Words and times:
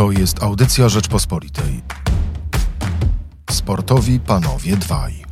To 0.00 0.10
jest 0.10 0.42
audycja 0.42 0.88
Rzeczpospolitej. 0.88 1.82
Sportowi 3.50 4.20
panowie 4.20 4.76
dwaj. 4.76 5.24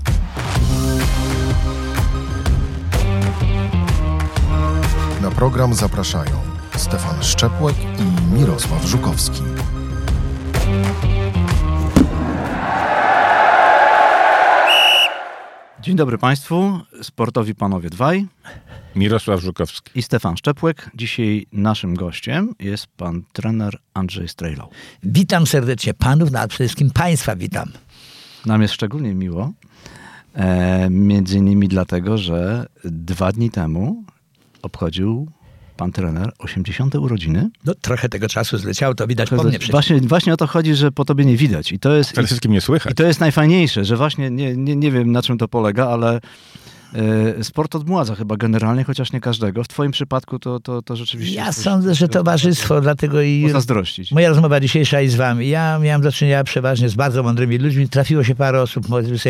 Na 5.23 5.31
program 5.31 5.75
zapraszają 5.75 6.41
Stefan 6.77 7.23
Szczepłek 7.23 7.77
i 7.99 8.35
Mirosław 8.35 8.85
Żukowski. 8.85 9.43
Dzień 15.89 15.97
dobry 15.97 16.19
Państwu, 16.19 16.81
sportowi 17.03 17.55
panowie 17.55 17.91
dwaj 17.91 18.27
Mirosław 18.97 19.41
Żukowski. 19.41 19.91
i 19.95 20.03
Stefan 20.03 20.37
Szczepłek. 20.37 20.91
Dzisiaj 20.95 21.47
naszym 21.53 21.95
gościem 21.95 22.55
jest 22.61 22.87
pan 22.87 23.23
trener 23.33 23.79
Andrzej 23.95 24.29
Strejlow. 24.29 24.69
Witam 25.03 25.47
serdecznie 25.47 25.95
panów, 25.95 26.31
no 26.31 26.41
a 26.41 26.49
przede 26.49 26.69
wszystkim 26.69 26.91
państwa 26.91 27.37
witam. 27.37 27.69
Nam 28.47 28.63
jest 28.63 28.75
szczególnie 28.75 29.15
miło, 29.15 29.53
e, 30.35 30.91
między 30.91 31.39
innymi 31.39 31.69
dlatego, 31.69 32.19
że 32.19 32.67
dwa 32.85 33.33
dni 33.33 33.51
temu 33.51 34.05
obchodził 34.63 35.31
pan 35.79 35.93
trener 35.93 36.33
80. 36.39 36.95
urodziny. 36.95 37.51
No 37.65 37.75
trochę 37.75 38.09
tego 38.09 38.29
czasu 38.29 38.59
zleciało, 38.59 38.95
to 38.95 39.07
widać 39.07 39.31
po 39.31 39.37
mnie 39.45 39.51
przecież. 39.59 39.71
Właśnie, 39.71 40.01
właśnie 40.01 40.33
o 40.35 40.37
to 40.37 40.47
chodzi, 40.47 40.75
że 40.75 40.93
po 40.93 41.05
tobie 41.05 41.25
nie 41.25 41.37
widać. 41.37 41.73
I 41.73 41.79
to 41.79 41.97
jest, 41.97 42.13
Przede 42.13 42.27
wszystkim 42.27 42.53
nie 42.53 42.59
i 42.59 42.61
słychać. 42.61 42.95
to 42.97 43.03
jest 43.07 43.21
najfajniejsze, 43.21 43.85
że 43.85 43.97
właśnie 43.97 44.31
nie, 44.31 44.57
nie, 44.57 44.77
nie 44.77 44.91
wiem 44.91 45.13
na 45.13 45.23
czym 45.23 45.39
to 45.39 45.49
polega, 45.49 45.87
ale 45.89 46.21
sport 47.43 47.75
odmładza 47.75 48.15
chyba 48.15 48.37
generalnie, 48.37 48.85
chociaż 48.85 49.13
nie 49.13 49.21
każdego. 49.21 49.65
W 49.65 49.69
twoim 49.69 49.93
przypadku 49.93 50.39
to, 50.39 50.61
to, 50.61 50.83
to 50.83 50.97
rzeczywiście... 50.97 51.37
Ja 51.37 51.53
sądzę, 51.53 51.95
że 51.95 52.09
towarzystwo, 52.09 52.81
dlatego 52.81 53.23
i 53.23 53.43
Pozazdrościć. 53.47 54.13
moja 54.13 54.29
rozmowa 54.29 54.61
dzisiejsza 54.61 55.01
jest 55.01 55.15
z 55.15 55.19
wami. 55.19 55.49
Ja 55.49 55.79
miałem 55.79 56.03
do 56.03 56.13
czynienia 56.13 56.45
przeważnie 56.45 56.89
z 56.89 56.95
bardzo 56.95 57.23
mądrymi 57.23 57.59
ludźmi. 57.59 57.89
Trafiło 57.89 58.25
się 58.25 58.35
parę 58.35 58.63
osób, 58.63 58.87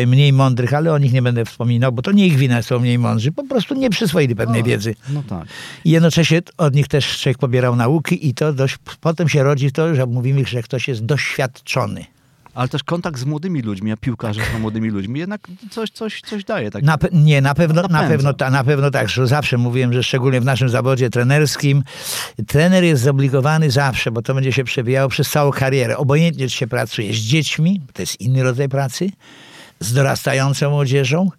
mniej 0.07 0.33
mądrych, 0.33 0.73
ale 0.73 0.93
o 0.93 0.97
nich 0.97 1.13
nie 1.13 1.21
będę 1.21 1.45
wspominał, 1.45 1.91
bo 1.91 2.01
to 2.01 2.11
nie 2.11 2.27
ich 2.27 2.35
wina, 2.37 2.61
są 2.61 2.79
mniej 2.79 2.99
mądrzy. 2.99 3.31
Po 3.31 3.43
prostu 3.43 3.75
nie 3.75 3.89
przyswoili 3.89 4.35
pewnej 4.35 4.63
wiedzy. 4.63 4.95
No 5.09 5.23
tak. 5.29 5.47
I 5.85 5.89
jednocześnie 5.89 6.41
od 6.57 6.75
nich 6.75 6.87
też 6.87 7.19
człowiek 7.21 7.37
pobierał 7.37 7.75
nauki 7.75 8.27
i 8.27 8.33
to 8.33 8.53
dość, 8.53 8.77
potem 9.01 9.29
się 9.29 9.43
rodzi 9.43 9.71
to, 9.71 9.95
że 9.95 10.05
mówimy, 10.05 10.45
że 10.45 10.63
ktoś 10.63 10.87
jest 10.87 11.05
doświadczony. 11.05 12.05
Ale 12.53 12.67
też 12.67 12.83
kontakt 12.83 13.19
z 13.19 13.25
młodymi 13.25 13.61
ludźmi, 13.61 13.91
a 13.91 13.97
piłkarze 13.97 14.41
z 14.55 14.59
młodymi 14.59 14.89
ludźmi 14.89 15.19
jednak 15.19 15.47
coś, 15.71 15.89
coś, 15.89 16.21
coś 16.21 16.43
daje. 16.43 16.71
Tak. 16.71 16.83
Na, 16.83 16.97
pe- 16.97 17.09
nie, 17.13 17.41
na 17.41 17.55
pewno, 17.55 17.81
na, 17.81 18.03
pewno, 18.07 18.33
ta, 18.33 18.49
na 18.49 18.63
pewno 18.63 18.91
tak, 18.91 19.09
że 19.09 19.27
zawsze 19.27 19.57
mówiłem, 19.57 19.93
że 19.93 20.03
szczególnie 20.03 20.41
w 20.41 20.45
naszym 20.45 20.69
zawodzie 20.69 21.09
trenerskim, 21.09 21.83
trener 22.47 22.83
jest 22.83 23.03
zobligowany 23.03 23.71
zawsze, 23.71 24.11
bo 24.11 24.21
to 24.21 24.33
będzie 24.33 24.53
się 24.53 24.63
przewijało 24.63 25.09
przez 25.09 25.29
całą 25.29 25.51
karierę. 25.51 25.97
Obojętnie, 25.97 26.47
czy 26.47 26.55
się 26.57 26.67
pracuje 26.67 27.13
z 27.13 27.17
dziećmi, 27.17 27.81
to 27.93 28.01
jest 28.01 28.21
inny 28.21 28.43
rodzaj 28.43 28.69
pracy, 28.69 29.09
z 29.79 29.93
dorastającą 29.93 30.69
młodzieżą 30.69 31.29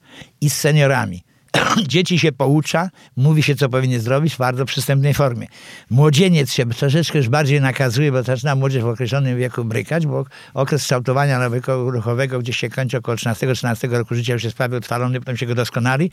i 0.41 0.50
z 0.50 0.55
seniorami. 0.55 1.22
Dzieci 1.89 2.19
się 2.19 2.33
poucza, 2.33 2.91
mówi 3.17 3.43
się, 3.43 3.55
co 3.55 3.69
powinien 3.69 4.01
zrobić 4.01 4.34
w 4.34 4.39
bardzo 4.39 4.65
przystępnej 4.65 5.15
formie. 5.15 5.47
Młodzieniec 5.91 6.53
się 6.53 6.67
troszeczkę 6.67 7.19
już 7.19 7.29
bardziej 7.29 7.61
nakazuje, 7.61 8.12
bo 8.12 8.23
zaczyna 8.23 8.55
młodzież 8.55 8.83
w 8.83 8.87
określonym 8.87 9.39
wieku 9.39 9.65
brykać, 9.65 10.06
bo 10.06 10.25
okres 10.55 10.83
kształtowania 10.83 11.39
nawyku 11.39 11.91
ruchowego 11.91 12.39
gdzieś 12.39 12.56
się 12.56 12.71
kończy 12.71 12.98
około 12.98 13.17
13-14 13.17 13.91
roku 13.91 14.15
życia, 14.15 14.33
już 14.33 14.45
jest 14.45 14.56
prawie 14.56 14.77
utrwalony, 14.77 15.19
potem 15.19 15.37
się 15.37 15.47
go 15.47 15.55
doskonali. 15.55 16.11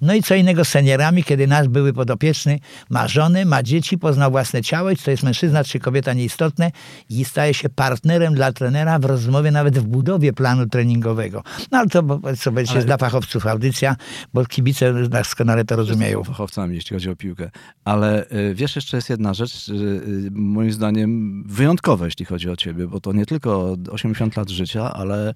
No 0.00 0.14
i 0.14 0.22
co 0.22 0.34
innego 0.34 0.64
z 0.64 0.68
seniorami, 0.68 1.24
kiedy 1.24 1.46
nasz 1.46 1.68
były 1.68 1.92
podopieczny 1.92 2.58
ma 2.90 3.08
żonę, 3.08 3.44
ma 3.44 3.62
dzieci, 3.62 3.98
poznał 3.98 4.30
własne 4.30 4.62
ciało, 4.62 4.96
czy 4.96 5.04
to 5.04 5.10
jest 5.10 5.22
mężczyzna, 5.22 5.64
czy 5.64 5.78
kobieta, 5.78 6.12
nieistotne 6.12 6.70
i 7.10 7.24
staje 7.24 7.54
się 7.54 7.68
partnerem 7.68 8.34
dla 8.34 8.52
trenera 8.52 8.98
w 8.98 9.04
rozmowie, 9.04 9.50
nawet 9.50 9.78
w 9.78 9.82
budowie 9.82 10.32
planu 10.32 10.66
treningowego. 10.66 11.42
No 11.72 11.78
ale 11.78 11.88
to 11.88 12.20
co 12.38 12.52
będzie 12.52 12.72
Ale- 12.72 12.84
dla 12.84 12.96
fachowców 12.96 13.46
audycja, 13.46 13.96
bo 14.34 14.44
kibice 14.78 15.08
doskonale 15.08 15.64
to 15.64 15.76
rozumieją. 15.76 16.24
Fachowcami, 16.24 16.74
jeśli 16.74 16.94
chodzi 16.94 17.10
o 17.10 17.16
piłkę. 17.16 17.50
Ale 17.84 18.30
y, 18.32 18.54
wiesz, 18.54 18.76
jeszcze 18.76 18.96
jest 18.96 19.10
jedna 19.10 19.34
rzecz, 19.34 19.68
y, 19.68 19.72
y, 19.74 20.30
moim 20.30 20.72
zdaniem 20.72 21.44
wyjątkowa, 21.46 22.04
jeśli 22.04 22.24
chodzi 22.24 22.50
o 22.50 22.56
ciebie, 22.56 22.86
bo 22.86 23.00
to 23.00 23.12
nie 23.12 23.26
tylko 23.26 23.76
80 23.90 24.36
lat 24.36 24.48
życia, 24.50 24.92
ale 24.92 25.34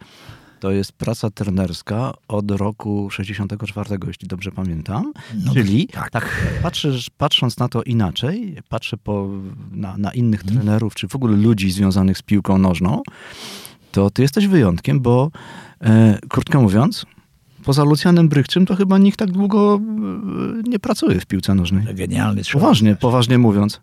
to 0.61 0.71
jest 0.71 0.93
praca 0.93 1.31
trenerska 1.31 2.13
od 2.29 2.51
roku 2.51 3.11
64, 3.11 3.99
jeśli 4.07 4.29
dobrze 4.29 4.53
pamiętam. 4.53 5.13
No, 5.45 5.55
Czyli 5.55 5.87
tak. 5.87 6.11
tak, 6.11 6.29
patrzysz, 6.63 7.11
patrząc 7.11 7.59
na 7.59 7.69
to 7.69 7.83
inaczej, 7.83 8.57
patrzę 8.69 8.97
po, 8.97 9.29
na, 9.73 9.97
na 9.97 10.13
innych 10.13 10.41
Mhm. 10.41 10.59
trenerów, 10.61 10.95
czy 10.95 11.09
w 11.09 11.17
ogóle 11.17 11.37
ludzi 11.37 11.71
związanych 11.71 12.19
z 12.19 12.23
piłką 12.23 12.59
nożną, 12.59 13.03
to 13.93 14.11
ty 14.11 14.23
jesteś 14.23 14.47
wyjątkiem, 14.47 15.01
bo 15.01 15.31
e, 15.81 16.19
krótko 16.29 16.63
mówiąc, 16.63 17.07
poza 17.65 17.85
Lucjanem 17.85 18.29
Brychczym 18.29 18.67
to 18.67 18.77
chyba 18.77 18.99
nikt 18.99 19.19
tak 19.19 19.31
długo 19.31 19.81
e, 19.81 20.69
nie 20.69 20.79
pracuje 20.79 21.21
w 21.21 21.27
piłce 21.27 21.55
nożnej. 21.55 21.95
Genialny 21.95 22.45
człowiek. 22.45 22.63
Poważnie, 22.63 22.97
poważnie 22.97 23.39
mówiąc. 23.39 23.81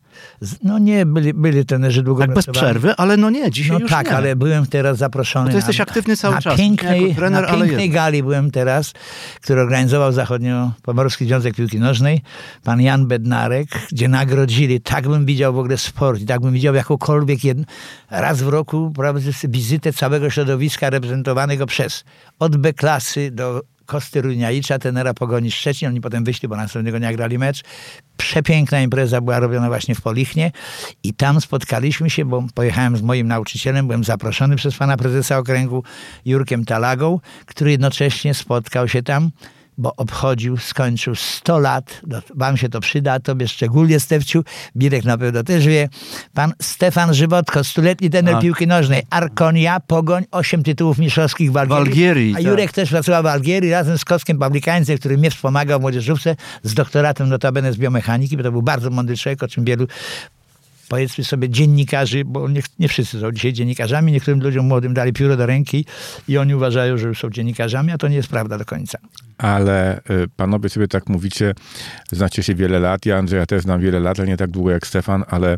No 0.64 0.80
nie, 0.80 1.06
byli, 1.06 1.34
byli 1.34 1.66
trenerzy 1.66 2.04
długo 2.04 2.22
Tak 2.22 2.34
bez 2.34 2.46
przerwy, 2.46 2.96
ale 2.96 3.18
no 3.18 3.30
nie, 3.30 3.52
dzisiaj 3.52 3.74
No 3.74 3.80
już 3.80 3.92
tak, 3.92 4.08
nie. 4.08 4.16
ale 4.16 4.36
byłem 4.36 4.66
teraz 4.66 4.98
zaproszony. 4.98 5.46
Bo 5.46 5.52
ty 5.52 5.58
jesteś 5.58 5.78
na, 5.78 5.84
aktywny 5.84 6.18
cały 6.18 6.36
na 6.36 6.42
czas, 6.42 6.58
Pięknej, 6.58 7.16
trener, 7.16 7.44
na 7.44 7.58
pięknej 7.58 7.90
gali 7.90 8.24
byłem 8.24 8.52
teraz, 8.52 8.94
który 9.42 9.62
organizował 9.62 10.12
Zachodnio-Pomorski 10.12 11.26
Związek 11.26 11.56
Piłki 11.56 11.80
Nożnej, 11.80 12.22
pan 12.64 12.82
Jan 12.82 13.08
Bednarek, 13.08 13.68
gdzie 13.92 14.08
nagrodzili, 14.08 14.82
tak 14.82 15.08
bym 15.08 15.26
widział 15.26 15.54
w 15.54 15.58
ogóle 15.58 15.78
sport 15.78 16.22
i 16.22 16.26
tak 16.26 16.42
bym 16.42 16.54
widział 16.54 16.76
jakąkolwiek 16.76 17.44
jedn, 17.44 17.64
raz 18.10 18.42
w 18.42 18.48
roku 18.48 18.92
prawda, 18.96 19.22
wizytę 19.44 19.94
całego 19.94 20.30
środowiska 20.30 20.90
reprezentowanego 20.90 21.66
przez 21.66 22.04
od 22.40 22.58
B-klasy 22.58 23.32
do 23.32 23.62
Kosty 23.90 24.22
Runiaicza, 24.22 24.80
tenera 24.80 25.14
Pogoni 25.14 25.52
Szczecin. 25.52 25.88
Oni 25.88 26.02
potem 26.02 26.24
wyszli, 26.24 26.48
bo 26.48 26.56
następnego 26.56 27.00
dnia 27.00 27.14
grali 27.14 27.38
mecz. 27.38 27.64
Przepiękna 28.18 28.82
impreza 28.82 29.22
była 29.22 29.40
robiona 29.40 29.68
właśnie 29.68 29.96
w 29.96 30.02
Polichnie 30.02 30.52
i 31.04 31.14
tam 31.14 31.42
spotkaliśmy 31.42 32.10
się, 32.10 32.26
bo 32.26 32.44
pojechałem 32.54 32.98
z 32.98 33.02
moim 33.02 33.28
nauczycielem, 33.28 33.88
byłem 33.88 34.04
zaproszony 34.04 34.56
przez 34.56 34.78
pana 34.78 34.98
prezesa 34.98 35.38
okręgu 35.38 35.84
Jurkiem 36.26 36.66
Talagą, 36.66 37.20
który 37.46 37.72
jednocześnie 37.72 38.34
spotkał 38.34 38.88
się 38.88 39.04
tam 39.04 39.32
bo 39.80 39.96
obchodził, 39.96 40.58
skończył 40.58 41.16
100 41.16 41.60
lat. 41.60 42.02
No, 42.08 42.22
wam 42.36 42.58
się 42.58 42.70
to 42.70 42.80
przyda, 42.80 43.20
tobie 43.20 43.48
szczególnie, 43.48 44.00
Stefciu. 44.00 44.44
Birek 44.76 45.06
na 45.06 45.18
pewno 45.18 45.44
też 45.44 45.68
wie. 45.68 45.90
Pan 46.34 46.54
Stefan 46.62 47.14
Żywotko, 47.14 47.64
stuletni 47.64 48.10
trener 48.10 48.36
A. 48.36 48.42
piłki 48.42 48.68
nożnej. 48.68 49.04
Arkonia, 49.10 49.80
Pogoń, 49.80 50.24
8 50.32 50.64
tytułów 50.64 50.98
mistrzowskich 50.98 51.52
w 51.52 51.58
Algierii. 51.58 51.86
W 51.86 51.88
Algierii, 51.88 52.34
A 52.34 52.38
tak. 52.38 52.46
Jurek 52.46 52.72
też 52.72 52.90
pracował 52.90 53.24
w 53.24 53.26
Algierii 53.26 53.72
razem 53.72 53.98
z 53.98 54.06
Kockiem 54.06 54.38
Pawlikańcem, 54.40 54.98
który 54.98 55.18
mnie 55.18 55.32
wspomagał 55.32 55.80
w 55.80 55.82
młodzieżówce 55.82 56.36
z 56.64 56.74
doktoratem 56.74 57.30
notabene 57.30 57.74
z 57.74 57.78
biomechaniki, 57.78 58.38
bo 58.38 58.44
to 58.44 58.52
był 58.52 58.62
bardzo 58.62 58.90
mądry 58.90 59.18
człowiek, 59.18 59.44
o 59.44 59.48
czym 59.48 59.66
wielu 59.66 59.88
powiedzmy 60.90 61.24
sobie 61.24 61.50
dziennikarzy, 61.50 62.26
bo 62.26 62.50
nie, 62.50 62.62
nie 62.80 62.88
wszyscy 62.88 63.20
są 63.20 63.32
dzisiaj 63.32 63.54
dziennikarzami, 63.54 64.12
niektórym 64.12 64.42
ludziom 64.42 64.66
młodym 64.66 64.94
dali 64.94 65.14
pióro 65.14 65.38
do 65.38 65.46
ręki 65.46 65.86
i 66.28 66.38
oni 66.38 66.56
uważają, 66.56 66.98
że 66.98 67.08
już 67.08 67.20
są 67.20 67.30
dziennikarzami, 67.30 67.92
a 67.92 67.98
to 67.98 68.08
nie 68.08 68.16
jest 68.16 68.30
prawda 68.30 68.58
do 68.58 68.66
końca. 68.66 68.98
Ale 69.38 69.98
y, 69.98 70.28
panowie 70.36 70.70
sobie 70.70 70.88
tak 70.88 71.10
mówicie, 71.10 71.54
znacie 72.12 72.44
się 72.44 72.56
wiele 72.56 72.80
lat. 72.80 73.06
Ja 73.06 73.18
Andrzeja 73.18 73.46
też 73.46 73.62
znam 73.62 73.82
wiele 73.82 74.00
lat, 74.00 74.20
ale 74.20 74.28
nie 74.28 74.38
tak 74.38 74.52
długo 74.52 74.72
jak 74.72 74.88
Stefan, 74.88 75.24
ale 75.28 75.58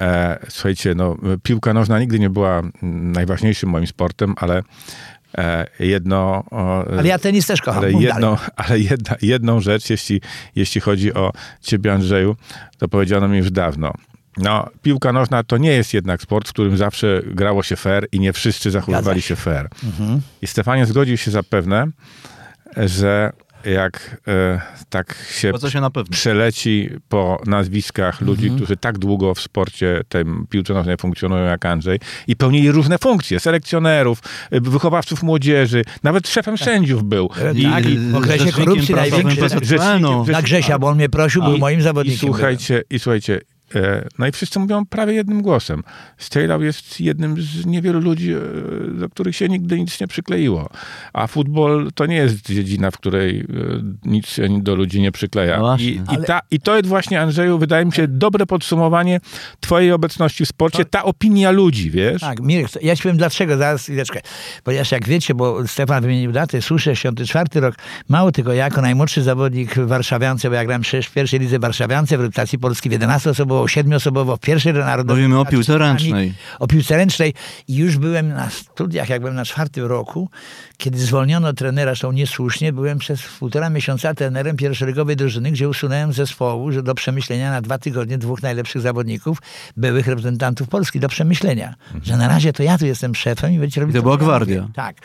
e, 0.00 0.38
słuchajcie, 0.48 0.94
no, 0.94 1.16
piłka 1.42 1.74
nożna 1.74 2.00
nigdy 2.00 2.18
nie 2.18 2.30
była 2.30 2.62
najważniejszym 2.82 3.70
moim 3.70 3.86
sportem, 3.86 4.34
ale 4.36 4.62
e, 5.38 5.66
jedno... 5.78 6.44
Ale 6.98 7.08
ja 7.08 7.18
tenis 7.18 7.46
też 7.46 7.62
kocham. 7.62 7.84
ale 7.84 7.92
dalej. 7.92 8.36
ale 8.56 8.78
jedna, 8.78 9.16
jedną 9.22 9.60
rzecz, 9.60 9.90
jeśli, 9.90 10.20
jeśli 10.56 10.80
chodzi 10.80 11.14
o 11.14 11.32
ciebie, 11.60 11.92
Andrzeju, 11.92 12.36
to 12.78 12.88
powiedziano 12.88 13.28
mi 13.28 13.38
już 13.38 13.50
dawno. 13.50 13.92
No, 14.36 14.68
piłka 14.82 15.12
nożna 15.12 15.42
to 15.44 15.56
nie 15.56 15.70
jest 15.70 15.94
jednak 15.94 16.22
sport, 16.22 16.48
w 16.48 16.52
którym 16.52 16.76
zawsze 16.76 17.22
grało 17.26 17.62
się 17.62 17.76
fair 17.76 18.06
i 18.12 18.20
nie 18.20 18.32
wszyscy 18.32 18.70
zachowywali 18.70 19.22
się 19.22 19.36
fair. 19.36 19.68
I 20.42 20.46
Stefanie 20.46 20.86
zgodził 20.86 21.16
się 21.16 21.30
zapewne, 21.30 21.86
że 22.76 23.32
jak 23.64 24.16
e, 24.28 24.60
tak 24.90 25.16
się 25.34 25.52
się 25.70 25.80
na 25.80 25.90
pewno. 25.90 26.10
przeleci 26.12 26.90
po 27.08 27.42
nazwiskach 27.46 28.20
ludzi, 28.20 28.50
którzy 28.56 28.76
tak 28.76 28.98
długo 28.98 29.34
w 29.34 29.40
sporcie 29.40 30.00
tym 30.08 30.46
piłce 30.50 30.74
nożnej 30.74 30.96
funkcjonują 30.96 31.44
jak 31.44 31.66
Andrzej 31.66 31.98
i 32.26 32.36
pełnili 32.36 32.70
różne 32.70 32.98
funkcje, 32.98 33.40
selekcjonerów, 33.40 34.18
y, 34.54 34.60
wychowawców 34.60 35.22
młodzieży, 35.22 35.84
nawet 36.02 36.28
szefem 36.28 36.58
sędziów 36.58 37.04
był. 37.04 37.30
E, 37.42 37.52
I, 37.54 37.62
tak, 37.62 37.86
i, 37.86 37.98
w 37.98 38.16
okresie 38.16 38.52
korupcji. 38.52 38.94
PZPN-u. 39.36 39.64
Rzecznikiem- 39.64 40.32
Na 40.32 40.42
Grzesia, 40.42 40.78
bo 40.78 40.88
on 40.88 40.96
mnie 40.96 41.08
prosił, 41.08 41.42
był 41.42 41.58
moim 41.58 41.82
zawodnikiem. 41.82 42.16
I 42.16 42.32
słuchajcie, 42.32 42.82
i 42.90 42.98
słuchajcie, 42.98 43.36
E, 43.36 43.53
No 44.18 44.26
i 44.26 44.32
wszyscy 44.32 44.58
mówią 44.58 44.86
prawie 44.86 45.12
jednym 45.12 45.42
głosem. 45.42 45.82
Strzelał 46.18 46.62
jest 46.62 47.00
jednym 47.00 47.42
z 47.42 47.66
niewielu 47.66 48.00
ludzi, 48.00 48.32
e, 48.32 48.38
do 48.98 49.08
których 49.08 49.36
się 49.36 49.48
nigdy 49.48 49.80
nic 49.80 50.00
nie 50.00 50.06
przykleiło. 50.06 50.70
A 51.12 51.26
futbol 51.26 51.90
to 51.94 52.06
nie 52.06 52.16
jest 52.16 52.46
dziedzina, 52.46 52.90
w 52.90 52.98
której 52.98 53.40
e, 53.40 53.44
nic 54.04 54.26
się 54.26 54.62
do 54.62 54.74
ludzi 54.74 55.00
nie 55.00 55.12
przykleja. 55.12 55.58
No. 55.58 55.76
I, 55.76 56.00
i, 56.12 56.24
ta, 56.26 56.40
I 56.50 56.60
to 56.60 56.76
jest 56.76 56.88
właśnie, 56.88 57.20
Andrzeju, 57.20 57.58
wydaje 57.58 57.84
mi 57.84 57.92
się, 57.92 58.08
dobre 58.08 58.46
podsumowanie 58.46 59.20
twojej 59.60 59.92
obecności 59.92 60.44
w 60.44 60.48
sporcie. 60.48 60.84
Ta 60.84 61.04
opinia 61.04 61.50
ludzi, 61.50 61.90
wiesz? 61.90 62.20
Tak, 62.20 62.40
Mirek, 62.40 62.68
ja 62.82 62.96
ci 62.96 63.02
powiem 63.02 63.16
dlaczego, 63.16 63.56
zaraz 63.56 63.82
chwileczkę. 63.82 64.20
Ponieważ 64.64 64.92
jak 64.92 65.08
wiecie, 65.08 65.34
bo 65.34 65.68
Stefan 65.68 66.02
wymienił 66.02 66.32
datę, 66.32 66.62
SU 66.62 66.78
64 66.78 67.60
rok, 67.60 67.74
mało 68.08 68.32
tylko 68.32 68.52
ja 68.52 68.64
jako 68.64 68.82
najmłodszy 68.82 69.22
zawodnik 69.22 69.74
w 69.74 69.86
Warszawiance, 69.86 70.48
bo 70.48 70.54
ja 70.54 70.64
grałem 70.64 70.82
przecież 70.82 71.06
w 71.06 71.12
pierwszej 71.12 71.40
lidze 71.40 71.58
Warszawiance 71.58 72.18
w 72.18 72.20
reprezentacji 72.20 72.58
Polski 72.58 72.88
w 72.88 72.92
11-osobowo, 73.66 74.34
7-osobowo, 74.34 74.36
w 74.36 74.40
pierwszej 74.40 74.72
narodowej. 74.72 75.22
Mówimy 75.22 75.40
o 75.40 75.44
piłce 75.44 75.78
ręcznej. 75.78 76.34
O 76.58 76.66
piłce 76.66 76.96
ręcznej 76.96 77.34
i 77.68 77.74
już 77.74 77.98
byłem 77.98 78.28
na 78.28 78.50
studiach, 78.50 79.08
jak 79.08 79.20
byłem 79.20 79.34
na 79.34 79.44
czwartym 79.44 79.84
roku, 79.84 80.30
kiedy 80.76 80.98
zwolniono 80.98 81.52
trenera, 81.52 81.90
zresztą 81.90 82.12
niesłusznie, 82.12 82.72
byłem 82.72 82.98
przez 82.98 83.22
półtora 83.38 83.70
miesiąca 83.70 84.14
trenerem 84.14 84.56
pierwszoligowej 84.56 85.16
drużyny, 85.16 85.50
gdzie 85.50 85.68
usunąłem 85.68 86.12
z 86.12 86.16
zespołu, 86.16 86.72
że 86.72 86.82
do 86.82 86.94
przemyślenia 86.94 87.50
na 87.50 87.60
dwa 87.60 87.78
tygodnie 87.78 88.18
dwóch 88.18 88.42
najlepszych 88.42 88.82
zawodników, 88.82 89.38
byłych 89.76 90.06
reprezentantów 90.06 90.68
Polski, 90.68 91.00
do 91.00 91.08
przemyślenia. 91.08 91.74
Że 92.02 92.16
na 92.16 92.28
razie 92.28 92.52
to 92.52 92.62
ja 92.62 92.78
tu 92.78 92.86
jestem 92.86 93.14
szefem 93.14 93.52
i 93.52 93.58
będziecie 93.58 93.80
robić 93.80 93.96
I 93.96 93.98
to 93.98 94.02
była 94.02 94.16
gwardia. 94.16 94.68
Tak. 94.74 94.96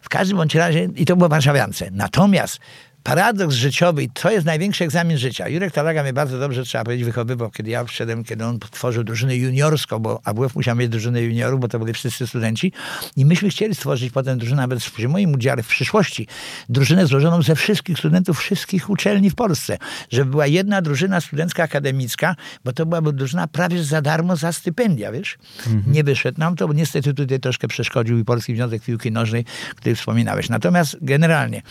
W 0.00 0.08
każdym 0.08 0.36
bądź 0.36 0.54
razie, 0.54 0.88
i 0.96 1.04
to 1.04 1.16
było 1.16 1.28
warszawiance. 1.28 1.90
Natomiast 1.90 2.60
paradoks 3.06 3.54
życiowy, 3.54 4.02
i 4.02 4.10
to 4.10 4.30
jest 4.30 4.46
największy 4.46 4.84
egzamin 4.84 5.18
życia. 5.18 5.48
Jurek 5.48 5.72
Talaga 5.72 6.02
mnie 6.02 6.12
bardzo 6.12 6.38
dobrze, 6.38 6.64
trzeba 6.64 6.84
powiedzieć, 6.84 7.04
wychowywał, 7.04 7.50
kiedy 7.50 7.70
ja 7.70 7.84
wszedłem, 7.84 8.24
kiedy 8.24 8.44
on 8.44 8.58
tworzył 8.58 9.04
drużynę 9.04 9.36
juniorską, 9.36 9.98
bo 9.98 10.20
AWF 10.24 10.54
musiał 10.54 10.76
mieć 10.76 10.88
drużynę 10.88 11.22
juniorów, 11.22 11.60
bo 11.60 11.68
to 11.68 11.78
byli 11.78 11.92
wszyscy 11.92 12.26
studenci. 12.26 12.72
I 13.16 13.24
myśmy 13.24 13.48
chcieli 13.48 13.74
stworzyć 13.74 14.12
potem 14.12 14.38
drużynę, 14.38 14.62
nawet 14.62 14.78
przy 14.78 15.08
moim 15.08 15.34
udziale 15.34 15.62
w 15.62 15.66
przyszłości, 15.66 16.26
drużynę 16.68 17.06
złożoną 17.06 17.42
ze 17.42 17.54
wszystkich 17.54 17.98
studentów 17.98 18.38
wszystkich 18.38 18.90
uczelni 18.90 19.30
w 19.30 19.34
Polsce. 19.34 19.78
Żeby 20.10 20.30
była 20.30 20.46
jedna 20.46 20.82
drużyna 20.82 21.20
studencka 21.20 21.62
akademicka, 21.62 22.36
bo 22.64 22.72
to 22.72 22.86
byłaby 22.86 23.12
drużyna 23.12 23.46
prawie 23.46 23.84
za 23.84 24.02
darmo 24.02 24.36
za 24.36 24.52
stypendia, 24.52 25.12
wiesz? 25.12 25.38
Nie 25.86 26.04
wyszedł 26.04 26.40
nam 26.40 26.56
to, 26.56 26.68
bo 26.68 26.74
niestety 26.74 27.14
tutaj 27.14 27.40
troszkę 27.40 27.68
przeszkodził 27.68 28.18
i 28.18 28.24
Polski 28.24 28.56
Związek 28.56 28.82
Piłki 28.82 29.12
Nożnej, 29.12 29.44
który 29.76 29.94
wspominałeś. 29.94 30.48
Natomiast 30.48 30.96
generalnie, 31.00 31.62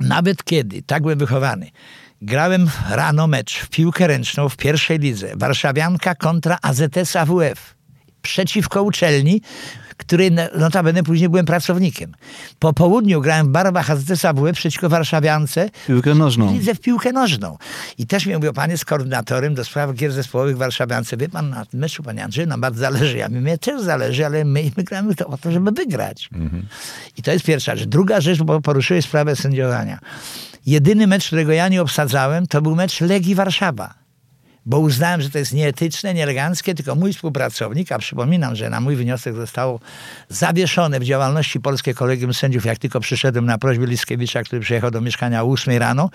nawet 0.00 0.44
kiedy, 0.44 0.82
tak 0.82 1.02
byłem 1.02 1.18
wychowany, 1.18 1.70
grałem 2.22 2.70
rano 2.90 3.26
mecz 3.26 3.58
w 3.58 3.68
piłkę 3.68 4.06
ręczną 4.06 4.48
w 4.48 4.56
pierwszej 4.56 4.98
lidze, 4.98 5.32
Warszawianka 5.36 6.14
kontra 6.14 6.58
AZS 6.62 7.16
AWF, 7.16 7.74
przeciwko 8.22 8.82
uczelni, 8.82 9.40
której 9.96 10.32
no- 10.32 10.42
notabene 10.58 11.02
później 11.02 11.28
byłem 11.28 11.46
pracownikiem. 11.46 12.12
Po 12.58 12.72
południu 12.72 13.20
grałem 13.20 13.46
w 13.46 13.50
barwach 13.50 13.90
AZS 13.90 14.24
AWF 14.24 14.56
przeciwko 14.56 14.88
Warszawiance, 14.88 15.70
Piłkę 15.86 16.14
nożną. 16.14 16.52
Widzę 16.52 16.74
w 16.74 16.80
piłkę 16.80 17.12
nożną. 17.12 17.58
I 17.98 18.06
też 18.06 18.26
mi 18.26 18.34
mówił, 18.34 18.52
pan 18.52 18.70
jest 18.70 18.84
koordynatorem 18.84 19.54
do 19.54 19.64
spraw 19.64 19.94
gier 19.94 20.12
zespołowych 20.12 20.56
w 20.56 20.58
Warszawiance. 20.58 21.16
Wie 21.16 21.28
pan, 21.28 21.50
na 21.50 21.66
tym 21.66 21.80
meczu, 21.80 22.02
panie 22.02 22.24
Andrzeju, 22.24 22.48
nam 22.48 22.60
bardzo 22.60 22.80
zależy. 22.80 23.16
Ja 23.16 23.28
mnie 23.28 23.58
też 23.58 23.82
zależy, 23.82 24.26
ale 24.26 24.44
my, 24.44 24.70
my 24.76 24.84
gramy 24.84 25.14
to, 25.14 25.26
o 25.26 25.38
to, 25.38 25.52
żeby 25.52 25.70
wygrać. 25.72 26.28
I 27.16 27.22
to 27.22 27.32
jest 27.32 27.44
pierwsza 27.44 27.76
rzecz. 27.76 27.88
Druga 27.88 28.20
rzecz, 28.20 28.42
bo 28.42 28.60
poruszyłeś 28.60 29.04
sprawę 29.04 29.36
sędziowania. 29.36 29.98
Jedyny 30.66 31.06
mecz, 31.06 31.26
którego 31.26 31.52
ja 31.52 31.68
nie 31.68 31.82
obsadzałem, 31.82 32.46
to 32.46 32.62
był 32.62 32.74
mecz 32.76 33.00
Legii 33.00 33.34
Warszawa. 33.34 33.94
Bo 34.66 34.78
uznałem, 34.78 35.22
że 35.22 35.30
to 35.30 35.38
jest 35.38 35.52
nieetyczne, 35.52 36.14
nieeleganckie, 36.14 36.74
tylko 36.74 36.94
mój 36.94 37.12
współpracownik, 37.12 37.92
a 37.92 37.98
przypominam, 37.98 38.56
że 38.56 38.70
na 38.70 38.80
mój 38.80 38.96
wniosek 38.96 39.34
zostało 39.34 39.80
zawieszone 40.28 41.00
w 41.00 41.04
działalności 41.04 41.60
Polskie 41.60 41.94
Kolegium 41.94 42.34
Sędziów, 42.34 42.64
jak 42.64 42.78
tylko 42.78 43.00
przyszedłem 43.00 43.46
na 43.46 43.58
prośbę 43.58 43.86
Liskiewicza, 43.86 44.42
który 44.42 44.60
przyjechał 44.60 44.90
do 44.90 45.00
mieszkania 45.00 45.42
o 45.42 45.46
8 45.46 45.78
rano, 45.78 46.10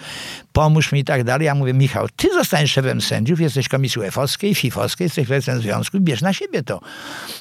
pomóż 0.53 0.92
mi 0.92 1.00
i 1.00 1.03
tak 1.03 1.24
dalej. 1.24 1.45
Ja 1.45 1.56
mówię, 1.56 1.74
Michał, 1.74 2.07
ty 2.15 2.33
zostaniesz 2.33 2.71
szefem 2.71 3.01
sędziów, 3.01 3.39
jesteś 3.39 3.68
komisji 3.68 4.01
UEFA-owskiej, 4.01 4.56
FIFA-owskiej, 4.56 5.06
jesteś 5.06 5.27
prezesem 5.27 5.62
związku 5.62 6.00
bierz 6.00 6.21
na 6.21 6.33
siebie 6.33 6.63
to. 6.63 6.80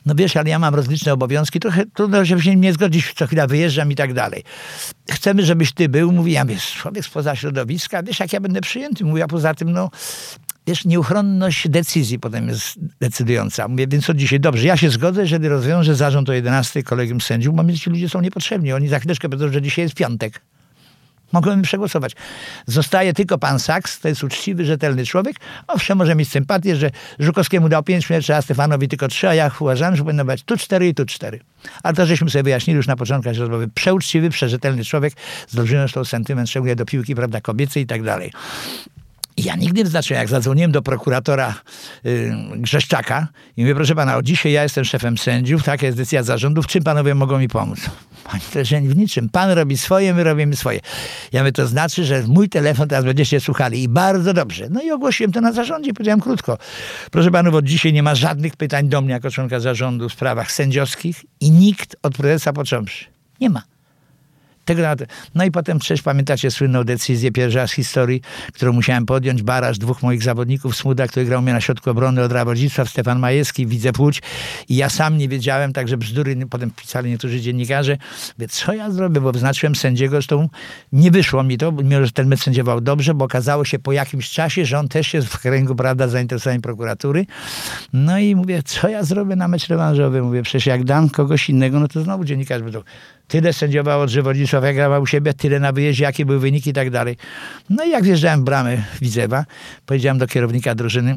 No 0.07 0.15
wiesz, 0.15 0.37
ale 0.37 0.51
ja 0.51 0.59
mam 0.59 0.75
rozliczne 0.75 1.13
obowiązki, 1.13 1.61
trochę 1.61 1.87
trudno, 1.87 2.25
żeby 2.25 2.43
się 2.43 2.57
nie 2.57 2.73
zgodzić, 2.73 3.13
co 3.17 3.27
chwila 3.27 3.47
wyjeżdżam 3.47 3.93
i 3.93 3.95
tak 3.95 4.15
dalej. 4.15 4.45
Chcemy, 5.11 5.45
żebyś 5.45 5.73
ty 5.73 5.89
był, 5.89 6.13
mówi, 6.13 6.33
ja 6.33 6.45
mówię, 6.45 6.57
człowiek 6.59 7.05
spoza 7.05 7.37
środowiska, 7.37 8.03
wiesz, 8.03 8.21
jak 8.21 8.33
ja 8.33 8.41
będę 8.41 8.61
przyjęty? 8.61 9.05
Mówi, 9.05 9.23
a 9.23 9.27
poza 9.27 9.55
tym, 9.55 9.73
no, 9.73 9.91
wiesz, 10.67 10.85
nieuchronność 10.85 11.69
decyzji 11.69 12.19
potem 12.19 12.49
jest 12.49 12.79
decydująca. 13.01 13.69
Mówię, 13.69 13.87
więc 13.87 14.11
od 14.11 14.17
dzisiaj, 14.17 14.41
dobrze, 14.41 14.67
ja 14.67 14.77
się 14.77 14.91
zgodzę, 14.91 15.23
jeżeli 15.23 15.49
rozwiążę 15.49 15.95
zarząd 15.95 16.29
o 16.29 16.33
11 16.33 16.83
kolegium 16.83 17.21
sędziów, 17.21 17.55
bo 17.55 17.63
mi 17.63 17.79
ci 17.79 17.91
ludzie 17.91 18.09
są 18.09 18.21
niepotrzebni. 18.21 18.73
Oni 18.73 18.89
za 18.89 18.99
chwileczkę 18.99 19.29
powiedzą, 19.29 19.53
że 19.53 19.63
dzisiaj 19.63 19.85
jest 19.85 19.95
piątek. 19.95 20.41
Mogłem 21.33 21.63
przegłosować. 21.63 22.13
Zostaje 22.67 23.13
tylko 23.13 23.39
pan 23.39 23.59
Saks, 23.59 24.01
to 24.01 24.09
jest 24.09 24.25
uczciwy, 24.25 24.65
rzetelny 24.65 25.07
człowiek. 25.07 25.37
Owszem, 25.67 25.99
może 25.99 26.15
mieć 26.15 26.29
sympatię, 26.29 26.77
że 26.77 26.91
Żukowskiemu 27.19 27.69
dał 27.69 27.83
pięć 27.83 28.11
meczów, 28.11 28.37
a 28.37 28.43
Stefanowi 28.43 28.89
tylko 28.89 29.09
trzy, 29.09 29.29
a 29.29 29.35
ja 29.35 29.51
uważam, 29.61 29.97
że 29.97 30.03
powinno 30.03 30.25
być 30.25 30.43
tu 30.43 30.57
cztery 30.57 30.89
i 30.89 30.95
tu 30.95 31.07
cztery. 31.07 31.41
Ale 31.83 31.95
to 31.95 32.07
żeśmy 32.07 32.31
sobie 32.31 32.43
wyjaśnili 32.43 32.77
już 32.77 32.87
na 32.87 32.97
początku 32.97 33.31
rozmowy. 33.33 33.69
Przeuczciwy, 33.69 34.31
przerzetelny 34.31 34.85
człowiek 34.85 35.13
z 35.49 35.59
olbrzymią 35.59 36.05
sentyment, 36.05 36.51
szczególnie 36.51 36.77
do 36.77 36.85
piłki, 36.85 37.15
prawda, 37.15 37.41
kobiecej 37.41 37.83
i 37.83 37.87
tak 37.87 38.03
dalej. 38.03 38.33
Ja 39.37 39.57
nigdy 39.57 39.85
nie 39.85 39.91
znaczyłem, 39.91 40.21
jak 40.21 40.29
zadzwoniłem 40.29 40.73
do 40.73 40.83
prokuratora 40.83 41.55
y, 42.07 42.33
Grzeszczaka 42.57 43.29
i 43.57 43.61
mówię, 43.61 43.75
proszę 43.75 43.95
pana, 43.95 44.17
od 44.17 44.25
dzisiaj 44.25 44.53
ja 44.53 44.63
jestem 44.63 44.85
szefem 44.85 45.19
sędziów, 45.19 45.63
taka 45.63 45.87
jest 45.87 45.99
decyzja 45.99 46.23
zarządu, 46.23 46.63
w 46.63 46.67
czym 46.67 46.83
panowie 46.83 47.15
mogą 47.15 47.39
mi 47.39 47.49
pomóc? 47.49 47.79
Panie 48.25 48.43
trenerze, 48.51 48.81
w 48.81 48.97
niczym. 48.97 49.29
Pan 49.29 49.51
robi 49.51 49.77
swoje, 49.79 50.15
my 50.15 50.25
robimy 50.25 50.57
swoje. 50.57 50.81
Ja 51.33 51.41
mówię, 51.41 51.53
to 51.53 51.67
znaczy, 51.67 52.05
że 52.05 52.23
mój 52.29 52.49
telefon 52.49 52.89
teraz 52.89 53.05
będziecie 53.05 53.41
słuchali 53.41 53.83
i 53.83 53.89
bardzo 53.89 54.35
dobrze. 54.35 54.67
No 54.71 54.83
i 54.83 54.91
ogłosiłem 54.91 55.33
to 55.33 55.41
na 55.41 55.53
zarządzie, 55.53 55.93
powiedziałem 55.93 56.21
krótko. 56.21 56.59
Proszę 57.11 57.31
panów, 57.31 57.55
od 57.55 57.65
dzisiaj 57.65 57.93
nie 57.93 58.03
ma 58.03 58.15
żadnych 58.15 58.57
pytań 58.57 58.89
do 58.89 59.01
mnie 59.01 59.13
jako 59.13 59.31
członka 59.31 59.61
zarządu 59.61 60.09
w 60.09 60.13
sprawach 60.13 60.53
sędziowskich 60.53 61.25
i 61.41 61.51
nikt 61.51 61.97
od 62.03 62.17
prezesa 62.17 62.53
począwszy. 62.53 63.05
Nie 63.41 63.51
ma. 63.51 63.63
Tego. 64.77 65.05
No 65.35 65.45
i 65.45 65.51
potem 65.51 65.79
przecież 65.79 66.03
pamiętacie 66.03 66.51
słynną 66.51 66.85
decyzję, 66.85 67.33
pierwszy 67.33 67.59
raz 67.59 67.71
w 67.71 67.75
historii, 67.75 68.23
którą 68.53 68.73
musiałem 68.73 69.07
podjąć. 69.07 69.43
Baraż 69.43 69.79
dwóch 69.79 70.03
moich 70.03 70.23
zawodników, 70.23 70.77
Smuda, 70.77 71.09
który 71.09 71.27
grał 71.27 71.43
mnie 71.43 71.53
na 71.53 71.61
środku 71.61 71.91
obrony 71.91 72.23
od 72.23 72.33
Rawodzictwa, 72.33 72.85
Stefan 72.85 73.19
Majewski, 73.19 73.67
Widzę 73.67 73.93
Płóć. 73.93 74.23
I 74.69 74.77
ja 74.77 74.89
sam 74.89 75.19
nie 75.19 75.29
wiedziałem, 75.29 75.73
także 75.73 75.97
bzdury 75.97 76.37
potem 76.51 76.71
pisali 76.71 77.11
niektórzy 77.11 77.41
dziennikarze. 77.41 77.97
Mówię, 78.39 78.49
co 78.49 78.73
ja 78.73 78.91
zrobię, 78.91 79.21
bo 79.21 79.33
wyznaczyłem 79.33 79.77
sędziego, 79.77 80.13
zresztą 80.13 80.49
nie 80.93 81.11
wyszło 81.11 81.43
mi 81.43 81.59
to, 81.59 81.73
mimo 81.73 82.07
że 82.07 82.13
ten 82.13 82.29
mecz 82.29 82.43
sędziował 82.43 82.81
dobrze, 82.81 83.15
bo 83.15 83.25
okazało 83.25 83.65
się 83.65 83.79
po 83.79 83.93
jakimś 83.93 84.31
czasie, 84.31 84.65
że 84.65 84.79
on 84.79 84.89
też 84.89 85.15
jest 85.15 85.29
w 85.29 85.39
kręgu, 85.41 85.75
prawda, 85.75 86.09
zainteresowania 86.09 86.61
prokuratury. 86.61 87.27
No 87.93 88.19
i 88.19 88.37
mówię, 88.37 88.63
co 88.63 88.89
ja 88.89 89.05
zrobię 89.05 89.37
na 89.37 89.49
mecz 89.49 89.69
rewanżowy? 89.69 90.23
Mówię, 90.23 90.43
przecież 90.43 90.67
jak 90.67 90.85
dam 90.85 91.11
kogoś 91.11 91.51
innego, 91.51 91.81
no 91.81 91.89
to 91.89 92.03
znowu 92.03 92.25
dziennikarz 92.25 92.63
będą 92.63 92.83
tyle 93.31 93.53
sędziował 93.53 94.01
od 94.01 94.11
Żywodnictwa, 94.11 94.67
jak 94.67 94.77
grał 94.77 95.03
u 95.03 95.07
siebie, 95.07 95.35
tyle 95.35 95.61
na 95.61 95.73
wyjeździe, 95.73 96.05
jakie 96.05 96.27
były 96.27 96.39
wyniki 96.39 96.71
i 96.71 96.73
tak 96.73 96.91
dalej. 96.91 97.17
No 97.71 97.85
i 97.85 97.91
jak 97.91 98.05
wjeżdżałem 98.05 98.41
w 98.41 98.45
bramę 98.45 98.83
Widzewa, 99.01 99.45
powiedziałem 99.87 100.19
do 100.19 100.27
kierownika 100.27 100.75
drużyny, 100.75 101.17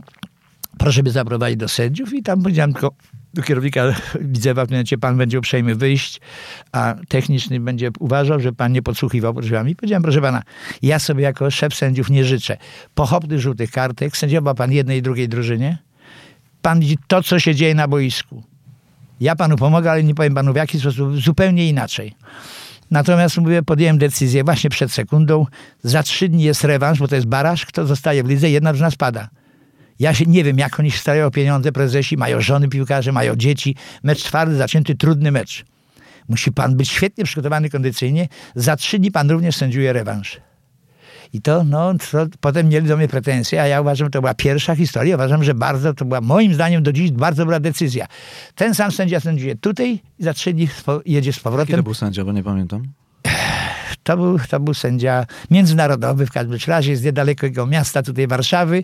proszę 0.78 1.04
by 1.04 1.12
zaprowadzić 1.12 1.58
do 1.58 1.68
sędziów 1.68 2.14
i 2.14 2.24
tam 2.24 2.44
powiedziałem 2.44 2.74
tylko 2.74 2.92
do 3.34 3.42
kierownika 3.42 3.84
Widzewa, 4.22 4.66
w 4.66 4.70
momencie 4.70 4.98
pan 4.98 5.18
będzie 5.18 5.40
uprzejmy 5.40 5.76
wyjść, 5.76 6.22
a 6.72 6.96
techniczny 7.08 7.60
będzie 7.60 7.90
uważał, 8.00 8.40
że 8.40 8.54
pan 8.54 8.72
nie 8.72 8.82
podsłuchiwał 8.82 9.34
pod 9.34 9.44
drzwiami. 9.44 9.76
Powiedziałem, 9.76 10.04
proszę 10.04 10.22
pana, 10.22 10.42
ja 10.82 11.00
sobie 11.00 11.24
jako 11.24 11.52
szef 11.52 11.76
sędziów 11.76 12.10
nie 12.10 12.26
życzę 12.26 12.58
pochopnych 12.94 13.40
żółtych 13.40 13.72
kartek, 13.72 14.18
sędziował 14.18 14.56
pan 14.56 14.72
jednej 14.72 14.98
i 14.98 15.02
drugiej 15.02 15.30
drużynie, 15.30 15.78
pan 16.62 16.80
widzi 16.80 16.98
to, 17.08 17.24
co 17.24 17.40
się 17.40 17.56
dzieje 17.56 17.76
na 17.76 17.88
boisku. 17.88 18.53
Ja 19.20 19.36
panu 19.36 19.56
pomogę, 19.56 19.92
ale 19.92 20.04
nie 20.04 20.16
powiem 20.16 20.36
panu 20.36 20.54
w 20.54 20.56
jaki 20.56 20.80
sposób, 20.80 21.22
zupełnie 21.22 21.70
inaczej. 21.70 22.16
Natomiast 22.92 23.38
mówię, 23.38 23.64
podjąłem 23.64 23.98
decyzję 23.98 24.44
właśnie 24.44 24.70
przed 24.70 24.92
sekundą. 24.92 25.46
Za 25.84 26.04
trzy 26.04 26.30
dni 26.30 26.44
jest 26.44 26.64
rewanż, 26.64 27.00
bo 27.00 27.08
to 27.08 27.16
jest 27.16 27.28
baraż. 27.28 27.66
Kto 27.66 27.86
zostaje 27.86 28.24
w 28.24 28.28
lidze, 28.28 28.50
jedna 28.50 28.72
drużyna 28.72 28.92
spada. 28.92 29.30
Ja 30.00 30.14
się 30.14 30.26
nie 30.26 30.44
wiem, 30.44 30.58
jak 30.58 30.80
oni 30.80 30.92
starają 30.92 31.32
pieniądze, 31.32 31.72
prezesi, 31.72 32.18
mają 32.18 32.42
żony 32.42 32.70
piłkarze, 32.70 33.12
mają 33.12 33.36
dzieci. 33.36 33.76
Mecz 34.04 34.24
twardy, 34.24 34.56
zacięty, 34.56 34.96
trudny 34.96 35.32
mecz. 35.32 35.66
Musi 36.30 36.52
pan 36.52 36.78
być 36.78 36.90
świetnie 36.90 37.24
przygotowany 37.24 37.70
kondycyjnie. 37.70 38.28
Za 38.56 38.76
trzy 38.76 39.00
dni 39.00 39.12
pan 39.12 39.32
również 39.32 39.56
sędziuje 39.56 39.94
rewanż. 39.94 40.40
I 41.34 41.42
to, 41.42 41.64
no, 41.64 41.94
to 42.12 42.26
potem 42.42 42.70
mieli 42.70 42.88
do 42.88 42.98
mnie 42.98 43.08
pretensje, 43.08 43.62
a 43.62 43.68
ja 43.68 43.82
uważam, 43.82 44.06
że 44.06 44.12
to 44.12 44.22
była 44.22 44.34
pierwsza 44.34 44.76
historia. 44.76 45.16
Uważam, 45.16 45.44
że 45.44 45.54
bardzo, 45.54 45.94
to 45.94 46.06
była 46.06 46.22
moim 46.22 46.54
zdaniem 46.54 46.84
do 46.84 46.94
dziś 46.94 47.12
bardzo 47.12 47.42
dobra 47.42 47.60
decyzja. 47.60 48.08
Ten 48.56 48.76
sam 48.76 48.92
sędzia 48.92 49.20
sędziuje 49.20 49.56
tutaj 49.56 50.00
i 50.20 50.24
za 50.24 50.34
trzy 50.34 50.54
dni 50.54 50.68
jedzie 51.06 51.34
z 51.34 51.36
Jaki 51.36 51.44
powrotem. 51.44 51.76
to 51.76 51.84
był 51.84 51.94
sędzia, 51.94 52.26
bo 52.26 52.32
nie 52.32 52.44
pamiętam. 52.44 52.84
To 54.04 54.18
był, 54.18 54.40
to 54.50 54.60
był 54.60 54.74
sędzia 54.74 55.26
międzynarodowy, 55.52 56.26
w 56.26 56.32
każdym 56.32 56.58
razie 56.68 56.98
z 56.98 57.04
niedalekiego 57.04 57.66
miasta, 57.68 58.04
tutaj 58.04 58.28
Warszawy 58.28 58.84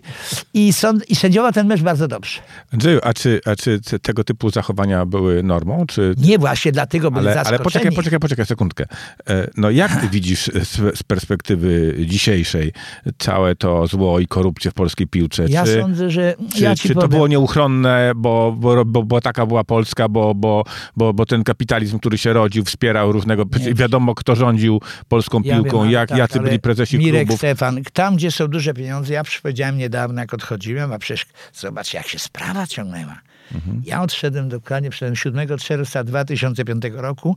i, 0.54 0.72
sąd, 0.72 1.10
i 1.10 1.16
sędziował 1.16 1.52
ten 1.52 1.66
mecz 1.66 1.82
bardzo 1.82 2.08
dobrze. 2.08 2.40
Andrzeju, 2.72 3.00
a 3.02 3.14
czy, 3.14 3.40
a 3.46 3.56
czy 3.56 3.80
te- 3.80 3.98
tego 3.98 4.24
typu 4.24 4.50
zachowania 4.50 5.06
były 5.06 5.42
normą? 5.42 5.86
Czy... 5.86 6.14
Nie 6.18 6.38
właśnie 6.38 6.72
dlatego 6.72 7.10
byli 7.10 7.26
Ale, 7.28 7.30
ale 7.30 7.44
zaskoczeni. 7.44 7.64
poczekaj, 7.64 7.96
poczekaj, 7.96 8.18
poczekaj 8.20 8.46
sekundkę. 8.46 8.84
E, 9.28 9.50
No 9.56 9.70
jak 9.70 10.00
ty 10.00 10.08
widzisz 10.08 10.44
z, 10.46 10.98
z 10.98 11.02
perspektywy 11.02 11.96
dzisiejszej 12.06 12.72
całe 13.18 13.56
to 13.56 13.86
zło 13.86 14.20
i 14.20 14.26
korupcję 14.26 14.70
w 14.70 14.74
polskiej 14.74 15.06
piłce? 15.06 15.44
Ja 15.48 15.64
czy, 15.64 15.80
sądzę, 15.80 16.10
że 16.10 16.34
czy, 16.54 16.62
ja 16.62 16.74
czy 16.76 16.88
to 16.88 16.94
powiem, 16.94 17.10
było 17.10 17.28
nieuchronne, 17.28 18.12
bo, 18.16 18.56
bo, 18.58 18.84
bo, 18.84 19.02
bo 19.02 19.20
taka 19.20 19.46
była 19.46 19.64
Polska, 19.64 20.08
bo, 20.08 20.34
bo, 20.34 20.64
bo, 20.96 21.12
bo 21.12 21.26
ten 21.26 21.44
kapitalizm, 21.44 21.98
który 21.98 22.18
się 22.18 22.32
rodził, 22.32 22.64
wspierał 22.64 23.12
różnego... 23.12 23.44
Nie. 23.60 23.74
Wiadomo, 23.74 24.14
kto 24.14 24.36
rządził 24.36 24.80
polską 25.10 25.40
Ja 25.44 25.54
piłką, 25.54 25.82
wiem, 25.82 25.90
jak, 25.90 26.08
tak, 26.08 26.18
jacy 26.18 26.40
byli 26.40 26.60
prezesi 26.60 26.98
Mirek 26.98 27.26
klubów. 27.26 27.38
Stefan, 27.38 27.82
tam 27.92 28.16
gdzie 28.16 28.30
są 28.30 28.48
duże 28.48 28.74
pieniądze, 28.74 29.14
ja 29.14 29.24
przypowiedziałem 29.24 29.78
niedawno, 29.78 30.20
jak 30.20 30.34
odchodziłem, 30.34 30.92
a 30.92 30.98
przecież 30.98 31.26
zobacz, 31.52 31.94
jak 31.94 32.08
się 32.08 32.18
sprawa 32.18 32.66
ciągnęła. 32.66 33.20
Mhm. 33.54 33.82
Ja 33.86 34.02
odszedłem 34.02 34.48
dokładnie, 34.48 34.90
przyszedłem 34.90 35.16
7 35.16 35.58
czerwca 35.58 36.04
2005 36.04 36.84
roku. 36.94 37.36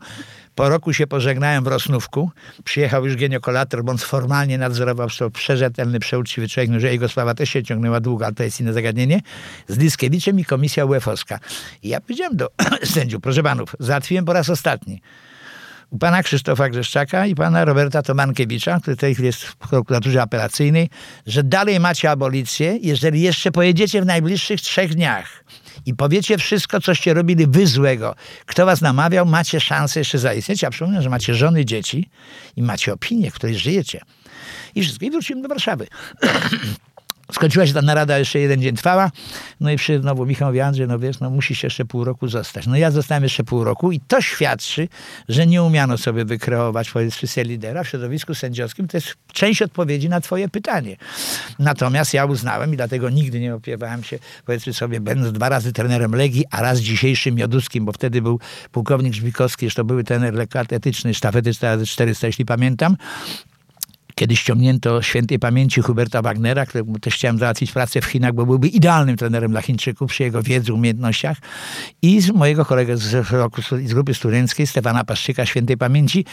Po 0.56 0.70
roku 0.70 0.94
się 0.94 1.08
pożegnałem 1.08 1.64
w 1.64 1.68
Rosnówku. 1.68 2.32
Przyjechał 2.64 3.06
już 3.06 3.16
geniokolator, 3.16 3.84
bo 3.84 3.92
on 3.92 3.98
formalnie 3.98 4.58
nadzorował, 4.58 5.10
to 5.20 5.30
przerzetelny, 5.30 6.00
przeuczciwy 6.00 6.48
człowiek, 6.48 6.70
no, 6.70 6.80
że 6.80 6.92
jego 6.92 7.10
sprawa 7.10 7.34
też 7.34 7.50
się 7.50 7.64
ciągnęła 7.64 8.00
długo, 8.00 8.26
ale 8.26 8.36
to 8.36 8.44
jest 8.44 8.62
inne 8.62 8.74
zagadnienie, 8.74 9.22
z 9.68 9.78
Liskiewiczem 9.78 10.40
i 10.40 10.46
komisja 10.46 10.86
UEFA-owska. 10.86 11.40
I 11.84 11.90
ja 11.90 12.02
powiedziałem 12.02 12.38
do 12.38 12.50
sędziów, 12.94 13.22
proszę 13.22 13.44
panów, 13.44 13.76
załatwiłem 13.80 14.26
po 14.26 14.34
raz 14.34 14.50
ostatni 14.50 15.02
pana 16.00 16.24
Krzysztofa 16.24 16.70
Grzeszczaka 16.70 17.26
i 17.26 17.36
pana 17.36 17.66
Roberta 17.66 18.02
Tomankiewicza, 18.02 18.80
który 18.80 18.98
tej 18.98 19.14
chwili 19.14 19.26
jest 19.26 19.44
w 19.44 19.56
prokuraturze 19.56 20.22
apelacyjnej, 20.22 20.90
że 21.28 21.44
dalej 21.44 21.80
macie 21.80 22.12
abolicję, 22.12 22.78
jeżeli 22.82 23.22
jeszcze 23.22 23.52
pojedziecie 23.52 24.02
w 24.02 24.06
najbliższych 24.06 24.62
trzech 24.62 24.96
dniach 24.96 25.44
i 25.86 25.94
powiecie 25.94 26.38
wszystko, 26.38 26.82
coście 26.82 27.14
robili 27.14 27.48
wy 27.48 27.68
złego, 27.68 28.16
kto 28.46 28.66
was 28.66 28.82
namawiał, 28.82 29.26
macie 29.26 29.60
szansę 29.60 30.00
jeszcze 30.00 30.20
zaistnieć. 30.20 30.62
Ja 30.62 30.70
przypomnę, 30.70 31.02
że 31.02 31.10
macie 31.10 31.36
żony 31.36 31.66
dzieci 31.66 32.10
i 32.56 32.64
macie 32.64 32.94
opinię, 32.94 33.32
w 33.32 33.34
której 33.34 33.58
żyjecie. 33.58 34.02
I 34.76 34.82
wszystko. 34.82 35.06
I 35.06 35.12
wróciłem 35.12 35.42
do 35.42 35.50
Warszawy. 35.50 35.88
Skończyła 37.32 37.68
się 37.68 37.74
ta 37.74 37.82
narada, 37.82 38.20
jeszcze 38.20 38.40
jeden 38.40 38.62
dzień 38.62 38.76
trwała. 38.76 39.12
No 39.60 39.72
i 39.72 39.78
przyszedł 39.78 40.02
znowu 40.02 40.26
Michał 40.26 40.48
mówi, 40.48 40.62
Andrzej, 40.62 40.88
no 40.88 41.00
wiesz, 41.00 41.20
no 41.20 41.30
musisz 41.30 41.64
jeszcze 41.64 41.86
pół 41.86 42.04
roku 42.04 42.28
zostać. 42.28 42.68
No 42.68 42.78
ja 42.78 42.92
zostałem 42.92 43.24
jeszcze 43.24 43.44
pół 43.44 43.64
roku 43.64 43.92
i 43.92 44.00
to 44.00 44.22
świadczy, 44.22 44.88
że 45.30 45.48
nie 45.48 45.64
umiano 45.64 45.98
sobie 45.98 46.26
wykreować 46.26 46.92
powiedzmy 46.92 47.44
lidera 47.44 47.84
w 47.84 47.88
środowisku 47.88 48.36
sędziowskim. 48.36 48.88
To 48.88 48.98
jest 48.98 49.14
część 49.34 49.62
odpowiedzi 49.62 50.10
na 50.10 50.22
twoje 50.22 50.50
pytanie. 50.50 50.98
Natomiast 51.60 52.14
ja 52.14 52.26
uznałem 52.26 52.74
i 52.74 52.76
dlatego 52.76 53.10
nigdy 53.10 53.40
nie 53.40 53.56
opiewałem 53.56 54.04
się, 54.04 54.20
powiedzmy 54.46 54.74
sobie, 54.74 55.00
będąc 55.00 55.32
dwa 55.32 55.50
razy 55.50 55.74
trenerem 55.74 56.16
Legii, 56.16 56.46
a 56.52 56.62
raz 56.62 56.80
dzisiejszym 56.80 57.38
Joduskim, 57.38 57.86
bo 57.86 57.92
wtedy 57.92 58.22
był 58.22 58.40
pułkownik 58.72 59.14
Żbikowski, 59.14 59.66
jeszcze 59.66 59.84
były 59.84 60.04
trener 60.04 60.34
lekkoatletyczny, 60.34 61.14
sztafety 61.14 61.52
400, 61.86 62.28
jeśli 62.28 62.46
pamiętam. 62.46 62.98
Kiedy 64.16 64.36
ściągnięto 64.36 65.02
świętej 65.02 65.40
pamięci 65.40 65.82
Huberta 65.82 66.22
Wagnera, 66.22 66.66
któremu 66.66 67.00
też 67.00 67.14
chciałem 67.16 67.40
załatwić 67.40 67.72
pracę 67.72 68.02
w 68.02 68.06
Chinach, 68.06 68.34
bo 68.34 68.46
byłby 68.46 68.68
idealnym 68.68 69.18
trenerem 69.18 69.52
dla 69.52 69.62
Chińczyków 69.62 70.12
przy 70.12 70.24
jego 70.24 70.44
wiedzy, 70.44 70.74
umiejętnościach. 70.74 71.38
I 72.02 72.22
z 72.22 72.32
mojego 72.32 72.66
kolegę 72.66 72.98
z, 72.98 73.32
roku- 73.32 73.62
z 73.86 73.94
grupy 73.94 74.14
studenckiej, 74.14 74.68
Stefana 74.68 75.04
Paszczyka, 75.04 75.46
świętej 75.46 75.78
pamięci, 75.78 76.26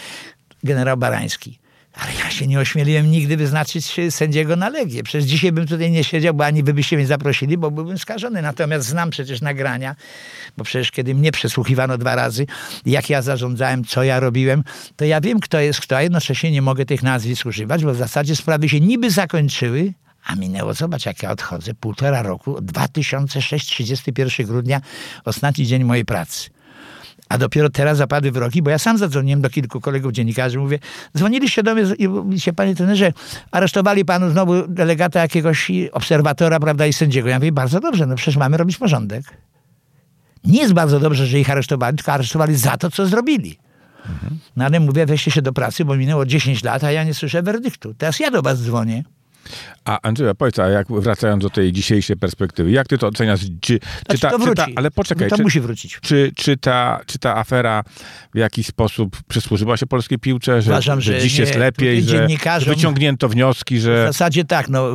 generał 0.64 0.96
Barański. 0.96 1.59
Ale 1.92 2.14
ja 2.14 2.30
się 2.30 2.46
nie 2.46 2.60
ośmieliłem 2.60 3.10
nigdy 3.10 3.36
wyznaczyć 3.36 3.94
sędziego 4.10 4.56
na 4.56 4.68
Legię. 4.68 5.02
Przecież 5.02 5.24
dzisiaj 5.24 5.52
bym 5.52 5.66
tutaj 5.66 5.90
nie 5.90 6.04
siedział, 6.04 6.34
bo 6.34 6.44
ani 6.44 6.62
wy 6.62 6.74
byście 6.74 6.96
mnie 6.96 7.06
zaprosili, 7.06 7.58
bo 7.58 7.70
byłbym 7.70 7.98
skażony. 7.98 8.42
Natomiast 8.42 8.88
znam 8.88 9.10
przecież 9.10 9.40
nagrania, 9.40 9.96
bo 10.56 10.64
przecież 10.64 10.90
kiedy 10.90 11.14
mnie 11.14 11.32
przesłuchiwano 11.32 11.98
dwa 11.98 12.14
razy, 12.14 12.46
jak 12.86 13.10
ja 13.10 13.22
zarządzałem, 13.22 13.84
co 13.84 14.02
ja 14.02 14.20
robiłem, 14.20 14.64
to 14.96 15.04
ja 15.04 15.20
wiem, 15.20 15.40
kto 15.40 15.60
jest 15.60 15.80
kto, 15.80 15.96
a 15.96 16.02
jednocześnie 16.02 16.50
nie 16.50 16.62
mogę 16.62 16.84
tych 16.84 17.02
nazwisk 17.02 17.46
używać, 17.46 17.84
bo 17.84 17.92
w 17.92 17.96
zasadzie 17.96 18.36
sprawy 18.36 18.68
się 18.68 18.80
niby 18.80 19.10
zakończyły, 19.10 19.92
a 20.24 20.34
minęło, 20.34 20.74
zobacz 20.74 21.06
jak 21.06 21.22
ja 21.22 21.30
odchodzę, 21.30 21.74
półtora 21.74 22.22
roku, 22.22 22.60
2006, 22.60 23.66
31 23.66 24.46
grudnia, 24.46 24.80
ostatni 25.24 25.66
dzień 25.66 25.84
mojej 25.84 26.04
pracy. 26.04 26.50
A 27.30 27.38
dopiero 27.38 27.70
teraz 27.70 27.98
zapadły 27.98 28.30
wyroki, 28.30 28.62
bo 28.62 28.70
ja 28.70 28.78
sam 28.78 28.98
zadzwoniłem 28.98 29.40
do 29.40 29.50
kilku 29.50 29.80
kolegów 29.80 30.12
dziennikarzy, 30.12 30.58
mówię, 30.58 30.78
dzwoniliście 31.16 31.62
do 31.62 31.74
mnie 31.74 31.82
i 31.98 32.08
mówicie, 32.08 32.52
panie 32.52 32.74
trenerze, 32.74 33.12
aresztowali 33.50 34.04
panu 34.04 34.30
znowu 34.30 34.68
delegata 34.68 35.20
jakiegoś 35.20 35.70
obserwatora, 35.92 36.60
prawda, 36.60 36.86
i 36.86 36.92
sędziego. 36.92 37.28
Ja 37.28 37.38
mówię, 37.38 37.52
bardzo 37.52 37.80
dobrze, 37.80 38.06
no 38.06 38.14
przecież 38.14 38.36
mamy 38.36 38.56
robić 38.56 38.76
porządek. 38.76 39.24
Nie 40.44 40.60
jest 40.60 40.72
bardzo 40.72 41.00
dobrze, 41.00 41.26
że 41.26 41.40
ich 41.40 41.50
aresztowali, 41.50 41.96
tylko 41.96 42.12
aresztowali 42.12 42.56
za 42.56 42.76
to, 42.76 42.90
co 42.90 43.06
zrobili. 43.06 43.58
No 44.56 44.64
ale 44.64 44.80
mówię, 44.80 45.06
weźcie 45.06 45.30
się 45.30 45.42
do 45.42 45.52
pracy, 45.52 45.84
bo 45.84 45.96
minęło 45.96 46.26
10 46.26 46.64
lat, 46.64 46.84
a 46.84 46.92
ja 46.92 47.04
nie 47.04 47.14
słyszę 47.14 47.42
werdyktu. 47.42 47.94
Teraz 47.94 48.20
ja 48.20 48.30
do 48.30 48.42
was 48.42 48.62
dzwonię. 48.62 49.04
A 49.84 49.98
Andrzeja, 50.02 50.34
powiedz, 50.34 50.58
a 50.58 50.68
jak 50.68 50.86
wracając 50.88 51.42
do 51.42 51.50
tej 51.50 51.72
dzisiejszej 51.72 52.16
perspektywy, 52.16 52.70
jak 52.70 52.88
ty 52.88 52.98
to 52.98 53.06
oceniasz? 53.06 53.40
Czy, 53.40 53.50
czy, 53.60 53.78
Znaczy, 54.06 54.20
ta, 54.20 54.30
to 54.30 54.38
czy 54.38 54.44
wróci. 54.44 54.56
ta, 54.56 54.66
ale 54.76 54.90
poczekaj, 54.90 55.28
to 55.30 55.36
czy, 55.36 55.42
musi 55.42 55.60
wrócić. 55.60 55.98
czy, 56.02 56.32
czy, 56.36 56.56
ta, 56.56 57.00
czy 57.06 57.18
ta 57.18 57.36
afera 57.36 57.84
w 58.34 58.38
jakiś 58.38 58.66
sposób 58.66 59.16
przysłużyła 59.28 59.76
się 59.76 59.86
polskiej 59.86 60.18
piłce, 60.18 60.62
że, 60.62 60.70
Uważam, 60.70 61.00
że 61.00 61.20
dziś 61.20 61.34
nie. 61.38 61.40
jest 61.44 61.54
lepiej, 61.54 62.02
że 62.02 62.26
wyciągnięto 62.66 63.28
wnioski, 63.28 63.78
W 63.78 63.80
że... 63.82 64.06
zasadzie 64.06 64.44
tak, 64.44 64.68
no, 64.68 64.88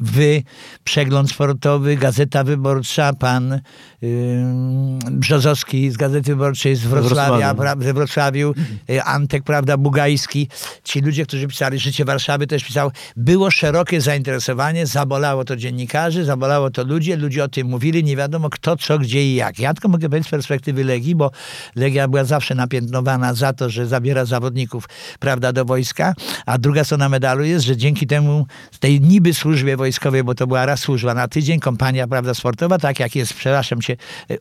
wy, 0.00 0.42
przegląd 0.84 1.30
sportowy, 1.30 1.96
Gazeta 1.96 2.44
Wyborcza, 2.44 3.12
pan 3.12 3.60
ym, 4.02 4.98
Brzozowski 5.10 5.90
z 5.90 5.96
Gazety 5.96 6.30
Wyborczej 6.30 6.76
z 6.76 6.80
Wrocławia, 6.86 7.54
Wrocławiu. 7.54 7.60
pra, 7.60 7.76
we 7.76 7.92
Wrocławiu, 7.92 8.54
y, 8.90 9.02
Antek, 9.02 9.42
prawda, 9.44 9.76
Bugajski, 9.76 10.48
ci 10.84 11.00
ludzie, 11.00 11.26
którzy 11.26 11.46
pisali 11.46 11.78
Życie 11.78 12.04
Warszawy 12.04 12.46
też 12.46 12.64
pisał, 12.64 12.90
było 13.16 13.50
szerokie 13.54 14.00
zainteresowanie, 14.00 14.86
zabolało 14.86 15.44
to 15.44 15.56
dziennikarzy, 15.56 16.24
zabolało 16.24 16.70
to 16.70 16.84
ludzie, 16.84 17.16
ludzie 17.16 17.44
o 17.44 17.48
tym 17.48 17.66
mówili, 17.66 18.04
nie 18.04 18.16
wiadomo 18.16 18.50
kto, 18.50 18.76
co, 18.76 18.98
gdzie 18.98 19.24
i 19.24 19.34
jak. 19.34 19.58
Ja 19.58 19.74
tylko 19.74 19.88
mogę 19.88 20.08
powiedzieć 20.08 20.28
z 20.28 20.30
perspektywy 20.30 20.84
Legii, 20.84 21.14
bo 21.14 21.30
Legia 21.76 22.08
była 22.08 22.24
zawsze 22.24 22.54
napiętnowana 22.54 23.34
za 23.34 23.52
to, 23.52 23.70
że 23.70 23.86
zabiera 23.86 24.24
zawodników, 24.24 24.88
prawda, 25.20 25.52
do 25.52 25.64
wojska, 25.64 26.14
a 26.46 26.58
druga 26.58 26.84
strona 26.84 27.08
medalu 27.08 27.44
jest, 27.44 27.64
że 27.64 27.76
dzięki 27.76 28.06
temu 28.06 28.46
tej 28.80 29.00
niby 29.00 29.34
służbie 29.34 29.76
wojskowej, 29.76 30.24
bo 30.24 30.34
to 30.34 30.46
była 30.46 30.66
raz 30.66 30.80
służba 30.80 31.14
na 31.14 31.28
tydzień, 31.28 31.60
kompania, 31.60 32.06
prawda, 32.06 32.34
sportowa, 32.34 32.78
tak 32.78 33.00
jak 33.00 33.16
jest, 33.16 33.34
przepraszam 33.34 33.80
cię, 33.80 33.96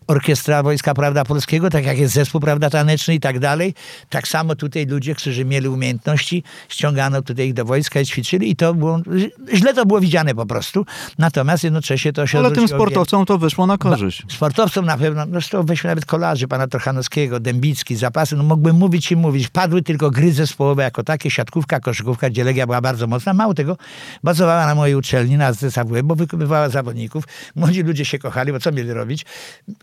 orkiestra 0.08 0.64
Wojska, 0.64 0.94
prawda, 0.94 1.26
Polskiego, 1.26 1.70
tak 1.70 1.86
jak 1.86 1.98
jest 1.98 2.14
zespół, 2.14 2.42
prawda, 2.42 2.70
taneczny 2.70 3.16
i 3.16 3.20
tak 3.20 3.40
dalej, 3.40 3.74
tak 4.10 4.28
samo 4.28 4.56
tutaj 4.56 4.86
ludzie, 4.86 5.16
którzy 5.16 5.46
mieli 5.46 5.68
umiejętności, 5.68 6.44
ściągano 6.70 7.22
tutaj 7.22 7.48
ich 7.48 7.54
do 7.54 7.66
wojska 7.66 8.00
i 8.00 8.06
ćwiczyli 8.06 8.52
i 8.52 8.56
to 8.56 8.74
było, 8.74 9.03
źle 9.54 9.74
to 9.74 9.86
było 9.86 10.00
widziane 10.00 10.36
po 10.36 10.46
prostu, 10.46 10.86
natomiast 11.18 11.64
jednocześnie 11.64 12.14
to 12.14 12.28
się 12.28 12.38
Ale 12.38 12.52
tym 12.52 12.68
sportowcom 12.68 13.26
to 13.26 13.38
wyszło 13.38 13.68
na 13.68 13.78
korzyść. 13.78 14.24
Sportowcom 14.30 14.86
na 14.86 14.98
pewno, 14.98 15.26
no 15.26 15.32
zresztą 15.32 15.64
weźmy 15.64 15.88
nawet 15.88 16.06
kolarzy, 16.06 16.48
pana 16.48 16.68
Trochanowskiego, 16.68 17.40
Dębicki, 17.40 17.96
Zapasy, 17.96 18.36
no 18.36 18.44
mógłbym 18.44 18.76
mówić 18.76 19.12
i 19.12 19.16
mówić. 19.16 19.48
Padły 19.48 19.82
tylko 19.82 20.12
gry 20.12 20.32
zespołowe 20.32 20.84
jako 20.84 21.04
takie, 21.04 21.32
siatkówka, 21.32 21.80
koszykówka, 21.80 22.30
gdzie 22.30 22.44
Legia 22.44 22.66
była 22.66 22.82
bardzo 22.82 23.08
mocna. 23.08 23.34
Mało 23.34 23.54
tego, 23.54 23.78
bazowała 24.24 24.66
na 24.66 24.76
mojej 24.76 24.96
uczelni, 24.96 25.38
na 25.38 25.54
ZSAW, 25.54 25.88
bo 26.04 26.16
wykupywała 26.16 26.70
zawodników. 26.70 27.24
Młodzi 27.56 27.84
ludzie 27.84 28.06
się 28.06 28.20
kochali, 28.20 28.52
bo 28.52 28.60
co 28.60 28.72
mieli 28.72 28.94
robić? 28.94 29.26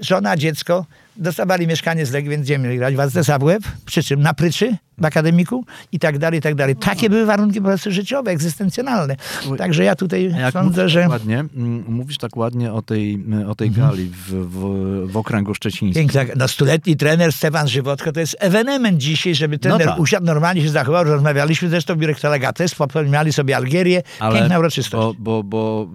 Żona, 0.01 0.37
dziecko, 0.37 0.87
dostawali 1.21 1.67
mieszkanie 1.67 2.07
z 2.07 2.11
Legii, 2.11 2.31
więc 2.31 2.45
gdzie 2.45 2.59
mieli 2.59 2.79
grać? 2.79 2.95
W 2.95 3.11
ZSAW, 3.11 3.59
przy 3.87 4.03
czym 4.03 4.23
na 4.23 4.35
pryczy, 4.35 4.77
w 4.99 5.05
akademiku 5.05 5.65
i 5.93 5.99
tak 5.99 6.19
dalej, 6.19 6.39
i 6.39 6.43
tak 6.43 6.55
dalej. 6.55 6.77
Takie 6.77 7.11
były 7.11 7.27
warunki 7.27 7.61
po 7.61 7.67
prostu 7.67 7.91
życiowe, 7.91 8.31
egzystencjonalne. 8.31 9.17
Także 9.59 9.85
ja 9.85 9.95
tutaj 9.95 10.35
sądzę, 10.53 10.83
mówisz, 10.83 10.93
że... 10.93 11.01
tak 11.01 11.11
ładnie, 11.11 11.39
mm, 11.39 11.85
mówisz 11.89 12.19
tak 12.19 12.37
ładnie 12.37 12.73
o 12.73 12.83
tej, 12.83 13.25
o 13.49 13.55
tej 13.55 13.71
gali 13.71 14.11
w, 14.11 14.33
w, 14.33 15.13
w 15.13 15.17
okręgu 15.17 15.55
szczecińskim. 15.55 16.09
Piękna, 16.09 16.35
no 16.37 16.49
stuletni 16.49 16.97
trener 16.97 17.33
Stefan 17.33 17.69
Żywotko 17.69 18.13
to 18.13 18.21
jest 18.21 18.37
ewenement 18.39 18.99
dzisiaj, 18.99 19.35
żeby 19.35 19.59
trener 19.59 19.87
tak. 19.87 19.99
usiadł, 19.99 20.27
normalnie 20.27 20.63
się 20.63 20.71
zachował. 20.71 21.05
Rozmawialiśmy 21.05 21.69
zresztą 21.69 21.95
w 21.95 21.99
biurek 21.99 22.21
Telegates, 22.21 22.75
popełniali 22.75 23.33
sobie 23.33 23.57
Algierię. 23.57 24.03
Piękna 24.33 24.59
uroczystość. 24.59 25.19
Bo, 25.19 25.43
bo, 25.43 25.43
bo 25.43 25.89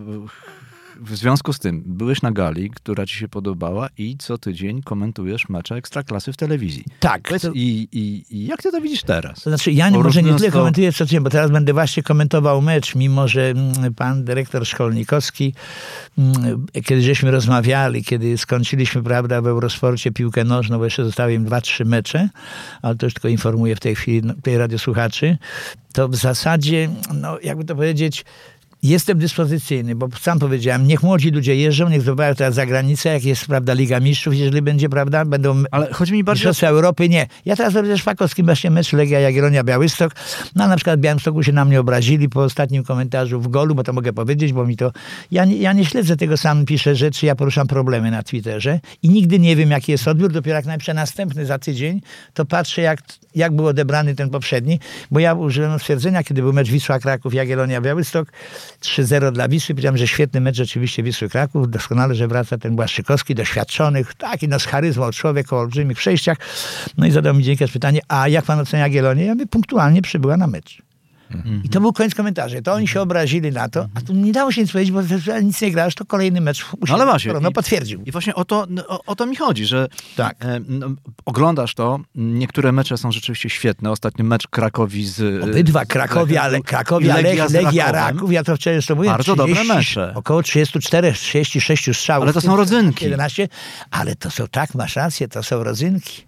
w 1.02 1.16
związku 1.16 1.54
z 1.54 1.60
tym 1.60 1.84
byłeś 1.86 2.22
na 2.22 2.32
gali, 2.32 2.70
która 2.70 3.06
ci 3.06 3.16
się 3.16 3.28
podobała 3.28 3.90
i 3.98 4.18
co 4.20 4.38
tydzień 4.38 4.82
komentujesz 4.84 5.50
mecze 5.50 5.76
Ekstraklasy 5.76 6.34
w 6.34 6.38
telewizji. 6.38 6.84
Tak. 7.00 7.22
Powiedz, 7.22 7.42
To, 7.42 7.52
i, 7.54 7.88
i, 7.92 8.26
I 8.30 8.46
jak 8.46 8.62
ty 8.62 8.72
to 8.72 8.82
widzisz 8.82 9.04
teraz? 9.04 9.42
to 9.42 9.50
znaczy, 9.50 9.72
ja 9.72 9.90
nie, 9.90 9.98
może 9.98 10.24
nie 10.24 10.34
tyle 10.34 10.52
to- 10.52 10.58
komentuję 10.58 10.94
co 10.94 11.06
tydzień, 11.06 11.20
bo 11.20 11.30
teraz 11.30 11.52
będę 11.52 11.74
właśnie 11.74 12.04
komentował 12.04 12.62
mecz, 12.62 12.96
mimo 12.96 13.28
że 13.28 13.50
mm, 13.50 13.94
pan 13.94 14.24
dyrektor 14.24 14.66
Szkolnikowski, 14.66 15.54
mm, 16.18 16.66
kiedy 16.86 17.02
żeśmy 17.02 17.32
rozmawiali, 17.32 18.04
kiedy 18.04 18.38
skończyliśmy, 18.38 19.04
prawda, 19.04 19.42
w 19.42 19.48
Eurosporcie 19.48 20.12
piłkę 20.12 20.44
nożną, 20.44 20.78
bo 20.78 20.84
jeszcze 20.84 21.06
zostały 21.06 21.34
im 21.34 21.46
dwa, 21.46 21.62
trzy 21.62 21.86
mecze, 21.86 22.30
ale 22.82 22.96
to 22.96 23.06
już 23.06 23.14
tylko 23.14 23.28
informuję 23.28 23.76
w 23.76 23.80
tej 23.80 23.96
chwili 23.96 24.22
no, 24.24 24.34
tej 24.44 24.58
radiosłuchaczy, 24.58 25.38
to 25.94 26.08
w 26.10 26.16
zasadzie, 26.16 26.90
no 27.14 27.40
jakby 27.44 27.66
to 27.66 27.76
powiedzieć, 27.76 28.26
Jestem 28.86 29.18
dyspozycyjny, 29.18 29.96
bo 29.96 30.08
sam 30.22 30.40
powiedziałem, 30.40 30.88
niech 30.88 31.04
młodzi 31.04 31.32
ludzie 31.32 31.56
jeżdżą, 31.56 31.90
niech 31.90 32.02
zdobywają 32.02 32.36
teraz 32.36 32.56
za 32.56 32.66
granicę, 32.66 33.10
jak 33.10 33.24
jest, 33.24 33.46
prawda, 33.46 33.74
Liga 33.74 34.00
Mistrzów, 34.00 34.36
jeżeli 34.36 34.62
będzie, 34.62 34.90
prawda, 34.90 35.26
będą 35.26 35.64
Ale 35.72 35.94
chodzi 35.94 36.14
mi 36.14 36.24
bardziej 36.24 36.46
o 36.46 36.50
Mistrzostwa 36.50 36.68
Europy, 36.68 37.10
nie. 37.10 37.28
Ja 37.46 37.56
teraz 37.56 37.76
robię 37.76 37.98
Szpakowskim 37.98 38.46
właśnie 38.46 38.72
mecz 38.72 38.94
Legia 38.94 39.20
Jagiellonia 39.20 39.64
Białystok. 39.64 40.12
No 40.56 40.64
a 40.64 40.68
na 40.68 40.76
przykład 40.76 41.00
w 41.00 41.02
Białymstoku 41.02 41.44
się 41.44 41.52
na 41.52 41.66
mnie 41.66 41.80
obrazili 41.80 42.30
po 42.30 42.44
ostatnim 42.44 42.84
komentarzu 42.84 43.42
w 43.42 43.48
golu, 43.48 43.76
bo 43.76 43.84
to 43.84 43.94
mogę 43.94 44.14
powiedzieć, 44.14 44.54
bo 44.54 44.66
mi 44.66 44.78
to... 44.78 44.92
Ja 45.32 45.46
nie, 45.46 45.58
ja 45.58 45.74
nie 45.74 45.86
śledzę 45.86 46.18
tego, 46.18 46.38
sam 46.38 46.66
piszę 46.66 46.96
rzeczy, 46.96 47.26
ja 47.26 47.36
poruszam 47.36 47.68
problemy 47.68 48.12
na 48.12 48.24
Twitterze 48.24 48.80
i 49.04 49.10
nigdy 49.10 49.40
nie 49.40 49.56
wiem, 49.56 49.72
jaki 49.72 49.92
jest 49.92 50.08
odbiór. 50.08 50.32
Dopiero 50.32 50.56
jak 50.56 50.66
najpierw 50.66 50.96
następny 50.96 51.46
za 51.46 51.60
tydzień, 51.60 52.02
to 52.34 52.46
patrzę, 52.46 52.82
jak, 52.82 53.00
jak 53.36 53.56
był 53.56 53.68
odebrany 53.68 54.16
ten 54.16 54.30
poprzedni, 54.30 54.80
bo 55.12 55.20
ja 55.20 55.34
użyłem 55.34 55.80
stwierdzenia, 55.80 56.24
kiedy 56.24 56.42
był 56.42 56.54
mecz 56.54 56.70
Wisła 56.70 57.00
Kraków 57.00 57.34
Jagiellonia 57.34 57.82
Białystok, 57.82 58.32
3-0 58.86 59.32
dla 59.32 59.48
Wisły. 59.48 59.76
Powiedziałem, 59.76 59.98
że 59.98 60.08
świetny 60.08 60.42
mecz 60.42 60.56
rzeczywiście 60.56 61.04
Wisły 61.04 61.30
Kraków. 61.30 61.70
Doskonale, 61.70 62.16
że 62.16 62.28
wraca 62.28 62.58
ten 62.58 62.76
Błaszczykowski, 62.76 63.36
doświadczony, 63.36 64.06
taki 64.18 64.48
no 64.48 64.60
z 64.60 64.66
charyzmą 64.66 65.12
człowiek 65.12 65.54
o 65.54 65.60
olbrzymich 65.60 65.98
przejściach. 65.98 66.38
No 66.98 67.06
i 67.08 67.12
zadał 67.12 67.34
mi 67.34 67.44
dziennikarz 67.44 67.72
pytanie, 67.72 68.00
a 68.08 68.28
jak 68.28 68.46
pan 68.46 68.60
ocenia 68.60 68.84
Jagiellonię? 68.84 69.26
Ja 69.26 69.34
mówię, 69.34 69.48
punktualnie 69.48 70.02
przybyła 70.02 70.38
na 70.38 70.48
mecz. 70.48 70.85
I 71.64 71.70
to 71.70 71.82
był 71.82 71.94
koniec 71.94 72.16
komentarzy. 72.16 72.62
To 72.62 72.74
oni 72.74 72.88
się 72.88 73.02
obrazili 73.02 73.52
na 73.52 73.70
to, 73.70 73.88
a 73.96 74.02
tu 74.02 74.14
nie 74.14 74.32
dało 74.32 74.52
się 74.52 74.62
nic 74.62 74.72
powiedzieć, 74.72 74.92
bo 74.94 75.02
nic 75.42 75.62
nie 75.62 75.72
grasz, 75.72 75.96
to 75.96 76.06
kolejny 76.06 76.42
mecz. 76.42 76.64
u 76.74 76.78
No 76.82 76.88
siebie. 76.88 76.94
ale 76.94 77.06
właśnie. 77.06 77.34
No 77.42 77.50
i- 77.50 77.54
potwierdził. 77.54 78.02
I 78.06 78.12
właśnie 78.12 78.36
o 78.36 78.46
to, 78.46 78.68
o, 78.88 79.00
o 79.06 79.16
to 79.16 79.26
mi 79.26 79.36
chodzi, 79.36 79.66
że 79.66 79.88
Tak. 80.16 80.46
e, 80.46 80.60
no, 80.68 80.88
oglądasz 81.26 81.74
to, 81.76 82.00
niektóre 82.16 82.72
mecze 82.72 82.98
są 82.98 83.12
rzeczywiście 83.12 83.50
świetne. 83.50 83.92
Ostatni 83.92 84.24
mecz 84.26 84.48
Krakowi 84.48 85.06
z... 85.06 85.22
e, 85.22 85.44
Obydwa, 85.44 85.86
Krakowia, 85.86 86.42
ale 86.42 86.60
Krakowia, 86.62 87.16
Legia, 87.16 87.46
Legia. 87.52 87.92
Raków, 87.92 88.32
ja 88.32 88.44
to 88.44 88.56
wczoraj 88.56 88.76
jeszcze 88.78 88.96
mówiłem. 88.96 89.18
Bardzo 89.18 89.36
dobre 89.36 89.64
mecze. 89.64 90.12
Około 90.16 90.44
34, 90.44 91.14
36 91.14 91.90
strzałów. 91.98 92.24
Ale 92.24 92.34
to 92.34 92.42
są 92.42 92.56
rodzynki. 92.56 93.06
11, 93.06 93.48
ale 93.92 94.16
to 94.16 94.32
są, 94.32 94.48
tak, 94.48 94.76
masz 94.76 94.96
rację, 94.96 95.28
to 95.28 95.44
są 95.44 95.64
rodzynki. 95.64 96.26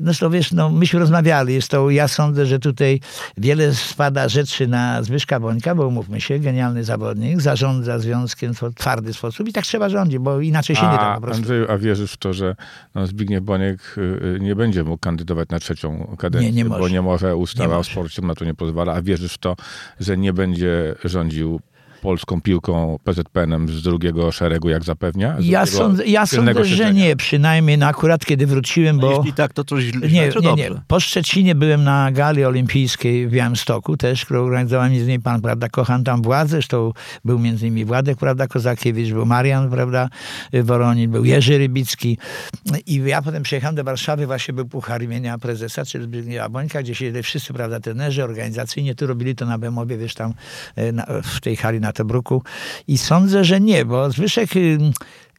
No 0.00 0.12
to 0.20 0.30
wiesz, 0.30 0.52
no 0.52 0.70
myśmy 0.70 1.00
rozmawiali, 1.00 1.54
jest 1.54 1.68
to, 1.68 1.90
ja 1.90 2.08
sądzę, 2.08 2.46
że 2.46 2.58
tutaj 2.58 3.00
wiele 3.36 3.74
spada 3.74 4.28
rzeczy 4.28 4.66
na 4.66 5.02
Zbyszka 5.02 5.40
Bońka, 5.40 5.74
bo 5.74 5.86
umówmy 5.86 6.20
się, 6.20 6.38
genialny 6.38 6.84
zawodnik, 6.84 7.40
zarządza 7.40 7.98
związkiem 7.98 8.54
w 8.54 8.60
twardy 8.74 9.12
sposób 9.14 9.48
i 9.48 9.52
tak 9.52 9.64
trzeba 9.64 9.88
rządzić, 9.88 10.18
bo 10.18 10.40
inaczej 10.40 10.76
się 10.76 10.82
nie 10.82 10.88
da 10.96 11.00
A, 11.00 11.14
po 11.14 11.20
prostu. 11.20 11.42
Andrzeju, 11.42 11.66
a 11.68 11.78
wierzysz 11.78 12.12
w 12.12 12.16
to, 12.16 12.32
że 12.32 12.56
no, 12.94 13.06
Zbigniew 13.06 13.44
Boniek 13.44 13.94
y, 13.98 14.00
y, 14.36 14.38
nie 14.40 14.56
będzie 14.56 14.84
mógł 14.84 14.98
kandydować 14.98 15.48
na 15.48 15.58
trzecią 15.58 16.16
kadencję, 16.18 16.52
Nie, 16.52 16.62
nie 16.64 16.70
bo 16.70 16.88
nie 16.88 17.02
może, 17.02 17.36
ustawa 17.36 17.68
Nie 17.68 17.74
o 17.74 17.76
może. 17.76 17.90
sporcie 17.90 18.22
na 18.22 18.34
to 18.34 18.44
nie 18.44 18.54
pozwala, 18.54 18.92
a 18.94 19.02
wierzysz 19.02 19.32
w 19.32 19.38
to, 19.38 19.56
że 20.00 20.16
nie 20.16 20.32
będzie 20.32 20.94
rządził 21.04 21.60
polską 22.02 22.40
piłką 22.40 22.98
PZPN-em 23.04 23.68
z 23.68 23.82
drugiego 23.82 24.32
szeregu, 24.32 24.68
jak 24.68 24.84
zapewnia? 24.84 25.36
Ja 25.40 25.66
sądzę, 25.66 26.06
ja 26.06 26.26
sądzę 26.26 26.64
że 26.64 26.94
nie, 26.94 27.16
przynajmniej 27.16 27.78
no 27.78 27.86
akurat 27.86 28.26
kiedy 28.26 28.46
wróciłem, 28.46 28.98
bo... 28.98 29.16
Jeśli 29.16 29.32
tak, 29.32 29.52
to 29.52 29.64
coś 29.64 29.84
źle, 29.84 30.08
Nie, 30.08 30.32
czy 30.32 30.40
nie, 30.40 30.54
nie. 30.54 30.70
Po 30.86 31.00
Szczecinie 31.00 31.54
byłem 31.54 31.84
na 31.84 32.12
gali 32.12 32.44
olimpijskiej 32.44 33.28
w 33.28 33.30
Białymstoku 33.30 33.96
też, 33.96 34.24
którą 34.24 34.44
organizował 34.44 34.90
między 34.90 35.04
innymi 35.04 35.22
pan, 35.22 35.40
prawda, 35.40 35.68
kocham 35.68 36.04
tam 36.04 36.22
władzę, 36.22 36.50
zresztą 36.50 36.92
był 37.24 37.38
między 37.38 37.66
innymi 37.66 37.84
Władek, 37.84 38.18
prawda, 38.18 38.46
Kozakiewicz, 38.46 39.12
był 39.12 39.26
Marian, 39.26 39.70
prawda, 39.70 40.08
Woronin, 40.52 41.10
był 41.10 41.24
Jerzy 41.24 41.58
Rybicki. 41.58 42.18
I 42.86 42.94
ja 43.06 43.22
potem 43.22 43.42
przyjechałem 43.42 43.74
do 43.74 43.84
Warszawy, 43.84 44.26
właśnie 44.26 44.54
był 44.54 44.66
puchar 44.66 45.02
imienia 45.02 45.38
prezesa, 45.38 45.84
czyli 45.84 46.04
Zbigniewa 46.04 46.48
Bońka, 46.48 46.82
gdzie 46.82 46.94
siedzieli 46.94 47.22
wszyscy, 47.22 47.52
prawda, 47.52 47.80
trenerzy 47.80 48.24
organizacyjnie, 48.24 48.94
tu 48.94 49.06
robili 49.06 49.34
to 49.34 49.46
na 49.46 49.58
Bemowie, 49.58 49.98
wiesz, 49.98 50.14
tam 50.14 50.34
e, 50.76 50.92
na, 50.92 51.06
w 51.22 51.40
tej 51.40 51.56
hali 51.56 51.80
na 51.80 51.87
Tobruku 51.92 52.42
i 52.88 52.98
sądzę, 52.98 53.44
że 53.44 53.60
nie, 53.60 53.84
bo 53.84 54.10
Zbyszek... 54.10 54.50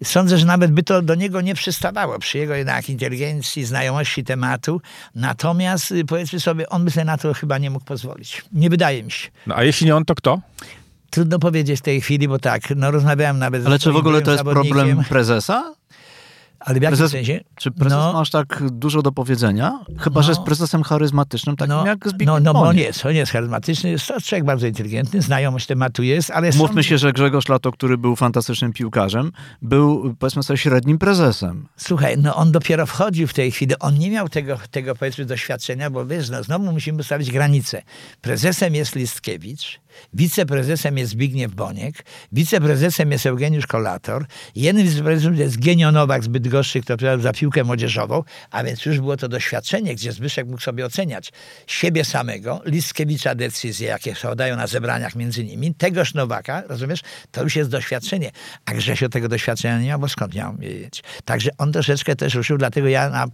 Sądzę, 0.04 0.38
że 0.38 0.46
nawet 0.46 0.72
by 0.72 0.84
to 0.84 1.02
do 1.02 1.16
niego 1.16 1.42
nie 1.42 1.56
przystawało 1.56 2.20
przy 2.20 2.38
jego 2.38 2.56
jednak 2.56 2.90
inteligencji, 2.90 3.66
znajomości 3.66 4.24
tematu. 4.24 4.82
Natomiast 5.16 5.92
y, 5.92 6.06
powiedzmy 6.06 6.40
sobie, 6.40 6.70
on 6.70 6.86
by 6.86 6.92
sobie 6.92 7.06
na 7.06 7.18
to 7.18 7.34
chyba 7.34 7.58
nie 7.58 7.70
mógł 7.70 7.86
pozwolić. 7.86 8.42
Nie 8.52 8.70
wydaje 8.70 9.04
mi 9.04 9.12
się. 9.12 9.30
No, 9.48 9.56
a 9.56 9.64
jeśli 9.64 9.86
nie 9.86 9.96
on, 9.96 10.06
to 10.06 10.16
kto? 10.16 10.42
Trudno 11.10 11.40
powiedzieć 11.40 11.80
w 11.80 11.84
tej 11.84 12.02
chwili, 12.02 12.28
bo 12.28 12.40
tak, 12.40 12.62
no 12.76 12.92
rozmawiałem 12.92 13.40
nawet 13.40 13.66
Ale 13.66 13.76
ze 13.76 13.80
czy 13.80 13.92
w 13.92 13.96
ogóle 13.96 14.22
to 14.22 14.32
jest 14.32 14.44
problem 14.44 15.04
prezesa? 15.10 15.74
Ale 16.60 16.80
w 16.80 16.84
jakim 16.84 16.98
Prezes- 16.98 17.12
sensie? 17.12 17.40
Czy 17.56 17.72
prezes 17.72 17.98
No. 18.00 18.14
masz 18.14 18.30
tak 18.30 18.64
dużo 18.72 19.02
do 19.02 19.12
powiedzenia? 19.12 19.80
Chyba, 20.00 20.22
że 20.22 20.28
No. 20.28 20.32
jest 20.32 20.42
prezesem 20.46 20.84
charyzmatycznym, 20.84 21.56
takim 21.56 21.76
No, 21.76 21.86
jak 21.86 22.08
Zbigniew 22.10 22.44
no, 22.44 22.54
no 22.54 22.62
on 22.62 22.78
jest, 22.78 23.06
on 23.06 23.16
jest 23.16 23.32
charyzmatyczny, 23.32 23.90
jest 23.90 24.06
człowiek 24.06 24.46
bardzo 24.46 24.68
inteligentny, 24.68 25.22
znajomość 25.22 25.66
tematu 25.68 26.04
jest, 26.04 26.32
ale 26.32 26.50
Mówmy 26.58 26.84
się, 26.84 26.98
że 26.98 27.14
Grzegorz 27.14 27.50
Lato, 27.50 27.72
który 27.72 27.98
był 27.98 28.16
fantastycznym 28.16 28.74
piłkarzem, 28.74 29.32
był 29.62 30.16
powiedzmy 30.20 30.44
sobie 30.44 30.58
średnim 30.58 30.98
prezesem. 30.98 31.68
Słuchaj, 31.78 32.16
no 32.18 32.36
on 32.36 32.52
dopiero 32.52 32.86
wchodził 32.86 33.28
w 33.28 33.34
tej 33.34 33.52
chwili. 33.52 33.74
On 33.80 33.98
nie 33.98 34.10
miał 34.12 34.30
tego, 34.30 34.60
tego 34.72 34.96
powiedzmy 34.96 35.26
doświadczenia, 35.26 35.90
bo 35.90 36.06
wiesz, 36.06 36.30
no, 36.30 36.44
znowu 36.44 36.72
musimy 36.72 37.00
ustawić 37.00 37.32
granice. 37.32 37.82
Prezesem 38.22 38.76
jest 38.76 38.96
Listkiewicz, 38.96 39.80
wiceprezesem 40.14 40.98
jest 40.98 41.12
Zbigniew 41.12 41.56
Boniek, 41.56 42.06
wiceprezesem 42.32 43.12
jest 43.12 43.26
Eugeniusz 43.26 43.68
Kolator, 43.68 44.26
jednym 44.56 44.88
z 44.88 44.90
wiceprezesów 44.90 45.38
jest 45.38 45.60
Genio 45.60 45.92
Nowak 45.92 46.24
z 46.24 46.28
Bydgoszczy, 46.28 46.82
kto 46.82 46.94
odpowiadał 46.94 47.22
za 47.22 47.34
piłkę 47.34 47.64
młodzieżową, 47.64 48.24
a 48.52 48.64
więc 48.64 48.86
już 48.86 49.00
było 49.00 49.18
to 49.18 49.28
doświadczenie, 49.28 49.96
gdzie 49.96 50.12
Zbyszek 50.12 50.48
mógł 50.48 50.62
sobie 50.62 50.86
oceniać 50.86 51.32
siebie 51.68 52.06
samego, 52.06 52.62
Listkiewicza 52.66 53.36
decyzje, 53.36 53.88
jakie 53.88 54.16
podają 54.30 54.56
na 54.56 54.68
zebraniach 54.68 55.16
między 55.16 55.44
nimi, 55.44 55.76
tegoż 55.76 56.14
Nowaka, 56.14 56.64
rozumiesz, 56.68 57.00
to 57.32 57.44
już 57.44 57.56
jest 57.56 57.70
doświadczenie. 57.70 58.32
A 58.66 58.74
Grzesio 58.74 59.10
tego 59.10 59.28
doświadczenia 59.28 59.80
nie 59.80 59.88
miał, 59.88 60.00
bo 60.00 60.10
skąd 60.10 60.36
miał 60.36 60.56
wiedzieć? 60.58 61.04
Także 61.26 61.50
on 61.58 61.72
troszeczkę 61.72 62.16
też 62.16 62.36
ruszył, 62.36 62.58
dlatego 62.58 62.88
ja 62.88 63.10
na 63.10 63.28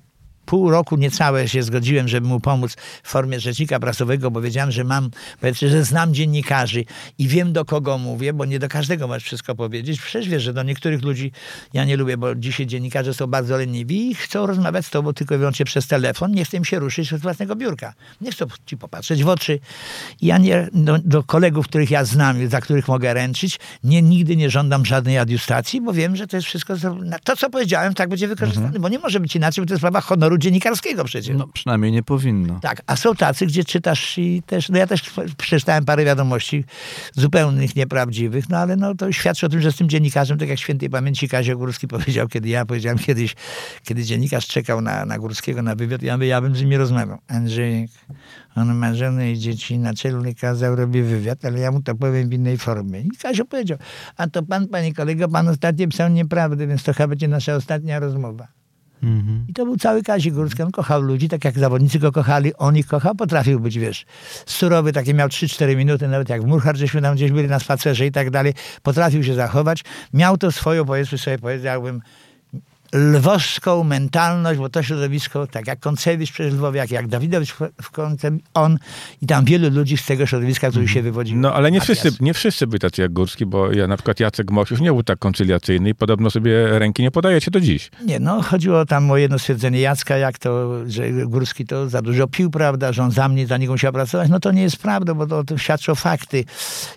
pół 0.45 0.69
roku 0.69 0.97
niecałe 0.97 1.47
się 1.47 1.63
zgodziłem, 1.63 2.07
żeby 2.07 2.27
mu 2.27 2.39
pomóc 2.39 2.75
w 3.03 3.09
formie 3.09 3.39
rzecznika 3.39 3.79
prasowego, 3.79 4.31
bo 4.31 4.41
wiedziałem, 4.41 4.71
że 4.71 4.83
mam, 4.83 5.09
powiedzmy, 5.41 5.69
że 5.69 5.83
znam 5.83 6.13
dziennikarzy 6.13 6.85
i 7.17 7.27
wiem 7.27 7.53
do 7.53 7.65
kogo 7.65 7.97
mówię, 7.97 8.33
bo 8.33 8.45
nie 8.45 8.59
do 8.59 8.69
każdego 8.69 9.07
możesz 9.07 9.23
wszystko 9.23 9.55
powiedzieć. 9.55 10.01
Przecież 10.01 10.29
wiesz, 10.29 10.43
że 10.43 10.53
do 10.53 10.63
niektórych 10.63 11.01
ludzi 11.01 11.31
ja 11.73 11.85
nie 11.85 11.97
lubię, 11.97 12.17
bo 12.17 12.35
dzisiaj 12.35 12.67
dziennikarze 12.67 13.13
są 13.13 13.27
bardzo 13.27 13.57
leniwi 13.57 14.11
i 14.11 14.15
chcą 14.15 14.45
rozmawiać 14.45 14.85
z 14.85 14.89
tobą 14.89 15.13
tylko 15.13 15.35
i 15.35 15.37
wyłącznie 15.37 15.65
przez 15.65 15.87
telefon. 15.87 16.31
Nie 16.31 16.45
chcę 16.45 16.57
im 16.57 16.65
się 16.65 16.79
ruszyć 16.79 17.09
z 17.09 17.21
własnego 17.21 17.55
biurka. 17.55 17.93
Nie 18.21 18.31
chcą 18.31 18.45
ci 18.65 18.77
popatrzeć 18.77 19.23
w 19.23 19.27
oczy. 19.27 19.59
I 20.21 20.27
ja 20.27 20.37
nie, 20.37 20.69
do, 20.73 20.97
do 21.05 21.23
kolegów, 21.23 21.67
których 21.67 21.91
ja 21.91 22.05
znam, 22.05 22.49
za 22.49 22.61
których 22.61 22.87
mogę 22.87 23.13
ręczyć, 23.13 23.59
nie, 23.83 24.01
nigdy 24.01 24.35
nie 24.35 24.49
żądam 24.49 24.85
żadnej 24.85 25.17
adiustacji, 25.17 25.81
bo 25.81 25.93
wiem, 25.93 26.15
że 26.15 26.27
to 26.27 26.37
jest 26.37 26.47
wszystko, 26.47 26.73
to 27.23 27.35
co 27.35 27.49
powiedziałem, 27.49 27.93
tak 27.93 28.09
będzie 28.09 28.27
wykorzystane, 28.27 28.79
bo 28.79 28.89
nie 28.89 28.99
może 28.99 29.19
być 29.19 29.35
inaczej, 29.35 29.61
bo 29.61 29.67
to 29.67 29.73
jest 29.73 29.81
sprawa 29.81 30.01
honoru 30.01 30.34
dziennikarskiego 30.37 31.03
przecież. 31.03 31.37
No 31.37 31.47
przynajmniej 31.47 31.91
nie 31.91 32.03
powinno. 32.03 32.59
Tak, 32.59 32.81
a 32.87 32.95
są 32.95 33.15
tacy, 33.15 33.45
gdzie 33.45 33.63
czytasz 33.63 34.17
i 34.17 34.43
też, 34.45 34.69
no 34.69 34.77
ja 34.77 34.87
też 34.87 35.11
przeczytałem 35.37 35.85
parę 35.85 36.05
wiadomości 36.05 36.63
zupełnych 37.13 37.75
nieprawdziwych, 37.75 38.49
no 38.49 38.57
ale 38.57 38.75
no 38.75 38.95
to 38.95 39.11
świadczy 39.11 39.45
o 39.45 39.49
tym, 39.49 39.61
że 39.61 39.71
z 39.71 39.75
tym 39.75 39.89
dziennikarzem, 39.89 40.37
tak 40.37 40.49
jak 40.49 40.59
świętej 40.59 40.89
pamięci 40.89 41.29
Kazio 41.29 41.57
Górski 41.57 41.87
powiedział, 41.95 42.27
kiedy 42.27 42.49
ja 42.49 42.65
powiedziałem 42.65 42.97
kiedyś, 42.97 43.35
kiedy 43.83 44.03
dziennikarz 44.03 44.47
czekał 44.47 44.81
na, 44.81 45.05
na 45.05 45.19
Górskiego 45.19 45.61
na 45.61 45.75
wywiad, 45.75 46.01
ja, 46.01 46.17
by, 46.17 46.25
ja 46.25 46.41
bym 46.41 46.55
z 46.55 46.61
nim 46.61 46.73
rozmawiał. 46.73 47.17
Andrzejek, 47.27 47.91
on 48.55 48.75
ma 48.75 48.93
żonę 48.93 49.31
i 49.31 49.39
dzieci, 49.39 49.79
naczelny 49.79 50.35
kazał, 50.35 50.75
robi 50.75 51.01
wywiad, 51.01 51.45
ale 51.45 51.59
ja 51.59 51.71
mu 51.71 51.81
to 51.81 51.95
powiem 51.95 52.29
w 52.29 52.33
innej 52.33 52.57
formie. 52.57 53.01
I 53.01 53.09
Kazio 53.21 53.45
powiedział, 53.45 53.77
a 54.17 54.27
to 54.27 54.43
pan, 54.43 54.67
panie 54.67 54.93
kolego, 54.93 55.29
pan 55.29 55.47
ostatnio 55.47 55.87
pisał 55.87 56.09
nieprawdę, 56.09 56.67
więc 56.67 56.83
to 56.83 56.93
chyba 56.93 57.07
będzie 57.07 57.27
nasza 57.27 57.55
ostatnia 57.55 57.99
rozmowa. 57.99 58.47
Mhm. 59.03 59.45
I 59.49 59.53
to 59.53 59.65
był 59.65 59.77
cały 59.77 60.03
Kazik 60.03 60.33
Górski. 60.33 60.63
On 60.63 60.71
kochał 60.71 61.01
ludzi, 61.01 61.29
tak 61.29 61.45
jak 61.45 61.59
zawodnicy 61.59 61.99
go 61.99 62.11
kochali, 62.11 62.55
on 62.55 62.77
ich 62.77 62.87
kochał. 62.87 63.15
Potrafił 63.15 63.59
być, 63.59 63.79
wiesz, 63.79 64.05
surowy, 64.45 64.93
takie 64.93 65.13
miał 65.13 65.27
3-4 65.27 65.75
minuty, 65.75 66.07
nawet 66.07 66.29
jak 66.29 66.43
w 66.43 66.45
Murchard, 66.45 66.77
żeśmy 66.77 67.01
tam 67.01 67.15
gdzieś 67.15 67.31
byli 67.31 67.47
na 67.47 67.59
spacerze 67.59 68.05
i 68.05 68.11
tak 68.11 68.29
dalej. 68.29 68.53
Potrafił 68.83 69.23
się 69.23 69.33
zachować. 69.33 69.83
Miał 70.13 70.37
to 70.37 70.51
swoją, 70.51 70.85
powiedzmy 70.85 71.17
sobie, 71.17 71.39
powiedziałbym, 71.39 72.01
lwowską 72.95 73.83
mentalność, 73.83 74.59
bo 74.59 74.69
to 74.69 74.83
środowisko, 74.83 75.47
tak 75.47 75.67
jak 75.67 75.79
Koncewicz 75.79 76.31
przecież 76.31 76.53
w 76.53 76.57
Lwowie, 76.57 76.77
jak, 76.79 76.91
jak 76.91 77.07
Dawidowicz 77.07 77.51
w- 77.53 77.69
w 77.81 77.91
Konce, 77.91 78.31
on 78.53 78.77
i 79.21 79.27
tam 79.27 79.45
wielu 79.45 79.69
ludzi 79.69 79.97
z 79.97 80.05
tego 80.05 80.25
środowiska, 80.25 80.69
który 80.69 80.87
się 80.87 81.01
wywodził. 81.01 81.37
No 81.37 81.53
ale 81.53 81.71
nie 81.71 81.79
Matias. 81.79 81.99
wszyscy, 81.99 82.23
nie 82.23 82.33
wszyscy 82.33 82.67
byli 82.67 82.79
tacy 82.79 83.01
jak 83.01 83.13
Górski, 83.13 83.45
bo 83.45 83.71
ja 83.71 83.87
na 83.87 83.97
przykład 83.97 84.19
Jacek 84.19 84.51
Mosiusz 84.51 84.81
nie 84.81 84.91
był 84.91 85.03
tak 85.03 85.19
koncyliacyjny 85.19 85.89
i 85.89 85.95
podobno 85.95 86.29
sobie 86.31 86.79
ręki 86.79 87.03
nie 87.03 87.11
podajecie 87.11 87.51
do 87.51 87.59
dziś. 87.61 87.91
Nie, 88.05 88.19
no 88.19 88.41
chodziło 88.41 88.85
tam 88.85 89.11
o 89.11 89.17
jedno 89.17 89.39
stwierdzenie 89.39 89.79
Jacka, 89.81 90.17
jak 90.17 90.37
to, 90.39 90.69
że 90.89 91.09
Górski 91.11 91.65
to 91.65 91.89
za 91.89 92.01
dużo 92.01 92.27
pił, 92.27 92.49
prawda, 92.51 92.93
że 92.93 93.03
on 93.03 93.11
za 93.11 93.29
mnie, 93.29 93.47
za 93.47 93.57
niego 93.57 93.73
musiał 93.73 93.93
pracować. 93.93 94.29
No 94.29 94.39
to 94.39 94.51
nie 94.51 94.61
jest 94.61 94.77
prawda, 94.77 95.13
bo 95.13 95.27
to, 95.27 95.43
to 95.43 95.57
świadczą 95.57 95.95
fakty. 95.95 96.45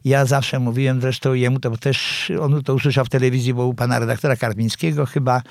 Ja 0.05 0.25
zawsze 0.25 0.59
mówiłem 0.59 1.01
zresztą 1.01 1.35
jemu, 1.35 1.61
to 1.61 1.77
też 1.77 2.33
on 2.41 2.63
to 2.63 2.75
usłyszał 2.75 3.05
w 3.05 3.09
telewizji, 3.09 3.55
bo 3.55 3.67
u 3.67 3.75
pana 3.75 3.99
redaktora 3.99 4.37
Karpińskiego 4.37 5.07
chyba, 5.07 5.43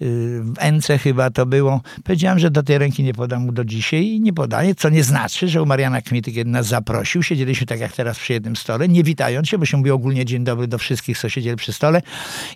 w 0.00 0.54
Ence 0.58 0.98
chyba 0.98 1.30
to 1.30 1.46
było. 1.46 1.80
Powiedziałem, 2.04 2.38
że 2.38 2.50
do 2.50 2.62
tej 2.62 2.78
ręki 2.78 3.02
nie 3.02 3.14
podam 3.14 3.42
mu 3.42 3.52
do 3.52 3.64
dzisiaj 3.64 4.06
i 4.06 4.20
nie 4.20 4.32
podaję, 4.32 4.74
co 4.74 4.88
nie 4.88 5.04
znaczy, 5.04 5.48
że 5.48 5.62
u 5.62 5.66
Mariana 5.66 6.02
Kmity, 6.02 6.32
kiedy 6.32 6.50
nas 6.50 6.66
zaprosił, 6.66 7.22
siedzieliśmy 7.22 7.66
tak 7.66 7.80
jak 7.80 7.92
teraz 7.92 8.18
przy 8.18 8.32
jednym 8.32 8.56
stole, 8.56 8.88
nie 8.88 9.04
witając 9.04 9.48
się, 9.48 9.58
bo 9.58 9.66
się 9.66 9.76
mówi 9.76 9.90
ogólnie 9.90 10.24
dzień 10.24 10.44
dobry 10.44 10.66
do 10.66 10.78
wszystkich, 10.78 11.18
co 11.18 11.28
siedzieli 11.28 11.56
przy 11.56 11.72
stole 11.72 12.02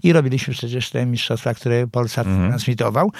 i 0.03 0.13
robiliśmy 0.13 0.55
przecież 0.55 0.91
te 0.91 1.07
mistrzostwa, 1.07 1.55
które 1.55 1.87
Polsat 1.87 2.27
transmitował, 2.27 3.13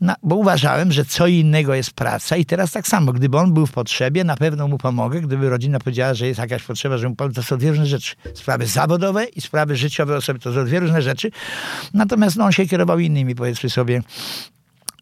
no, 0.00 0.14
bo 0.22 0.36
uważałem, 0.36 0.92
że 0.92 1.04
co 1.04 1.26
innego 1.26 1.74
jest 1.74 1.92
praca 1.92 2.36
i 2.36 2.44
teraz 2.44 2.72
tak 2.72 2.88
samo, 2.88 3.12
gdyby 3.12 3.38
on 3.38 3.54
był 3.54 3.66
w 3.66 3.72
potrzebie, 3.72 4.24
na 4.24 4.36
pewno 4.36 4.68
mu 4.68 4.78
pomogę, 4.78 5.20
gdyby 5.20 5.50
rodzina 5.50 5.78
powiedziała, 5.78 6.14
że 6.14 6.26
jest 6.26 6.40
jakaś 6.40 6.62
potrzeba, 6.62 6.98
że 6.98 7.08
mu 7.08 7.16
pomogę, 7.16 7.34
to 7.34 7.42
są 7.42 7.58
dwie 7.58 7.70
różne 7.70 7.86
rzeczy. 7.86 8.14
Sprawy 8.34 8.66
zawodowe 8.66 9.24
i 9.24 9.40
sprawy 9.40 9.76
życiowe 9.76 10.16
osoby, 10.16 10.38
to 10.38 10.54
są 10.54 10.64
dwie 10.64 10.80
różne 10.80 11.02
rzeczy. 11.02 11.30
Natomiast 11.94 12.36
no, 12.36 12.44
on 12.44 12.52
się 12.52 12.66
kierował 12.66 12.98
innymi, 12.98 13.34
powiedzmy 13.34 13.69
sobie, 13.70 14.02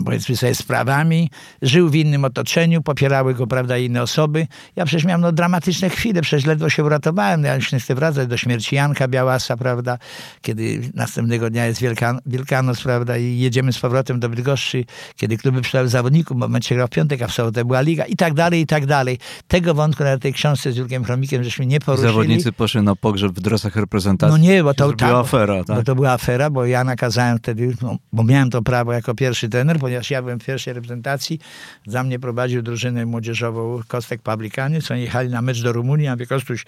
powiedzmy 0.05 0.37
sobie, 0.37 0.55
sprawami, 0.55 1.31
żył 1.63 1.89
w 1.89 1.95
innym 1.95 2.25
otoczeniu, 2.25 2.83
popierały 2.83 3.35
go, 3.35 3.47
prawda, 3.47 3.79
inne 3.79 4.03
osoby. 4.03 4.47
Ja 4.77 4.85
przecież 4.85 5.05
miałem 5.05 5.21
no, 5.21 5.33
dramatyczne 5.33 5.91
chwile, 5.91 6.23
przecież 6.23 6.47
ledwo 6.47 6.71
się 6.71 6.85
uratowałem. 6.85 7.45
Ja 7.45 7.55
już 7.55 7.73
nie 7.73 7.81
chcę 7.81 7.95
wracać 7.95 8.29
do 8.29 8.37
śmierci 8.37 8.75
Janka 8.75 9.09
Białasa, 9.09 9.57
prawda, 9.57 9.99
kiedy 10.43 10.91
następnego 10.95 11.51
dnia 11.51 11.67
jest 11.67 11.81
Wielkan 11.81 12.19
Wielkanoc, 12.27 12.83
prawda, 12.83 13.17
i 13.17 13.39
jedziemy 13.39 13.73
z 13.73 13.79
powrotem 13.79 14.21
do 14.21 14.29
Bydgoszczy, 14.29 14.85
kiedy 15.17 15.37
kluby 15.37 15.63
przydały 15.63 15.89
zawodników, 15.89 16.37
w 16.37 16.41
momencie 16.41 16.75
grał 16.75 16.87
w 16.87 16.91
piątek, 16.91 17.23
a 17.23 17.27
w 17.27 17.33
sobotę 17.33 17.65
była 17.65 17.81
liga 17.81 18.05
i 18.05 18.17
tak 18.17 18.35
dalej, 18.35 18.61
i 18.61 18.67
tak 18.67 18.87
dalej. 18.87 19.19
Tego 19.49 19.75
wątku 19.75 20.05
na 20.05 20.19
tej 20.19 20.33
książce 20.33 20.73
z 20.73 20.77
Jurkiem 20.77 21.05
Chromikiem 21.05 21.45
żeśmy 21.45 21.67
nie 21.67 21.81
poruszyli. 21.81 22.09
Zawodnicy 22.09 22.53
poszli 22.53 22.83
na 22.83 22.97
pogrzeb 22.97 23.33
w 23.33 23.41
dresach 23.41 23.77
reprezentacji. 23.77 24.41
No 24.41 24.49
nie, 24.49 24.63
bo 24.63 24.75
to 24.75 24.91
to 24.91 24.97
była 24.97 25.11
tak, 25.11 25.27
afera, 25.27 25.65
Bo 25.67 25.83
to 25.83 25.95
była 25.95 26.13
afera, 26.13 26.51
bo 26.51 26.67
ja 26.67 26.85
nakazałem 26.85 27.39
wtedy, 27.39 27.75
no, 27.83 27.97
bo 28.13 28.25
miałem 28.25 28.51
to 28.51 28.63
prawo 28.63 28.93
jako 28.93 29.15
pierwszy 29.15 29.49
trener, 29.49 29.79
ponieważ 29.89 30.11
ja 30.11 30.23
byłem 30.23 30.41
w 30.41 30.45
pierwszej 30.45 30.75
reprezentacji. 30.75 31.41
Za 31.87 32.03
mnie 32.03 32.19
prowadził 32.19 32.63
drużynę 32.63 33.07
młodzieżową 33.07 33.81
Kostek 33.89 34.23
Pawlikany, 34.23 34.83
co 34.83 34.95
oni 34.95 35.03
jechali 35.03 35.29
na 35.29 35.43
mecz 35.43 35.63
do 35.63 35.73
Rumunii. 35.73 36.07
Ja 36.07 36.13
mówię, 36.13 36.27
Kostuś, 36.27 36.65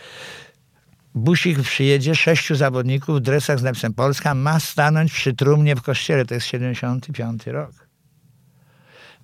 busik 1.14 1.62
przyjedzie, 1.62 2.14
sześciu 2.14 2.54
zawodników 2.54 3.16
w 3.16 3.20
dresach 3.20 3.58
z 3.58 3.62
napisem 3.62 3.94
Polska 3.94 4.34
ma 4.34 4.60
stanąć 4.60 5.12
przy 5.12 5.34
trumnie 5.34 5.76
w 5.76 5.82
kościele. 5.82 6.24
To 6.24 6.34
jest 6.34 6.46
75 6.46 7.46
rok. 7.46 7.89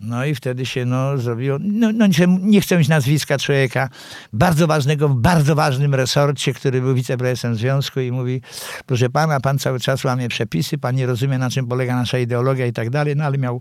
No 0.00 0.24
i 0.24 0.34
wtedy 0.34 0.66
się 0.66 0.84
no, 0.84 1.18
zrobiło, 1.18 1.58
no, 1.60 1.92
no 1.92 2.06
nie, 2.06 2.26
nie 2.40 2.60
chcę 2.60 2.78
mieć 2.78 2.88
nazwiska 2.88 3.38
człowieka, 3.38 3.88
bardzo 4.32 4.66
ważnego, 4.66 5.08
w 5.08 5.14
bardzo 5.14 5.54
ważnym 5.54 5.94
resorcie, 5.94 6.54
który 6.54 6.80
był 6.80 6.94
wiceprezesem 6.94 7.54
związku 7.54 8.00
i 8.00 8.12
mówi, 8.12 8.40
proszę 8.86 9.10
pana, 9.10 9.40
pan 9.40 9.58
cały 9.58 9.80
czas 9.80 10.04
łamie 10.04 10.28
przepisy, 10.28 10.78
pan 10.78 10.94
nie 10.94 11.06
rozumie 11.06 11.38
na 11.38 11.50
czym 11.50 11.66
polega 11.66 11.96
nasza 11.96 12.18
ideologia 12.18 12.66
i 12.66 12.72
tak 12.72 12.90
dalej, 12.90 13.16
no 13.16 13.24
ale 13.24 13.38
miał, 13.38 13.60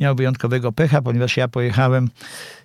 miał 0.00 0.14
wyjątkowego 0.14 0.72
pecha, 0.72 1.02
ponieważ 1.02 1.36
ja 1.36 1.48
pojechałem 1.48 2.08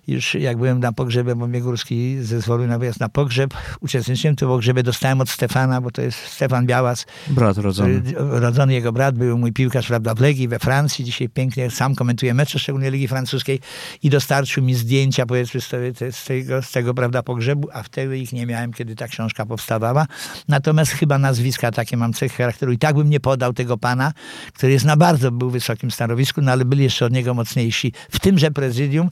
już 0.08 0.34
jak 0.34 0.56
byłem 0.56 0.80
na 0.80 0.92
pogrzebie, 0.92 1.34
bo 1.34 1.46
mnie 1.46 1.60
Górski 1.60 2.22
zezwolił 2.22 2.66
na 2.66 2.78
wyjazd 2.78 3.00
na 3.00 3.08
pogrzeb, 3.08 3.54
uczestniczyłem 3.80 4.36
w 4.36 4.38
tym 4.38 4.48
pogrzebie, 4.48 4.82
dostałem 4.82 5.20
od 5.20 5.30
Stefana, 5.30 5.80
bo 5.80 5.90
to 5.90 6.02
jest 6.02 6.18
Stefan 6.18 6.66
Białas, 6.66 7.06
Brat 7.28 7.58
rodzony. 7.58 8.02
rodzony 8.16 8.72
jego 8.72 8.92
brat, 8.92 9.14
był 9.14 9.38
mój 9.38 9.52
piłkarz 9.52 9.86
prawda, 9.86 10.14
w 10.14 10.20
Legii, 10.20 10.48
we 10.48 10.58
Francji, 10.58 11.04
dzisiaj 11.04 11.28
pięknie 11.28 11.70
sam 11.70 11.94
komentuje 11.94 12.34
mecze, 12.34 12.58
szczególnie 12.58 12.90
Ligi 12.90 13.08
Francuskiej 13.08 13.60
i 14.02 14.10
dostarczył 14.10 14.64
mi 14.64 14.74
zdjęcia 14.74 15.26
powiedzmy 15.26 15.60
z 15.60 16.24
tego, 16.24 16.62
z 16.62 16.70
tego, 16.72 16.94
prawda, 16.94 17.22
pogrzebu, 17.22 17.68
a 17.72 17.82
wtedy 17.82 18.18
ich 18.18 18.32
nie 18.32 18.46
miałem, 18.46 18.72
kiedy 18.72 18.96
ta 18.96 19.08
książka 19.08 19.46
powstawała. 19.46 20.06
Natomiast 20.48 20.92
chyba 20.92 21.18
nazwiska 21.18 21.70
takie 21.70 21.96
mam 21.96 22.12
cechy 22.12 22.36
charakteru 22.36 22.72
i 22.72 22.78
tak 22.78 22.96
bym 22.96 23.10
nie 23.10 23.20
podał 23.20 23.52
tego 23.52 23.78
pana, 23.78 24.12
który 24.52 24.72
jest 24.72 24.84
na 24.84 24.96
bardzo 24.96 25.30
był 25.30 25.50
wysokim 25.50 25.90
stanowisku, 25.90 26.42
no 26.42 26.52
ale 26.52 26.64
byli 26.64 26.82
jeszcze 26.82 27.06
od 27.06 27.12
niego 27.12 27.34
mocniejsi 27.34 27.92
w 28.10 28.20
tymże 28.20 28.50
prezydium 28.50 29.10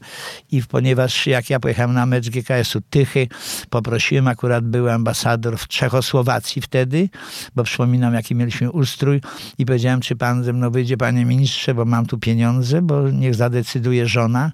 i 0.51 0.61
ponieważ 0.87 1.27
jak 1.27 1.49
ja 1.49 1.59
pojechałem 1.59 1.93
na 1.93 2.05
mecz 2.05 2.29
GKS-u 2.29 2.81
Tychy, 2.81 3.27
poprosiłem, 3.69 4.27
akurat 4.27 4.65
był 4.65 4.89
ambasador 4.89 5.57
w 5.57 5.67
Czechosłowacji 5.67 6.61
wtedy, 6.61 7.09
bo 7.55 7.63
przypominam 7.63 8.13
jaki 8.13 8.35
mieliśmy 8.35 8.71
ustrój 8.71 9.21
i 9.57 9.65
powiedziałem, 9.65 10.01
czy 10.01 10.15
pan 10.15 10.43
ze 10.43 10.53
mną 10.53 10.71
wyjdzie, 10.71 10.97
panie 10.97 11.25
ministrze, 11.25 11.73
bo 11.73 11.85
mam 11.85 12.05
tu 12.05 12.17
pieniądze, 12.17 12.81
bo 12.81 13.09
niech 13.09 13.35
zadecyduje 13.35 14.07
żona. 14.07 14.51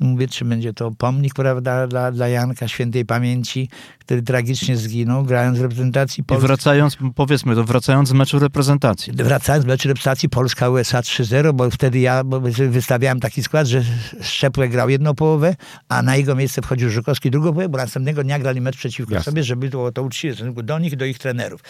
Mówię, 0.00 0.28
czy 0.28 0.44
będzie 0.44 0.72
to 0.72 0.90
pomnik, 0.90 1.34
prawda, 1.34 1.86
dla, 1.86 2.12
dla 2.12 2.28
Janka 2.28 2.68
Świętej 2.68 3.04
Pamięci, 3.04 3.68
który 4.12 4.22
tragicznie 4.22 4.76
zginął, 4.76 5.24
grając 5.24 5.58
w 5.58 5.62
reprezentacji 5.62 6.20
I 6.20 6.24
Polski. 6.24 6.46
wracając, 6.46 6.96
powiedzmy 7.14 7.54
to, 7.54 7.64
wracając 7.64 8.08
z 8.08 8.12
meczu 8.12 8.38
reprezentacji. 8.38 9.12
Wracając 9.12 9.64
do 9.64 9.72
meczu 9.72 9.88
reprezentacji 9.88 10.28
Polska-USA 10.28 11.00
3-0, 11.00 11.52
bo 11.52 11.70
wtedy 11.70 11.98
ja 11.98 12.24
bo 12.24 12.40
wystawiałem 12.70 13.20
taki 13.20 13.42
skład, 13.42 13.66
że 13.66 13.82
Szczepłek 14.22 14.70
grał 14.70 14.88
jedną 14.88 15.14
połowę, 15.14 15.56
a 15.88 16.02
na 16.02 16.16
jego 16.16 16.34
miejsce 16.34 16.62
wchodził 16.62 16.90
Żukowski 16.90 17.30
drugą 17.30 17.48
połowę, 17.48 17.68
bo 17.68 17.78
następnego 17.78 18.24
dnia 18.24 18.38
grali 18.38 18.60
mecz 18.60 18.76
przeciwko 18.76 19.14
Jasne. 19.14 19.32
sobie, 19.32 19.44
żeby 19.44 19.68
było 19.68 19.92
to 19.92 20.02
uczciwe 20.02 20.34
w 20.34 20.36
stosunku 20.36 20.62
do 20.62 20.78
nich 20.78 20.92
i 20.92 20.96
do 20.96 21.04
ich 21.04 21.18
trenerów. 21.18 21.60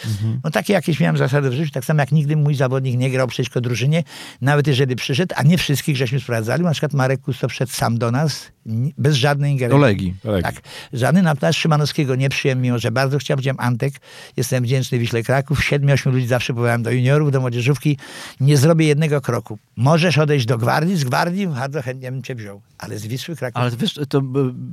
No 0.43 0.51
takie 0.51 0.73
jakieś 0.73 0.99
miałem 0.99 1.17
zasady 1.17 1.49
w 1.49 1.53
życiu, 1.53 1.71
tak 1.71 1.85
samo 1.85 1.99
jak 1.99 2.11
nigdy 2.11 2.35
mój 2.35 2.55
zawodnik 2.55 2.97
nie 2.97 3.11
grał 3.11 3.27
przeciwko 3.27 3.61
drużynie, 3.61 4.03
nawet 4.41 4.67
jeżeli 4.67 4.95
przyszedł, 4.95 5.35
a 5.37 5.43
nie 5.43 5.57
wszystkich 5.57 5.97
żeśmy 5.97 6.19
sprawdzali. 6.19 6.63
Na 6.63 6.71
przykład 6.71 6.93
Marek 6.93 7.21
Kusto 7.21 7.49
wszedł 7.49 7.71
sam 7.71 7.97
do 7.97 8.11
nas, 8.11 8.51
bez 8.97 9.15
żadnej 9.15 9.51
ingerencji. 9.51 9.79
Do 9.79 9.85
Legii. 9.85 10.15
Tak. 10.43 10.55
Żadny 10.93 11.21
natomiast 11.21 11.59
Szymanowskiego 11.59 12.15
nie 12.15 12.29
przyjąłem, 12.29 12.61
mimo 12.61 12.79
że 12.79 12.91
bardzo. 12.91 13.17
Powiedziałem 13.27 13.59
Antek, 13.59 13.93
jestem 14.37 14.63
wdzięczny 14.63 14.99
Wiśle 14.99 15.23
Kraków. 15.23 15.63
Siedmiu, 15.63 15.93
ośmiu 15.93 16.11
ludzi 16.11 16.27
zawsze 16.27 16.53
powołałem 16.53 16.83
do 16.83 16.91
juniorów, 16.91 17.31
do 17.31 17.41
młodzieżówki. 17.41 17.97
Nie 18.39 18.57
zrobię 18.57 18.87
jednego 18.87 19.21
kroku. 19.21 19.57
Możesz 19.75 20.17
odejść 20.17 20.45
do 20.45 20.57
gwardii, 20.57 20.97
z 20.97 21.03
gwardii 21.03 21.47
bardzo 21.47 21.81
chętnie 21.81 22.11
bym 22.11 22.23
cię 22.23 22.35
wziął. 22.35 22.61
Ale 22.77 22.99
z 22.99 23.07
Wisły 23.07 23.35
Kraków. 23.35 23.61
Ale 23.61 23.71
wiesz, 23.71 23.99
to 24.09 24.21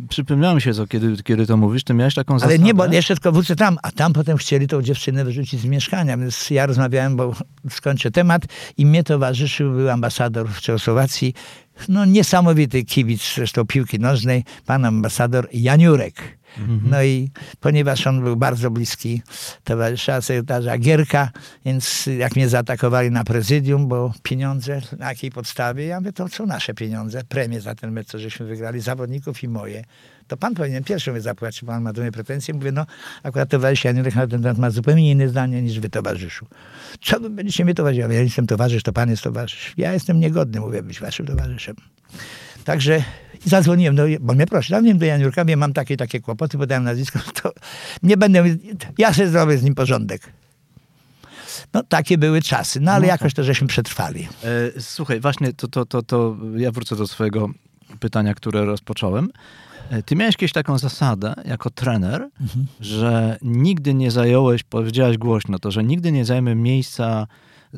przypomniało 0.09 0.55
mi 0.55 0.62
się, 0.62 0.74
co, 0.74 0.87
kiedy, 0.87 1.22
kiedy 1.22 1.46
to 1.46 1.57
mówisz, 1.57 1.85
ty 1.85 1.94
miałeś 1.94 2.14
taką 2.14 2.38
zasadę. 2.38 2.55
Ale 2.55 2.64
nie, 2.64 2.74
bo 2.74 2.87
jeszcze 2.87 3.14
tylko 3.14 3.33
wrócę 3.33 3.57
tam, 3.57 3.79
a 3.83 3.92
tam 3.92 4.12
potem 4.12 4.37
chcieli 4.37 4.66
tą 4.66 4.83
dziewczynę 4.83 5.24
wyrzucić 5.24 5.61
z 5.61 5.64
mieszkania, 5.64 6.16
więc 6.16 6.50
ja 6.50 6.66
rozmawiałem, 6.66 7.16
bo 7.16 7.35
skończę 7.70 8.11
temat 8.11 8.42
i 8.76 8.87
mnie 8.87 9.05
towarzyszył, 9.05 9.72
był 9.72 9.90
ambasador 9.90 10.48
w 10.48 10.61
Czechosłowacji, 10.61 11.35
no 11.88 12.04
niesamowity 12.04 12.84
kibic 12.84 13.34
zresztą 13.34 13.66
piłki 13.66 13.98
nożnej, 13.98 14.44
pan 14.66 14.84
ambasador 14.84 15.48
Janiurek. 15.52 16.39
No 16.84 17.02
i 17.02 17.30
ponieważ 17.60 18.06
on 18.06 18.24
był 18.24 18.36
bardzo 18.36 18.70
bliski 18.70 19.22
towarzysza 19.64 20.20
sekretarza 20.20 20.78
Gierka, 20.78 21.30
więc 21.64 22.08
jak 22.18 22.36
mnie 22.36 22.48
zaatakowali 22.48 23.10
na 23.10 23.24
prezydium, 23.24 23.88
bo 23.88 24.12
pieniądze, 24.22 24.80
na 24.98 25.08
jakiej 25.08 25.30
podstawie? 25.30 25.86
Ja 25.86 26.00
mówię, 26.00 26.12
to 26.12 26.28
są 26.28 26.46
nasze 26.46 26.74
pieniądze, 26.74 27.24
premie 27.24 27.60
za 27.60 27.74
ten 27.74 27.92
mecz, 27.92 28.16
żeśmy 28.16 28.46
wygrali, 28.46 28.80
zawodników 28.80 29.42
i 29.42 29.48
moje. 29.48 29.84
To 30.26 30.36
pan 30.36 30.54
powinien 30.54 30.84
pierwszy 30.84 31.12
mnie 31.12 31.20
zapłacić, 31.20 31.64
pan 31.64 31.82
ma 31.82 31.92
do 31.92 32.02
mnie 32.02 32.12
pretensje? 32.12 32.54
Mówię, 32.54 32.72
no 32.72 32.86
akurat 33.22 33.48
towarzysz 33.48 33.84
Janiurek 33.84 34.14
na 34.14 34.26
ten 34.26 34.42
temat 34.42 34.58
ma 34.58 34.70
zupełnie 34.70 35.10
inne 35.10 35.28
zdanie 35.28 35.62
niż 35.62 35.80
wy, 35.80 35.88
towarzyszu. 35.88 36.46
Co 37.02 37.20
wy 37.20 37.30
będziecie 37.30 37.64
mnie 37.64 37.74
towarzyszyć? 37.74 38.12
Ja 38.12 38.22
jestem 38.22 38.46
towarzysz, 38.46 38.82
to 38.82 38.92
pan 38.92 39.10
jest 39.10 39.22
towarzysz. 39.22 39.74
Ja 39.76 39.92
jestem 39.92 40.20
niegodny, 40.20 40.60
mówię, 40.60 40.82
być 40.82 41.00
waszym 41.00 41.26
towarzyszem. 41.26 41.76
Także 42.64 43.05
zadzwoniłem, 43.44 43.96
do, 43.96 44.05
bo 44.20 44.35
mnie 44.35 44.46
prosi, 44.46 44.68
zadzwoniłem 44.68 44.99
do 44.99 45.07
Janiurka, 45.07 45.44
mówię, 45.44 45.57
mam 45.57 45.73
takie 45.73 45.96
takie 45.96 46.20
kłopoty, 46.20 46.59
podałem 46.59 46.85
nazwisko, 46.85 47.18
to 47.42 47.53
nie 48.03 48.16
będę, 48.16 48.44
ja 48.99 49.12
sobie 49.14 49.29
zrobię 49.29 49.59
z 49.59 49.62
nim 49.62 49.75
porządek. 49.75 50.33
No 51.75 51.83
takie 51.83 52.18
były 52.18 52.42
czasy, 52.42 52.81
no 52.81 52.92
ale 52.92 53.07
jakoś 53.07 53.35
to 53.35 53.44
żeśmy 53.44 53.66
przetrwali. 53.66 54.29
E, 54.77 54.81
Słuchaj, 54.81 55.20
właśnie 55.20 55.53
to, 55.53 55.68
to, 55.68 55.87
to, 55.87 56.03
to 56.03 56.37
ja 56.57 56.70
wrócę 56.70 56.96
do 56.96 57.07
swojego 57.07 57.49
pytania, 58.01 58.35
które 58.35 58.64
rozpocząłem. 58.64 59.29
E, 59.90 60.03
Ty 60.03 60.16
miałeś 60.16 60.37
kiedyś 60.37 60.53
taką 60.53 60.79
zasadę 60.79 61.35
jako 61.44 61.70
trener, 61.70 62.29
że 62.81 63.38
nigdy 63.42 63.94
nie 63.94 64.11
zająłeś, 64.11 64.62
powiedziałeś 64.62 65.18
głośno 65.18 65.59
to, 65.59 65.70
że 65.70 65.85
nigdy 65.85 66.12
nie 66.12 66.25
zajmę 66.25 66.55
miejsca 66.55 67.27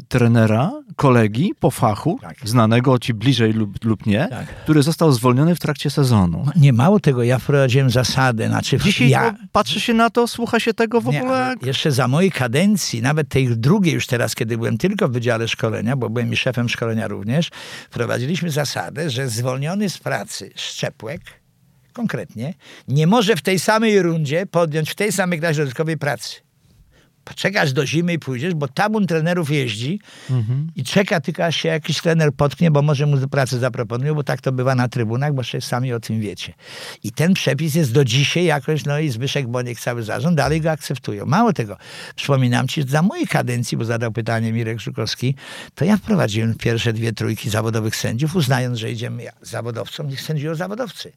trenera, 0.09 0.73
kolegi 0.97 1.53
po 1.61 1.71
fachu, 1.71 2.19
Tak. 2.23 2.37
znanego 2.45 2.99
ci 2.99 3.15
bliżej 3.15 3.53
lub, 3.53 3.85
lub 3.85 4.07
nie, 4.07 4.27
Tak. 4.31 4.47
który 4.47 4.83
został 4.83 5.13
zwolniony 5.13 5.55
w 5.55 5.59
trakcie 5.61 5.91
sezonu. 5.91 6.47
Nie 6.57 6.73
mało 6.73 7.01
tego, 7.01 7.23
ja 7.23 7.39
wprowadziłem 7.39 7.91
zasadę, 7.91 8.49
znaczy 8.49 8.79
Dzisiaj 8.79 9.09
ja, 9.09 9.35
patrzy 9.53 9.81
się 9.81 9.95
na 9.95 10.11
to, 10.11 10.29
słucha 10.29 10.61
się 10.61 10.75
tego 10.75 11.01
w 11.01 11.07
Nie, 11.07 11.23
ogóle. 11.23 11.55
jeszcze 11.63 11.93
za 11.93 12.09
mojej 12.09 12.31
kadencji, 12.33 13.03
nawet 13.03 13.29
tej 13.29 13.57
drugiej 13.57 13.95
już 13.95 14.07
teraz, 14.07 14.35
kiedy 14.35 14.57
byłem 14.59 14.79
tylko 14.79 15.09
w 15.09 15.13
Wydziale 15.13 15.49
Szkolenia, 15.49 15.97
bo 15.97 16.11
byłem 16.11 16.33
i 16.33 16.37
szefem 16.37 16.69
szkolenia 16.69 17.09
również, 17.09 17.51
wprowadziliśmy 17.91 18.51
zasadę, 18.51 19.11
że 19.11 19.29
zwolniony 19.29 19.91
z 19.91 19.99
pracy 19.99 20.51
szczepłek, 20.57 21.21
konkretnie, 21.93 22.55
nie 22.89 23.07
może 23.07 23.37
w 23.37 23.43
tej 23.43 23.59
samej 23.59 24.03
rundzie 24.03 24.47
podjąć 24.47 24.91
w 24.91 24.95
tej 24.95 25.13
samej 25.13 25.41
klasie 25.41 25.59
dodatkowej 25.59 25.99
pracy. 25.99 26.37
Poczekasz 27.25 27.73
do 27.73 27.87
zimy 27.87 28.13
i 28.13 28.19
pójdziesz, 28.19 28.55
bo 28.55 28.69
tabun 28.69 29.07
trenerów 29.07 29.51
jeździ 29.51 30.01
i 30.77 30.85
czeka 30.85 31.21
tylko, 31.21 31.45
aż 31.45 31.57
się 31.57 31.69
jakiś 31.69 32.01
trener 32.01 32.35
potknie, 32.35 32.71
bo 32.71 32.83
może 32.83 33.07
mu 33.07 33.17
do 33.17 33.29
pracy 33.29 33.59
zaproponują, 33.59 34.15
bo 34.15 34.25
tak 34.25 34.41
to 34.41 34.53
bywa 34.53 34.75
na 34.75 34.89
trybunach, 34.89 35.35
bo 35.35 35.43
sami 35.61 35.93
o 35.93 36.01
tym 36.01 36.21
wiecie. 36.21 36.53
I 37.05 37.13
ten 37.13 37.35
przepis 37.35 37.75
jest 37.75 37.93
do 37.93 38.05
dzisiaj 38.05 38.45
jakoś, 38.45 38.85
no 38.85 38.99
i 38.99 39.11
Zbyszek 39.11 39.49
Boniek, 39.49 39.81
cały 39.81 40.03
zarząd 40.03 40.37
dalej 40.37 40.61
go 40.61 40.71
akceptują. 40.71 41.27
Mało 41.27 41.53
tego, 41.53 41.77
przypominam 42.17 42.69
ci, 42.69 42.83
że 42.83 42.89
za 42.89 43.03
mojej 43.03 43.27
kadencji, 43.27 43.79
bo 43.79 43.85
zadał 43.85 44.13
pytanie 44.13 44.53
Mirek 44.53 44.81
Żukowski, 44.81 45.35
to 45.75 45.85
ja 45.85 45.97
wprowadziłem 45.97 46.55
pierwsze 46.55 46.93
dwie 46.93 47.13
trójki 47.13 47.51
zawodowych 47.51 47.97
sędziów, 47.97 48.37
uznając, 48.37 48.79
że 48.79 48.93
idziemy 48.93 49.27
zawodowcom, 49.43 50.09
niech 50.09 50.21
sędziują 50.21 50.55
zawodowcy. 50.55 51.13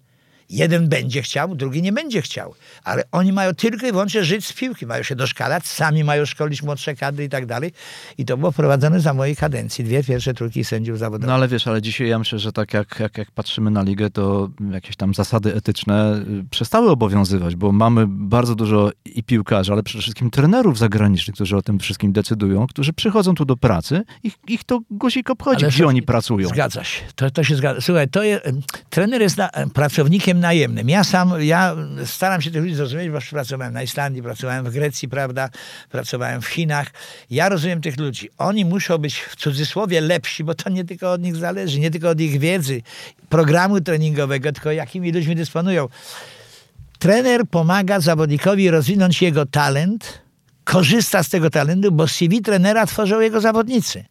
Jeden 0.50 0.90
będzie 0.90 1.22
chciał, 1.22 1.56
drugi 1.56 1.82
nie 1.82 1.92
będzie 1.92 2.22
chciał. 2.22 2.56
Ale 2.84 3.04
oni 3.12 3.34
mają 3.34 3.54
tylko 3.54 3.88
i 3.88 3.92
wyłącznie 3.92 4.24
żyć 4.24 4.46
z 4.46 4.54
piłki. 4.54 4.86
Mają 4.86 5.04
się 5.04 5.16
doszkalać, 5.16 5.66
sami 5.66 6.04
mają 6.04 6.26
szkolić 6.26 6.64
młodsze 6.64 6.96
kadry 6.96 7.24
i 7.24 7.30
tak 7.30 7.46
dalej. 7.46 7.72
I 8.18 8.26
to 8.26 8.38
było 8.38 8.52
wprowadzone 8.52 9.00
za 9.00 9.14
mojej 9.14 9.36
kadencji. 9.36 9.84
Dwie 9.84 10.04
pierwsze 10.04 10.34
trójki 10.34 10.64
sędziów 10.64 11.00
zawodowych. 11.00 11.28
No 11.28 11.34
ale 11.34 11.48
wiesz, 11.48 11.68
ale 11.68 11.82
dzisiaj 11.82 12.08
ja 12.08 12.20
myślę, 12.20 12.40
że 12.40 12.52
tak 12.52 12.74
jak, 12.74 13.00
jak, 13.00 13.18
jak 13.18 13.32
patrzymy 13.32 13.72
na 13.72 13.84
ligę, 13.84 14.10
to 14.10 14.50
jakieś 14.72 14.96
tam 14.96 15.14
zasady 15.14 15.56
etyczne 15.56 16.16
y, 16.18 16.50
przestały 16.50 16.90
obowiązywać, 16.90 17.56
bo 17.56 17.72
mamy 17.72 18.06
bardzo 18.08 18.56
dużo 18.56 18.92
i 19.06 19.24
piłkarzy, 19.24 19.72
ale 19.72 19.84
przede 19.84 20.02
wszystkim 20.02 20.30
trenerów 20.30 20.78
zagranicznych, 20.78 21.36
którzy 21.36 21.58
o 21.58 21.62
tym 21.62 21.80
wszystkim 21.80 22.14
decydują, 22.14 22.68
którzy 22.68 22.94
przychodzą 22.94 23.36
tu 23.36 23.46
do 23.46 23.58
pracy 23.58 24.04
i 24.24 24.32
ich 24.48 24.64
to 24.64 24.80
guzik 24.92 25.30
obchodzi, 25.30 25.66
Ale 25.66 25.74
gdzie 25.74 25.88
oni 25.88 26.02
pracują. 26.02 26.48
Zgadza 26.48 26.84
się. 26.84 27.02
To, 27.16 27.32
to 27.32 27.44
się 27.44 27.56
zgadza. 27.56 27.82
Słuchaj, 27.82 28.10
to 28.10 28.24
je, 28.24 28.42
trener 28.90 29.22
jest 29.22 29.38
na, 29.38 29.50
pracownikiem 29.74 30.35
najemnym. 30.40 30.90
Ja 30.90 31.04
sam, 31.04 31.34
ja 31.40 31.76
staram 32.06 32.42
się 32.42 32.52
tych 32.52 32.62
ludzi 32.62 32.76
zrozumieć, 32.76 33.10
bo 33.10 33.20
pracowałem 33.30 33.74
na 33.74 33.84
Islandii, 33.84 34.24
pracowałem 34.24 34.66
w 34.66 34.74
Grecji, 34.74 35.10
prawda, 35.10 35.50
pracowałem 35.90 36.42
w 36.42 36.48
Chinach. 36.48 36.92
Ja 37.30 37.50
rozumiem 37.50 37.82
tych 37.82 37.98
ludzi. 37.98 38.30
Oni 38.38 38.66
muszą 38.66 38.98
być 38.98 39.20
w 39.20 39.36
cudzysłowie 39.36 40.02
lepsi, 40.02 40.44
bo 40.44 40.56
to 40.56 40.70
nie 40.70 40.86
tylko 40.86 41.12
od 41.12 41.22
nich 41.22 41.36
zależy, 41.36 41.80
nie 41.80 41.92
tylko 41.92 42.10
od 42.10 42.22
ich 42.22 42.40
wiedzy, 42.40 42.82
programu 43.30 43.82
treningowego, 43.82 44.52
tylko 44.52 44.72
jakimi 44.72 45.12
ludźmi 45.12 45.36
dysponują. 45.36 45.88
Trener 47.00 47.48
pomaga 47.48 48.00
zawodnikowi 48.00 48.70
rozwinąć 48.70 49.22
jego 49.22 49.46
talent, 49.46 50.22
korzysta 50.64 51.24
z 51.24 51.30
tego 51.30 51.50
talentu, 51.50 51.92
bo 51.92 52.08
CV 52.08 52.42
trenera 52.42 52.86
tworzą 52.86 53.20
jego 53.20 53.42
zawodnicy. 53.42 54.06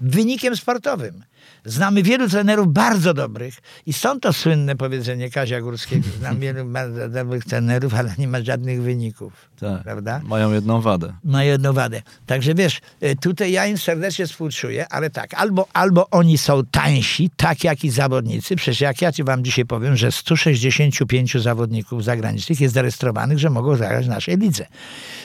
Wynikiem 0.00 0.56
sportowym. 0.56 1.24
Znamy 1.66 2.02
wielu 2.02 2.28
trenerów 2.28 2.72
bardzo 2.72 3.14
dobrych 3.14 3.54
i 3.86 3.92
są 3.92 4.20
to 4.20 4.32
słynne 4.32 4.76
powiedzenie 4.76 5.30
Kazia 5.30 5.60
Górskiego. 5.60 6.08
Znam 6.18 6.40
wielu 6.40 6.64
bardzo 6.78 7.08
dobrych 7.08 7.44
trenerów, 7.44 7.94
ale 7.94 8.14
nie 8.18 8.28
ma 8.28 8.42
żadnych 8.42 8.82
wyników. 8.82 9.32
Tak. 9.60 9.82
Prawda? 9.82 10.20
Mają 10.24 10.52
jedną 10.52 10.80
wadę. 10.80 11.12
ma 11.24 11.44
jedną 11.44 11.72
wadę. 11.72 12.02
Także 12.26 12.54
wiesz, 12.54 12.80
y, 13.02 13.16
tutaj 13.16 13.52
ja 13.52 13.66
im 13.66 13.78
serdecznie 13.78 14.26
współczuję, 14.26 14.88
ale 14.88 15.10
tak, 15.10 15.34
albo, 15.34 15.68
albo 15.72 16.10
oni 16.10 16.38
są 16.38 16.62
tańsi, 16.70 17.30
tak 17.36 17.64
jak 17.64 17.84
i 17.84 17.90
zawodnicy. 17.90 18.56
Przecież 18.56 18.80
jak 18.80 19.02
ja 19.02 19.12
ci 19.12 19.24
wam 19.24 19.44
dzisiaj 19.44 19.64
powiem, 19.64 19.96
że 19.96 20.12
165 20.12 21.42
zawodników 21.42 22.04
zagranicznych 22.04 22.60
jest 22.60 22.74
zarejestrowanych, 22.74 23.38
że 23.38 23.50
mogą 23.50 23.76
zagrać 23.76 24.06
w 24.06 24.08
naszej 24.08 24.36
lidze. 24.36 24.66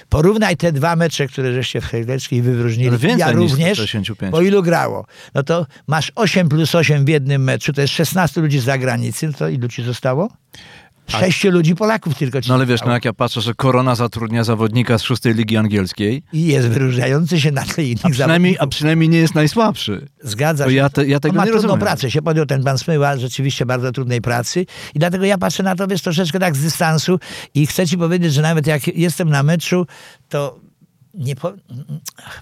Porównaj 0.10 0.58
te 0.58 0.72
dwa 0.72 0.96
mecze, 0.96 1.28
które 1.28 1.54
żeście 1.54 1.82
w 1.82 1.92
Chojleckiej 1.92 2.42
wyróżnili. 2.42 2.98
Więcej 2.98 3.20
ja 3.20 3.32
niż 3.32 3.52
również, 3.52 3.78
165. 3.78 4.32
bo 4.32 4.42
ilu 4.42 4.64
grało? 4.64 5.06
No 5.34 5.44
to 5.44 5.66
masz 5.88 6.12
8 6.16 6.31
plus 6.50 6.76
8 6.76 7.06
w 7.06 7.10
jednym 7.10 7.44
meczu, 7.44 7.74
to 7.74 7.82
jest 7.82 7.94
16 7.94 8.42
ludzi 8.42 8.60
z 8.60 8.64
zagranicy, 8.64 9.28
no 9.28 9.34
to 9.34 9.50
ilu 9.50 9.68
ci 9.68 9.84
zostało? 9.84 10.30
Sześciu 11.08 11.52
ludzi 11.52 11.76
Polaków 11.76 12.16
tylko 12.18 12.42
ci 12.42 12.50
No 12.50 12.56
ale 12.56 12.66
wiesz, 12.66 12.82
no 12.86 12.92
jak 12.92 13.06
ja 13.06 13.14
patrzę, 13.14 13.42
że 13.42 13.54
Korona 13.54 13.96
zatrudnia 13.96 14.44
zawodnika 14.44 14.98
z 14.98 15.02
szóstej 15.04 15.34
ligi 15.34 15.58
angielskiej, 15.58 16.24
I 16.34 16.46
jest 16.46 16.68
wyróżniający 16.68 17.42
się 17.42 17.52
na 17.52 17.66
tle 17.66 17.84
innych 17.84 18.06
a 18.06 18.10
przynajmniej, 18.10 18.52
a 18.52 18.54
zawodników. 18.56 18.76
przynajmniej 18.76 19.10
nie 19.10 19.18
jest 19.18 19.36
najsłabszy. 19.36 20.08
Zgadza 20.24 20.66
się. 20.66 20.74
ja 20.74 20.90
te- 20.90 21.08
ja 21.08 21.20
tego 21.20 21.32
On 21.32 21.38
ma 21.38 21.46
nie 21.46 21.52
trudną 21.52 21.80
pracę. 21.80 22.12
Się 22.12 22.22
podjął 22.22 22.46
ten 22.46 22.64
pan 22.64 22.78
Smyła, 22.78 23.18
rzeczywiście 23.18 23.66
bardzo 23.66 23.92
trudnej 23.92 24.22
pracy. 24.22 24.66
I 24.96 25.00
dlatego 25.00 25.26
ja 25.26 25.38
patrzę 25.38 25.64
na 25.64 25.76
to, 25.76 25.88
wiesz, 25.88 26.02
troszeczkę 26.02 26.40
tak 26.40 26.56
z 26.56 26.62
dystansu 26.62 27.20
i 27.54 27.68
chcę 27.68 27.88
ci 27.88 27.98
powiedzieć, 27.98 28.34
że 28.34 28.42
nawet 28.42 28.68
jak 28.68 28.88
jestem 28.88 29.30
na 29.30 29.44
meczu, 29.44 29.86
to 30.30 30.60
nie 31.14 31.36
po... 31.36 31.54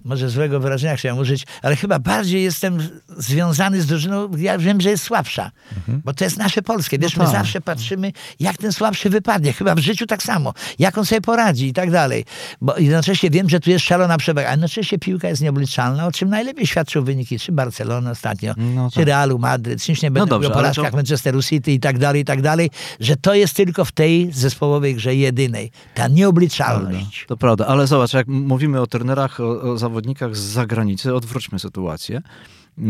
może 0.04 0.30
złego 0.30 0.60
wyrażenia 0.60 0.96
chciałem 0.96 1.18
użyć, 1.18 1.46
ale 1.62 1.76
chyba 1.76 2.00
bardziej 2.00 2.44
jestem 2.44 2.90
związany 3.18 3.82
z 3.82 3.86
drużyną, 3.86 4.30
ja 4.38 4.58
wiem, 4.58 4.82
że 4.82 4.90
jest 4.90 5.04
słabsza. 5.04 5.52
Bo 5.88 6.14
to 6.14 6.24
jest 6.24 6.38
nasze 6.38 6.62
polskie. 6.62 7.00
Wiesz, 7.00 7.18
my 7.18 7.24
tak. 7.24 7.34
zawsze 7.34 7.62
patrzymy, 7.62 8.12
jak 8.40 8.58
ten 8.58 8.72
słabszy 8.74 9.10
wypadnie. 9.10 9.54
Chyba 9.54 9.76
w 9.76 9.80
życiu 9.80 10.06
tak 10.06 10.24
samo. 10.24 10.54
Jak 10.80 10.98
on 10.98 11.06
sobie 11.06 11.22
poradzi 11.22 11.68
i 11.68 11.74
tak 11.74 11.92
dalej. 11.92 12.26
Bo 12.62 12.78
jednocześnie 12.78 13.30
wiem, 13.30 13.50
że 13.50 13.60
tu 13.60 13.70
jest 13.70 13.86
szalona 13.86 14.18
przewaga. 14.18 14.48
A 14.48 14.52
jednocześnie 14.52 15.00
piłka 15.00 15.30
jest 15.30 15.42
nieobliczalna, 15.42 16.08
o 16.08 16.12
czym 16.12 16.30
najlepiej 16.30 16.68
świadczą 16.68 17.04
wyniki, 17.04 17.40
czy 17.40 17.52
Barcelony 17.52 18.10
ostatnio, 18.10 18.54
No 18.58 18.90
czy 18.92 18.96
tak. 18.96 19.06
Realu 19.06 19.40
Madryt, 19.40 19.84
czymś 19.84 20.02
nie 20.02 20.12
będę 20.12 20.30
dobrze, 20.30 20.36
mówił 20.50 20.52
o 20.52 20.62
porażkach 20.62 20.92
to- 20.92 20.98
Manchesteru 20.98 21.44
City 21.44 21.72
i 21.72 21.80
tak 21.80 21.98
dalej, 21.98 22.22
i 22.22 22.26
tak 22.26 22.42
dalej, 22.42 22.70
że 23.00 23.16
to 23.16 23.34
jest 23.34 23.56
tylko 23.56 23.86
w 23.86 23.92
tej 23.92 24.32
zespołowej 24.32 24.96
grze 24.96 25.16
jedynej. 25.16 25.72
Ta 25.96 26.08
nieobliczalność. 26.08 27.26
To 27.28 27.38
prawda, 27.38 27.68
ale 27.68 27.88
zobacz, 27.88 28.14
jak 28.14 28.28
m- 28.28 28.59
mówimy 28.60 28.82
o 28.82 28.88
trenerach, 28.88 29.40
o, 29.40 29.62
o 29.62 29.78
zawodnikach 29.78 30.36
z 30.36 30.40
zagranicy, 30.40 31.16
odwróćmy 31.16 31.60
sytuację. 31.60 32.22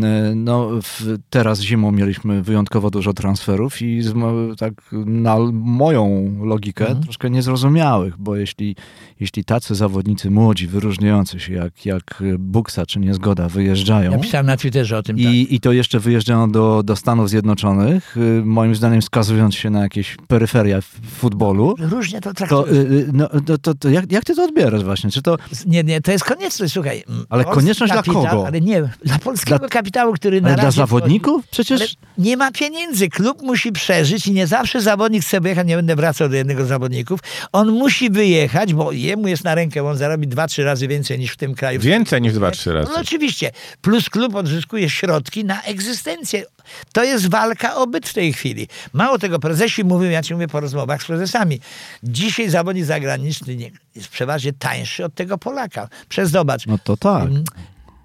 E, 0.02 0.34
No, 0.34 0.68
w, 0.82 1.16
teraz 1.30 1.60
zimą 1.60 1.92
mieliśmy 1.92 2.42
wyjątkowo 2.42 2.90
dużo 2.90 3.12
transferów 3.12 3.82
i 3.82 4.02
z, 4.02 4.14
tak 4.58 4.72
na 5.06 5.36
moją 5.52 6.36
logikę 6.44 6.84
Mhm. 6.86 7.02
troszkę 7.04 7.30
niezrozumiałych, 7.30 8.14
bo 8.18 8.36
jeśli, 8.36 8.76
jeśli 9.20 9.44
tacy 9.44 9.74
zawodnicy 9.74 10.30
młodzi, 10.30 10.66
wyróżniający 10.66 11.40
się 11.40 11.52
jak, 11.54 11.86
jak 11.86 12.22
Buksa 12.38 12.86
czy 12.86 13.00
Niezgoda 13.00 13.48
wyjeżdżają 13.48 14.12
Ja 14.12 14.18
pisałem 14.18 14.46
na 14.46 14.56
Twitterze 14.56 14.98
o 14.98 15.02
tym. 15.02 15.16
tak. 15.16 15.24
i, 15.26 15.54
i 15.54 15.60
to 15.60 15.72
jeszcze 15.72 16.00
wyjeżdżają 16.00 16.50
do, 16.50 16.82
do 16.82 16.96
Stanów 16.96 17.28
Zjednoczonych, 17.30 18.16
y, 18.16 18.42
moim 18.44 18.74
zdaniem 18.74 19.00
wskazując 19.00 19.54
się 19.54 19.70
na 19.70 19.80
jakieś 19.82 20.16
peryferia 20.28 20.80
w 20.80 20.84
futbolu, 21.06 21.74
tak. 21.78 21.90
Różnie 21.90 22.20
to 22.20 22.30
to, 22.30 22.34
traktuję. 22.34 22.72
y, 22.72 22.76
y, 22.76 23.10
no, 23.12 23.28
to, 23.46 23.58
to, 23.58 23.74
to 23.74 23.88
jak, 23.90 24.12
jak 24.12 24.24
ty 24.24 24.34
to 24.34 24.44
odbierasz 24.44 24.84
właśnie? 24.84 25.10
Czy 25.10 25.22
to 25.22 25.36
Nie, 25.66 25.84
nie, 25.84 26.00
to 26.00 26.12
jest 26.12 26.24
konieczność, 26.24 26.72
słuchaj. 26.72 27.02
Ale 27.28 27.44
konieczność 27.44 27.92
dla 27.92 28.02
kogo? 28.02 28.46
Ale 28.46 28.60
nie, 28.60 28.82
dla 29.04 29.18
polskiego 29.18 29.58
Dla- 29.58 29.68
kapitału, 29.80 30.12
który 30.12 30.40
na 30.40 30.48
ale 30.48 30.56
dla 30.56 30.64
razie 30.64 30.76
zawodników? 30.76 31.46
Przecież 31.46 31.96
nie 32.18 32.36
ma 32.36 32.52
pieniędzy. 32.52 33.08
Klub 33.08 33.42
musi 33.42 33.72
przeżyć 33.72 34.26
i 34.26 34.32
nie 34.32 34.46
zawsze 34.46 34.80
zawodnik 34.80 35.22
chce 35.22 35.40
wyjechać. 35.40 35.66
Nie 35.66 35.76
będę 35.76 35.96
wracał 35.96 36.28
do 36.28 36.36
jednego 36.36 36.64
z 36.64 36.68
zawodników. 36.68 37.20
On 37.52 37.70
musi 37.70 38.10
wyjechać, 38.10 38.74
bo 38.74 38.92
jemu 38.92 39.28
jest 39.28 39.44
na 39.44 39.54
rękę, 39.54 39.88
on 39.88 39.96
zarobi 39.96 40.28
dwa, 40.28 40.46
trzy 40.46 40.64
razy 40.64 40.88
więcej 40.88 41.18
niż 41.18 41.32
w 41.32 41.36
tym 41.36 41.54
kraju. 41.54 41.80
Więcej 41.80 42.22
niż 42.22 42.32
dwa, 42.32 42.50
trzy 42.50 42.72
razy. 42.72 42.90
No 42.94 43.00
oczywiście. 43.00 43.50
Plus 43.80 44.10
klub 44.10 44.34
odzyskuje 44.34 44.90
środki 44.90 45.44
na 45.44 45.62
egzystencję. 45.62 46.44
To 46.92 47.04
jest 47.04 47.30
walka 47.30 47.74
o 47.74 47.86
byt 47.86 48.08
w 48.08 48.14
tej 48.14 48.32
chwili. 48.32 48.68
Mało 48.92 49.18
tego, 49.18 49.38
prezesi 49.38 49.84
mówią, 49.84 50.10
ja 50.10 50.22
ci 50.22 50.34
mówię 50.34 50.48
po 50.48 50.60
rozmowach 50.60 51.02
z 51.02 51.06
prezesami. 51.06 51.60
Dzisiaj 52.02 52.50
zawodnik 52.50 52.84
zagraniczny 52.84 53.56
jest 53.94 54.08
przeważnie 54.08 54.52
tańszy 54.52 55.04
od 55.04 55.14
tego 55.14 55.38
Polaka. 55.38 55.88
Przez 56.08 56.30
zobacz. 56.30 56.66
No 56.66 56.78
to 56.84 56.96
tak. 56.96 57.28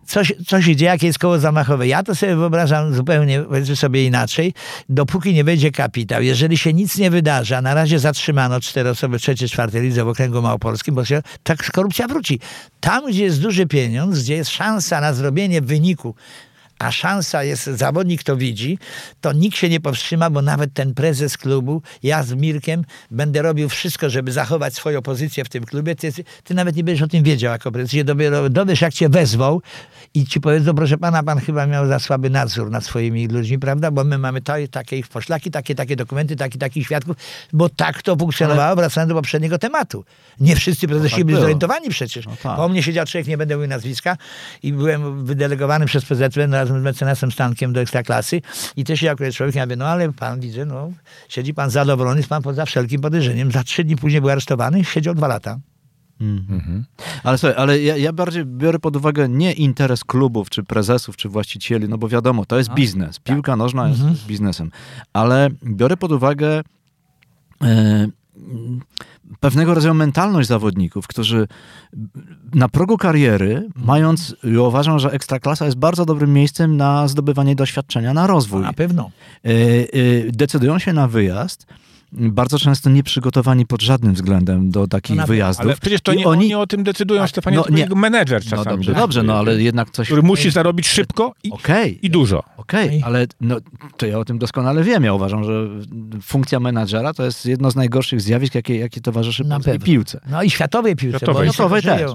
Mm, 0.06 0.08
Co 0.08 0.24
się, 0.24 0.34
co 0.48 0.62
się 0.62 0.76
dzieje, 0.76 0.92
jakie 0.92 1.08
jest 1.08 1.20
koło 1.20 1.40
zamachowe? 1.40 1.88
Ja 1.88 2.04
to 2.04 2.16
sobie 2.16 2.36
wyobrażam 2.36 2.94
zupełnie 2.94 3.46
sobie 3.76 4.06
inaczej. 4.06 4.54
Dopóki 4.90 5.34
nie 5.34 5.44
wejdzie 5.44 5.72
kapitał, 5.72 6.22
jeżeli 6.22 6.58
się 6.58 6.74
nic 6.74 6.98
nie 6.98 7.12
wydarzy, 7.12 7.58
a 7.58 7.62
na 7.62 7.74
razie 7.74 8.00
zatrzymano 8.00 8.60
cztery 8.60 8.90
osoby 8.90 9.20
w 9.20 9.22
trzeciej, 9.22 9.50
czwartej 9.50 9.82
lidze 9.82 10.04
w 10.04 10.08
okręgu 10.08 10.42
małopolskim, 10.42 10.96
bo 10.96 11.06
się, 11.06 11.22
tak 11.44 11.72
korupcja 11.72 12.08
wróci. 12.08 12.40
Tam, 12.80 13.06
gdzie 13.06 13.24
jest 13.24 13.42
duży 13.42 13.66
pieniądz, 13.66 14.20
gdzie 14.20 14.36
jest 14.36 14.52
szansa 14.52 15.02
na 15.02 15.14
zrobienie 15.14 15.62
wyniku, 15.62 16.16
a 16.80 16.92
szansa 16.92 17.44
jest, 17.44 17.66
zawodnik 17.66 18.24
to 18.24 18.38
widzi, 18.38 18.80
to 19.22 19.34
nikt 19.34 19.58
się 19.58 19.70
nie 19.70 19.80
powstrzyma, 19.80 20.30
bo 20.30 20.42
nawet 20.42 20.74
ten 20.74 20.94
prezes 20.94 21.38
klubu, 21.38 21.82
ja 22.04 22.24
z 22.24 22.34
Mirkiem 22.34 22.86
będę 23.12 23.42
robił 23.42 23.70
wszystko, 23.70 24.10
żeby 24.10 24.32
zachować 24.32 24.74
swoją 24.74 25.02
pozycję 25.02 25.46
w 25.46 25.50
tym 25.50 25.64
klubie. 25.64 25.96
Ty, 25.96 26.12
ty 26.44 26.54
nawet 26.54 26.76
nie 26.76 26.84
będziesz 26.84 27.02
o 27.02 27.08
tym 27.08 27.24
wiedział 27.24 27.52
jako 27.52 27.72
prezes. 27.72 27.92
Się 27.92 28.04
dopiero 28.04 28.50
dowiesz, 28.50 28.82
jak 28.82 28.94
cię 28.94 29.10
wezwał 29.10 29.62
i 30.14 30.26
ci 30.26 30.42
powiedzą, 30.42 30.76
proszę 30.76 30.98
pana, 30.98 31.24
pan 31.24 31.40
chyba 31.40 31.68
miał 31.68 31.88
za 31.88 32.00
słaby 32.00 32.30
nadzór 32.30 32.72
nad 32.72 32.86
swoimi 32.86 33.28
ludźmi, 33.28 33.60
prawda? 33.60 33.92
Bo 33.92 34.04
my 34.04 34.18
mamy 34.18 34.42
to, 34.42 34.54
takie 34.72 34.98
ich 34.98 35.08
poszlaki, 35.08 35.52
takie, 35.52 35.76
takie 35.76 35.96
dokumenty, 35.96 36.36
taki, 36.36 36.60
takich 36.60 36.86
świadków, 36.86 37.18
bo 37.54 37.70
tak 37.70 38.02
to 38.02 38.16
funkcjonowało, 38.16 38.68
Ale... 38.68 38.76
wracając 38.76 39.10
do 39.10 39.16
poprzedniego 39.16 39.58
tematu. 39.58 40.06
Nie 40.40 40.56
wszyscy 40.56 40.88
prezesi 40.88 41.14
no 41.14 41.18
tak 41.18 41.26
byli 41.26 41.40
zorientowani 41.40 41.90
przecież. 41.90 42.26
No 42.26 42.36
tak. 42.44 42.56
Po 42.56 42.70
mnie 42.70 42.84
siedział 42.84 43.06
człowiek, 43.06 43.28
nie 43.28 43.38
będę 43.38 43.56
mówił 43.56 43.70
nazwiska 43.70 44.18
i 44.64 44.74
byłem 44.74 45.26
wydelegowany 45.26 45.86
przez 45.86 46.06
PZPN 46.06 46.65
razem 46.66 46.82
z 46.82 46.84
mecenasem 46.84 47.32
Stankiem 47.32 47.74
do 47.74 47.82
Ekstraklasy 47.82 48.42
i 48.76 48.84
też 48.84 49.00
się 49.00 49.12
akurat 49.12 49.34
człowiek, 49.34 49.56
ja 49.56 49.66
mówię, 49.66 49.76
no 49.76 49.88
ale 49.88 50.14
pan 50.14 50.40
widzę, 50.40 50.66
no 50.66 50.92
siedzi 51.30 51.54
pan 51.54 51.70
zadowolony, 51.70 52.18
jest 52.18 52.30
pan 52.30 52.42
poza 52.42 52.66
wszelkim 52.66 53.02
podejrzeniem. 53.02 53.52
Za 53.52 53.64
trzy 53.64 53.84
dni 53.84 53.96
później 53.96 54.22
był 54.22 54.30
aresztowany, 54.30 54.84
siedział 54.84 55.16
dwa 55.16 55.28
lata. 55.28 55.60
Mm. 56.22 56.86
Ale 57.24 57.38
słuchaj, 57.38 57.58
ale 57.58 57.82
ja, 57.82 57.98
ja, 57.98 58.14
bardziej 58.14 58.46
biorę 58.46 58.80
pod 58.80 58.96
uwagę 58.96 59.30
nie 59.30 59.54
interes 59.54 60.04
klubów, 60.04 60.50
czy 60.50 60.64
prezesów, 60.64 61.18
czy 61.18 61.30
właścicieli, 61.30 61.90
no 61.90 61.98
bo 61.98 62.08
wiadomo, 62.08 62.46
to 62.46 62.58
jest 62.58 62.70
no, 62.70 62.76
biznes. 62.76 63.20
Piłka 63.20 63.52
tak. 63.52 63.60
nożna 63.60 63.88
jest 63.88 64.02
mhm. 64.02 64.20
biznesem. 64.28 64.72
Ale 65.14 65.50
biorę 65.64 65.98
pod 65.98 66.12
uwagę 66.12 66.62
e, 67.64 68.08
pewnego 69.40 69.74
rodzaju 69.74 69.94
mentalność 69.94 70.48
zawodników, 70.48 71.08
którzy 71.08 71.48
na 72.54 72.70
progu 72.70 72.98
kariery, 72.98 73.70
mając, 73.76 74.36
uważam, 74.60 75.00
że 75.00 75.12
ekstraklasa 75.12 75.66
jest 75.66 75.78
bardzo 75.78 76.06
dobrym 76.06 76.34
miejscem 76.34 76.78
na 76.78 77.08
zdobywanie 77.08 77.56
doświadczenia, 77.56 78.14
na 78.14 78.28
rozwój. 78.28 78.62
Na 78.62 78.74
pewno. 78.74 79.12
E, 79.46 79.50
e, 79.50 80.32
decydują 80.32 80.80
się 80.80 80.94
na 80.94 81.08
wyjazd 81.08 81.68
bardzo 82.12 82.60
często 82.60 82.90
nieprzygotowani 82.90 83.66
pod 83.66 83.82
żadnym 83.82 84.14
względem 84.14 84.72
do 84.72 84.88
takich 84.88 85.16
no 85.16 85.28
wyjazdów. 85.28 85.66
Ale 85.66 85.76
przecież 85.82 86.02
to 86.02 86.14
nie 86.14 86.26
oni... 86.26 86.46
oni 86.46 86.56
o 86.56 86.68
tym 86.68 86.84
decydują, 86.84 87.22
tak, 87.22 87.30
Stefanie, 87.30 87.58
no, 87.58 87.64
to 87.64 87.70
nie. 87.74 87.88
menedżer 87.96 88.42
no 88.46 88.50
czasami. 88.50 88.66
No 88.66 88.72
dobrze, 88.72 88.94
dobrze, 88.94 89.24
no 89.24 89.34
ale 89.34 89.62
jednak 89.62 89.90
coś... 89.90 90.08
Który 90.08 90.22
musi 90.22 90.52
zarobić 90.52 90.88
szybko 90.88 91.34
i, 91.44 91.52
okay. 91.52 91.90
i 91.90 92.10
dużo. 92.10 92.44
Okej, 92.58 92.88
okay, 92.88 93.04
ale 93.04 93.28
no, 93.42 93.58
to 93.98 94.06
ja 94.06 94.20
o 94.20 94.26
tym 94.26 94.40
doskonale 94.40 94.84
wiem. 94.84 95.04
Ja 95.04 95.14
uważam, 95.14 95.44
że 95.44 95.68
funkcja 96.22 96.60
menadżera 96.60 97.14
to 97.14 97.26
jest 97.26 97.46
jedno 97.46 97.72
z 97.72 97.76
najgorszych 97.76 98.22
zjawisk, 98.22 98.56
jakie, 98.56 98.78
jakie 98.78 99.02
towarzyszy 99.02 99.44
Na 99.44 99.56
polskiej 99.56 99.74
pewno. 99.74 99.86
piłce. 99.86 100.20
No 100.30 100.44
i 100.44 100.50
światowej 100.50 100.96
piłce. 100.96 101.18
Światowej, 101.18 101.50
światowej 101.50 101.82
też. 101.82 102.12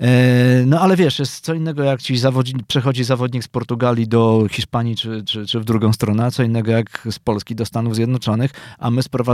E, 0.00 0.66
no 0.66 0.80
ale 0.80 0.96
wiesz, 0.96 1.18
jest 1.18 1.40
co 1.40 1.54
innego 1.54 1.82
jak 1.82 2.02
ci 2.02 2.16
zawodnik, 2.16 2.66
przechodzi 2.66 3.04
zawodnik 3.04 3.44
z 3.44 3.48
Portugalii 3.48 4.08
do 4.08 4.46
Hiszpanii 4.50 4.96
czy, 4.96 5.22
czy, 5.24 5.46
czy 5.46 5.60
w 5.60 5.64
drugą 5.64 5.92
stronę, 5.92 6.24
a 6.24 6.30
co 6.30 6.42
innego 6.42 6.70
jak 6.70 7.08
z 7.10 7.18
Polski 7.18 7.54
do 7.54 7.66
Stanów 7.66 7.94
Zjednoczonych, 7.94 8.50
a 8.78 8.90
my 8.90 9.02
sprowadzamy 9.02 9.33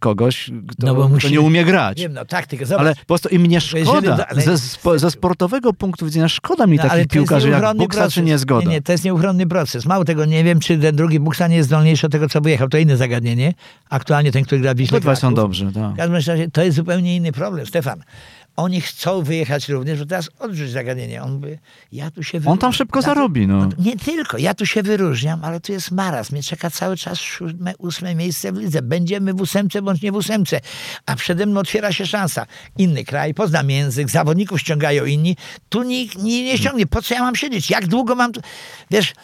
kogoś, 0.00 0.50
kto, 0.68 0.86
no 0.86 0.94
bo 0.94 1.08
musi... 1.08 1.26
kto 1.26 1.34
nie 1.34 1.40
umie 1.40 1.64
grać. 1.64 2.00
Wiem, 2.00 2.12
no 2.12 2.24
taktykę, 2.24 2.66
zobacz. 2.66 2.80
Ale 2.80 2.94
po 2.94 3.06
prostu 3.06 3.28
im 3.28 3.42
mnie 3.42 3.60
szkoda. 3.60 4.26
ale... 4.28 4.42
ze, 4.42 4.56
ze, 4.98 5.10
sportowego 5.10 5.72
punktu 5.72 6.04
widzenia 6.04 6.28
szkoda 6.28 6.66
mi 6.66 6.76
no, 6.76 6.82
takich 6.82 7.08
piłkarzy 7.08 7.48
jak 7.48 7.76
Buksa 7.76 8.10
czy 8.10 8.22
niezgoda. 8.22 8.68
Nie, 8.68 8.74
nie, 8.74 8.82
to 8.82 8.92
jest 8.92 9.04
nieuchronny 9.04 9.46
proces. 9.46 9.86
Mało 9.86 10.04
tego, 10.04 10.24
nie 10.24 10.44
wiem, 10.44 10.60
czy 10.60 10.78
ten 10.78 10.96
drugi 10.96 11.20
Buksa 11.20 11.48
nie 11.48 11.56
jest 11.56 11.68
zdolniejszy 11.68 12.06
od 12.06 12.12
tego, 12.12 12.28
co 12.28 12.40
wyjechał. 12.40 12.68
To 12.68 12.78
inne 12.78 12.96
zagadnienie. 12.96 13.54
Aktualnie 13.90 14.32
ten, 14.32 14.44
który 14.44 14.60
gra 14.60 14.74
w 14.74 14.76
Wiśle 14.76 14.98
Obydwaj 14.98 15.16
są 15.16 15.34
dobrzy, 15.34 15.72
tak. 15.72 15.92
W 15.92 15.96
każdym 15.96 16.14
razie 16.14 16.50
to 16.50 16.62
jest 16.62 16.76
zupełnie 16.76 17.16
inny 17.16 17.32
problem. 17.32 17.66
Stefan, 17.66 18.02
oni 18.56 18.80
chcą 18.80 19.22
wyjechać 19.22 19.68
również, 19.68 19.98
bo 19.98 20.06
teraz 20.06 20.30
odrzuć 20.38 20.70
zagadnienie. 20.70 21.22
On 21.22 21.40
by, 21.40 21.58
ja 21.92 22.10
tu 22.10 22.22
się 22.22 22.40
On 22.46 22.58
tam 22.58 22.72
szybko 22.72 23.02
zarobi, 23.02 23.46
no. 23.46 23.68
Nie 23.78 23.96
tylko, 23.96 24.38
ja 24.38 24.54
tu 24.54 24.66
się 24.66 24.82
wyróżniam, 24.82 25.44
ale 25.44 25.60
tu 25.60 25.72
jest 25.72 25.90
maraz. 25.90 26.32
Mnie 26.32 26.42
czeka 26.42 26.70
cały 26.70 26.96
czas 26.96 27.18
siódme, 27.18 27.72
ósme 27.78 28.14
miejsce 28.14 28.52
w 28.52 28.56
lidze. 28.56 28.82
Będziemy 28.82 29.34
w 29.34 29.40
ósemce 29.40 29.82
bądź 29.82 30.02
nie 30.02 30.12
w 30.12 30.14
ósemce. 30.14 30.60
A 31.06 31.16
przede 31.16 31.46
mną 31.46 31.60
otwiera 31.60 31.92
się 31.92 32.06
szansa. 32.06 32.46
Inny 32.78 33.04
kraj, 33.04 33.34
poznam 33.34 33.70
język, 33.70 34.10
zawodników 34.10 34.60
ściągają 34.60 35.04
inni. 35.04 35.36
Tu 35.68 35.82
nikt 35.82 36.18
nie, 36.22 36.44
nie 36.44 36.58
ściągnie. 36.58 36.86
Po 36.86 37.02
co 37.02 37.14
ja 37.14 37.20
mam 37.20 37.36
siedzieć? 37.36 37.70
Jak 37.70 37.86
długo 37.86 38.14
mam 38.14 38.32
tu... 38.32 38.40
Wiesz, 38.90 39.14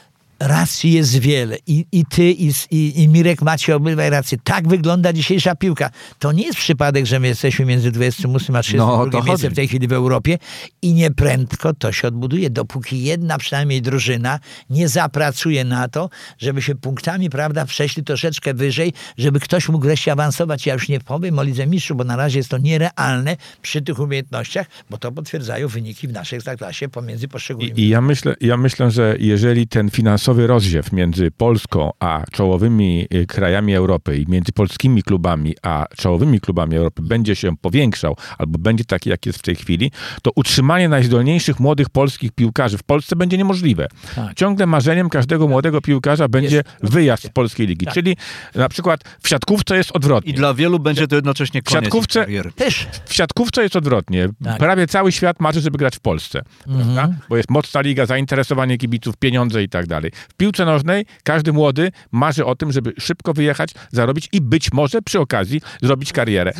racji 0.41 0.93
jest 0.93 1.19
wiele. 1.19 1.57
I, 1.67 1.87
i 1.93 2.05
ty, 2.07 2.31
i, 2.31 2.53
i, 2.71 3.03
i 3.03 3.09
Mirek 3.09 3.43
macie 3.43 3.77
obydwaj 3.77 4.11
rację. 4.11 4.39
Tak 4.45 4.69
wygląda 4.69 5.13
dzisiejsza 5.13 5.55
piłka. 5.55 5.91
To 6.19 6.33
nie 6.33 6.43
jest 6.43 6.59
przypadek, 6.59 7.07
że 7.07 7.21
my 7.21 7.29
jesteśmy 7.29 7.65
między 7.65 7.91
28 7.91 8.57
a 8.57 8.63
32 8.63 9.19
no, 9.19 9.25
miejscem 9.25 9.53
w 9.53 9.55
tej 9.55 9.69
chwili 9.69 9.89
w 9.89 9.93
Europie 9.93 10.39
i 10.83 10.93
nieprędko 10.93 11.75
to 11.75 11.93
się 11.93 12.09
odbuduje, 12.09 12.51
dopóki 12.51 13.03
jedna 13.03 13.39
przynajmniej 13.39 13.83
drużyna 13.83 14.41
nie 14.71 14.89
zapracuje 14.89 15.65
na 15.65 15.89
to, 15.89 16.11
żeby 16.39 16.63
się 16.63 16.75
punktami, 16.75 17.31
prawda, 17.31 17.67
przeszli 17.67 18.05
troszeczkę 18.05 18.55
wyżej, 18.55 18.93
żeby 19.19 19.41
ktoś 19.41 19.69
mógł 19.69 19.85
wreszcie 19.85 20.13
awansować. 20.13 20.67
Ja 20.67 20.75
już 20.75 20.89
nie 20.89 21.01
powiem 21.01 21.39
o 21.39 21.43
Lidze 21.43 21.67
Mistrzów, 21.67 21.97
bo 21.97 22.05
na 22.05 22.17
razie 22.17 22.39
jest 22.39 22.51
to 22.51 22.59
nierealne 22.59 23.37
przy 23.63 23.83
tych 23.83 23.99
umiejętnościach, 23.99 24.67
bo 24.91 24.99
to 24.99 25.13
potwierdzają 25.13 25.69
wyniki 25.69 26.09
w 26.09 26.13
naszej 26.13 26.41
klasie 26.59 26.89
pomiędzy 26.89 27.29
poszczególnymi. 27.29 27.81
I, 27.81 27.83
i 27.85 27.89
ja, 27.89 28.01
myślę, 28.01 28.35
ja 28.41 28.57
myślę, 28.57 28.91
że 28.91 29.17
jeżeli 29.19 29.69
ten 29.69 29.91
finansowy 29.91 30.28
finansowy 30.29 30.47
rozdziew 30.47 30.93
między 30.93 31.31
Polską 31.31 31.91
a 32.01 32.25
czołowymi 32.33 33.07
y, 33.15 33.27
krajami 33.27 33.75
Europy 33.75 34.19
i 34.19 34.27
między 34.29 34.53
polskimi 34.53 35.03
klubami 35.03 35.55
a 35.63 35.87
czołowymi 35.97 36.41
klubami 36.41 36.77
Europy 36.77 37.03
będzie 37.03 37.37
się 37.37 37.57
powiększał 37.57 38.17
albo 38.39 38.59
będzie 38.59 38.85
taki, 38.85 39.11
jak 39.11 39.27
jest 39.27 39.39
w 39.39 39.43
tej 39.43 39.57
chwili, 39.57 39.91
to 40.23 40.31
utrzymanie 40.37 40.89
najzdolniejszych 40.89 41.61
młodych 41.61 41.91
polskich 41.91 42.33
piłkarzy 42.33 42.79
w 42.79 42.83
Polsce 42.83 43.17
będzie 43.17 43.39
niemożliwe. 43.39 43.89
Tak. 44.17 44.35
Ciągle 44.35 44.67
marzeniem 44.67 45.09
każdego 45.09 45.49
młodego 45.49 45.81
piłkarza 45.81 46.29
będzie 46.29 46.57
jest, 46.57 46.93
wyjazd 46.95 47.25
z 47.25 47.29
polskiej 47.29 47.67
ligi. 47.67 47.85
Tak. 47.85 47.95
Czyli 47.95 48.17
na 48.55 48.69
przykład 48.69 49.01
w 49.23 49.29
siatkówce 49.29 49.77
jest 49.77 49.93
odwrotnie. 49.93 50.33
I 50.33 50.35
dla 50.35 50.55
wielu 50.55 50.79
będzie 50.79 51.09
to 51.09 51.17
jednocześnie 51.17 51.63
koniec 51.63 51.81
w 51.81 51.85
siatkówce, 51.85 52.27
Też. 52.57 52.89
W 53.05 53.15
siatkówce 53.15 53.63
jest 53.63 53.77
odwrotnie. 53.77 54.29
Tak. 54.45 54.59
Prawie 54.59 54.87
cały 54.87 55.13
świat 55.13 55.41
marzy, 55.41 55.61
żeby 55.61 55.79
grać 55.79 55.97
w 55.97 56.01
Polsce. 56.01 56.43
Mhm. 56.67 57.17
Bo 57.29 57.37
jest 57.37 57.51
mocna 57.51 57.81
liga, 57.81 58.07
zainteresowanie 58.07 58.79
kibiców, 58.79 59.17
pieniądze 59.17 59.63
i 59.63 59.69
tak 59.69 59.87
dalej. 59.87 60.13
W 60.29 60.35
piłce 60.35 60.65
nożnej 60.65 61.07
każdy 61.23 61.53
młody 61.53 61.93
marzy 62.13 62.45
o 62.45 62.55
tym, 62.55 62.73
żeby 62.73 62.93
szybko 62.99 63.33
wyjechać, 63.33 63.71
zarobić 63.91 64.29
i 64.33 64.41
być 64.41 64.73
może 64.73 65.03
przy 65.03 65.21
okazji 65.21 65.61
zrobić 65.83 66.13
karierę. 66.13 66.53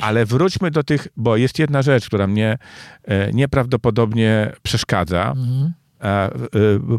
Ale 0.00 0.26
wróćmy 0.26 0.70
do 0.70 0.82
tych, 0.82 1.08
bo 1.16 1.36
jest 1.36 1.58
jedna 1.58 1.82
rzecz, 1.82 2.06
która 2.06 2.26
mnie 2.26 2.58
e, 3.04 3.32
nieprawdopodobnie 3.32 4.52
przeszkadza. 4.62 5.32
Mhm. 5.36 5.72
E, 6.00 6.06
e, 6.06 6.30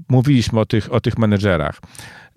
mówiliśmy 0.09 0.59
o 0.59 0.65
tych, 0.65 0.93
o 0.93 1.01
tych 1.01 1.17
menedżerach. 1.17 1.79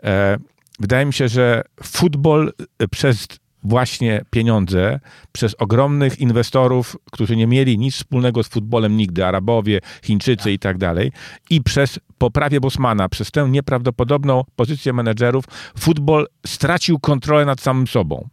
E, 0.02 0.38
wydaje 0.80 1.06
mi 1.06 1.12
się, 1.12 1.28
że 1.28 1.62
futbol 1.82 2.52
przez 2.90 3.26
właśnie 3.64 4.24
pieniądze 4.30 5.00
przez 5.32 5.54
ogromnych 5.54 6.18
inwestorów, 6.20 6.96
którzy 7.12 7.37
nie 7.37 7.46
mieli 7.46 7.78
nic 7.78 7.94
wspólnego 7.94 8.42
z 8.42 8.48
futbolem 8.48 8.96
nigdy, 8.96 9.26
Arabowie, 9.26 9.80
Chińczycy 10.02 10.52
i 10.52 10.58
tak 10.58 10.78
dalej, 10.78 11.12
i 11.50 11.62
przez 11.62 11.98
poprawie 12.18 12.61
Bosmana, 12.61 13.09
przez 13.09 13.31
tę 13.31 13.48
nieprawdopodobną 13.50 14.42
pozycję 14.57 14.92
menedżerów, 14.92 15.44
futbol 15.79 16.27
stracił 16.46 16.98
kontrolę 16.98 17.44
nad 17.44 17.61
samym 17.61 17.87
sobą. 17.87 18.29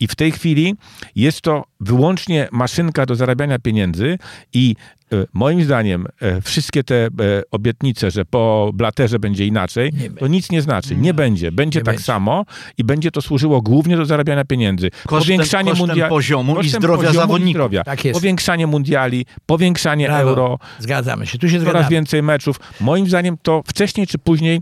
I 0.00 0.06
w 0.06 0.14
tej 0.14 0.32
chwili 0.32 0.74
jest 1.16 1.40
to 1.40 1.64
wyłącznie 1.80 2.48
maszynka 2.52 3.06
do 3.06 3.14
zarabiania 3.14 3.58
pieniędzy 3.58 4.18
i 4.52 4.76
E, 5.12 5.26
moim 5.32 5.64
zdaniem 5.64 6.06
e, 6.20 6.40
wszystkie 6.40 6.84
te 6.84 6.94
e, 6.94 7.08
obietnice, 7.50 8.10
że 8.10 8.24
po 8.24 8.70
blaterze 8.74 9.18
będzie 9.18 9.46
inaczej, 9.46 9.92
nie 9.92 10.10
to 10.10 10.26
nic 10.26 10.50
nie 10.50 10.62
znaczy. 10.62 10.96
Nie 10.96 11.14
będzie. 11.14 11.52
Będzie 11.52 11.78
nie 11.80 11.84
tak 11.84 11.94
będzie. 11.94 12.04
samo 12.04 12.44
i 12.78 12.84
będzie 12.84 13.10
to 13.10 13.22
służyło 13.22 13.62
głównie 13.62 13.96
do 13.96 14.04
zarabiania 14.06 14.44
pieniędzy. 14.44 14.90
Kosztem, 14.90 15.18
powiększanie 15.18 15.70
kosztem 15.70 15.86
mundiali, 15.88 16.10
poziomu 16.10 16.54
kosztem 16.54 16.66
i 16.66 16.84
zdrowia 16.84 17.12
zawodników. 17.12 17.54
Zdrowia. 17.54 17.84
Tak 17.84 18.04
jest. 18.04 18.20
Powiększanie 18.20 18.66
mundiali, 18.66 19.26
powiększanie 19.46 20.06
Brawo. 20.06 20.30
euro. 20.30 20.58
Zgadzamy 20.78 21.26
się. 21.26 21.38
Tu 21.38 21.48
się 21.48 21.58
Coraz 21.58 21.70
zgadzamy. 21.70 21.90
więcej 21.90 22.22
meczów. 22.22 22.60
Moim 22.80 23.06
zdaniem 23.06 23.25
to 23.42 23.62
wcześniej 23.66 24.06
czy 24.06 24.18
później 24.18 24.60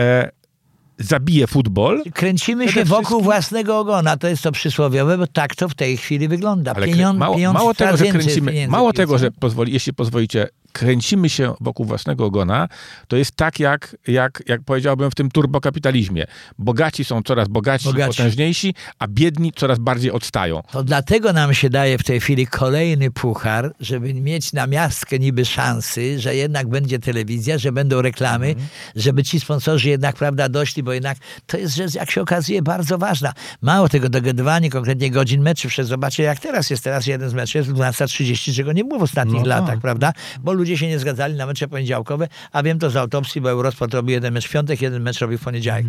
e, 0.00 0.30
zabije 0.98 1.46
futbol. 1.46 2.02
Kręcimy 2.14 2.72
się 2.72 2.84
wokół 2.84 3.04
wszystkim... 3.04 3.24
własnego 3.24 3.78
ogona, 3.78 4.16
to 4.16 4.28
jest 4.28 4.42
to 4.42 4.52
przysłowiowe, 4.52 5.18
bo 5.18 5.26
tak 5.26 5.54
to 5.54 5.68
w 5.68 5.74
tej 5.74 5.96
chwili 5.96 6.28
wygląda. 6.28 6.72
Ale 6.74 6.86
Pieniądz, 6.86 7.18
mało, 7.18 7.52
mało 7.52 7.74
tego, 7.74 7.96
że 7.96 8.06
kręcimy, 8.06 8.68
mało 8.68 8.92
tego, 8.92 9.18
że 9.18 9.30
pozwoli, 9.30 9.72
jeśli 9.72 9.92
pozwolicie, 9.94 10.48
kręcimy 10.72 11.28
się 11.28 11.54
wokół 11.60 11.86
własnego 11.86 12.24
ogona, 12.24 12.68
to 13.08 13.16
jest 13.16 13.36
tak, 13.36 13.60
jak, 13.60 13.96
jak, 14.06 14.42
jak 14.46 14.62
powiedziałbym 14.62 15.10
w 15.10 15.14
tym 15.14 15.30
turbokapitalizmie. 15.30 16.24
Bogaci 16.58 17.04
są 17.04 17.22
coraz 17.22 17.48
bogaci, 17.48 17.84
bogaci, 17.84 18.16
potężniejsi, 18.16 18.74
a 18.98 19.08
biedni 19.08 19.52
coraz 19.52 19.78
bardziej 19.78 20.10
odstają. 20.10 20.62
To 20.72 20.84
dlatego 20.84 21.32
nam 21.32 21.54
się 21.54 21.70
daje 21.70 21.98
w 21.98 22.04
tej 22.04 22.20
chwili 22.20 22.46
kolejny 22.46 23.10
puchar, 23.10 23.74
żeby 23.80 24.14
mieć 24.14 24.52
na 24.52 24.66
miastkę 24.66 25.18
niby 25.18 25.44
szansy, 25.44 26.20
że 26.20 26.34
jednak 26.34 26.68
będzie 26.68 26.98
telewizja, 26.98 27.58
że 27.58 27.72
będą 27.72 28.02
reklamy, 28.02 28.46
mhm. 28.48 28.66
żeby 28.96 29.24
ci 29.24 29.40
sponsorzy 29.40 29.88
jednak, 29.88 30.16
prawda, 30.16 30.48
doszli, 30.48 30.82
bo 30.82 30.92
jednak 30.92 31.18
to 31.46 31.58
jest 31.58 31.74
rzecz, 31.74 31.94
jak 31.94 32.10
się 32.10 32.20
okazuje, 32.20 32.62
bardzo 32.62 32.98
ważna. 32.98 33.32
Mało 33.62 33.88
tego 33.88 34.08
dogadywanie 34.08 34.70
konkretnie 34.70 35.10
godzin 35.10 35.42
meczów, 35.42 35.72
zobaczcie 35.82 36.22
jak 36.22 36.40
teraz 36.40 36.70
jest, 36.70 36.84
teraz 36.84 37.06
jeden 37.06 37.30
z 37.30 37.34
meczów 37.34 37.54
jest 37.54 37.70
12.30, 37.70 38.56
czego 38.56 38.72
nie 38.72 38.84
było 38.84 39.00
w 39.00 39.02
ostatnich 39.02 39.42
no, 39.42 39.48
latach, 39.48 39.80
prawda, 39.80 40.12
bo 40.40 40.52
ludzie 40.62 40.78
się 40.78 40.88
nie 40.88 40.98
zgadzali 40.98 41.34
na 41.34 41.46
mecze 41.46 41.68
poniedziałkowe, 41.68 42.28
a 42.52 42.62
wiem 42.62 42.78
to 42.78 42.90
z 42.90 42.96
autopsji, 42.96 43.40
bo 43.40 43.50
Eurosport 43.50 43.94
robi 43.94 44.12
jeden 44.12 44.34
mecz 44.34 44.48
w 44.48 44.50
piątek, 44.50 44.82
jeden 44.82 45.02
mecz 45.02 45.18
robi 45.18 45.38
w 45.38 45.40
poniedziałek. 45.40 45.86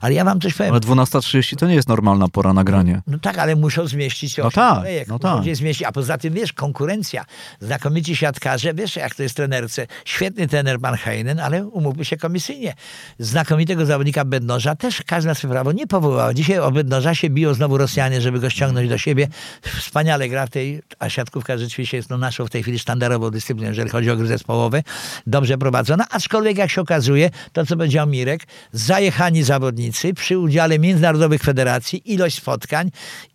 Ale 0.00 0.14
ja 0.14 0.24
wam 0.24 0.40
coś 0.40 0.54
powiem. 0.54 0.72
Ale 0.72 0.80
12.30 0.80 1.56
to 1.56 1.66
nie 1.66 1.74
jest 1.74 1.88
normalna 1.88 2.28
pora 2.28 2.52
nagrania. 2.52 3.02
No 3.06 3.18
tak, 3.18 3.38
ale 3.38 3.56
muszą 3.56 3.86
zmieścić 3.86 4.32
się 4.32 4.42
No 4.42 4.50
tak, 4.50 4.84
no 5.08 5.18
tak. 5.18 5.56
zmieścić. 5.56 5.86
A 5.86 5.92
poza 5.92 6.18
tym, 6.18 6.34
wiesz, 6.34 6.52
konkurencja, 6.52 7.24
znakomici 7.60 8.16
siatkarze, 8.16 8.74
wiesz, 8.74 8.96
jak 8.96 9.14
to 9.14 9.22
jest 9.22 9.36
trenerce. 9.36 9.86
Świetny 10.04 10.48
trener 10.48 10.80
pan 10.80 10.94
Heinen, 10.94 11.40
ale 11.40 11.66
umówmy 11.66 12.04
się 12.04 12.16
komisyjnie. 12.16 12.74
Znakomitego 13.18 13.86
zawodnika 13.86 14.24
Bednoża 14.24 14.74
też 14.76 15.02
każdy 15.06 15.28
na 15.28 15.34
swoje 15.34 15.52
prawo 15.52 15.72
nie 15.72 15.86
powołał. 15.86 16.34
Dzisiaj 16.34 16.58
o 16.58 16.70
Bednoża 16.70 17.14
się 17.14 17.30
biją 17.30 17.54
znowu 17.54 17.78
Rosjanie, 17.78 18.20
żeby 18.20 18.40
go 18.40 18.50
ściągnąć 18.50 18.88
do 18.88 18.98
siebie. 18.98 19.28
Wspaniale 19.62 20.28
gra 20.28 20.46
w 20.46 20.50
tej, 20.50 20.82
a 20.98 21.08
siatkówka 21.08 21.58
rzeczywiście 21.58 21.96
jest 21.96 22.10
no, 22.10 22.18
naszą 22.18 22.46
w 22.46 22.50
tej 22.50 22.62
chwili 22.62 22.78
sztandarową 22.78 23.30
dyscypliną, 23.30 23.68
jeżeli 23.68 23.90
chodzi 23.90 24.09
o 24.12 24.16
gry 24.16 24.26
zespołowe. 24.26 24.82
Dobrze 25.26 25.58
prowadzona, 25.58 26.06
aczkolwiek 26.10 26.58
jak 26.58 26.70
się 26.70 26.80
okazuje, 26.80 27.30
to 27.52 27.66
co 27.66 27.76
powiedział 27.76 28.06
Mirek, 28.06 28.46
zajechani 28.72 29.42
zawodnicy 29.42 30.14
przy 30.14 30.38
udziale 30.38 30.78
międzynarodowych 30.78 31.42
federacji, 31.42 32.12
ilość 32.12 32.36
spotkań, 32.36 32.90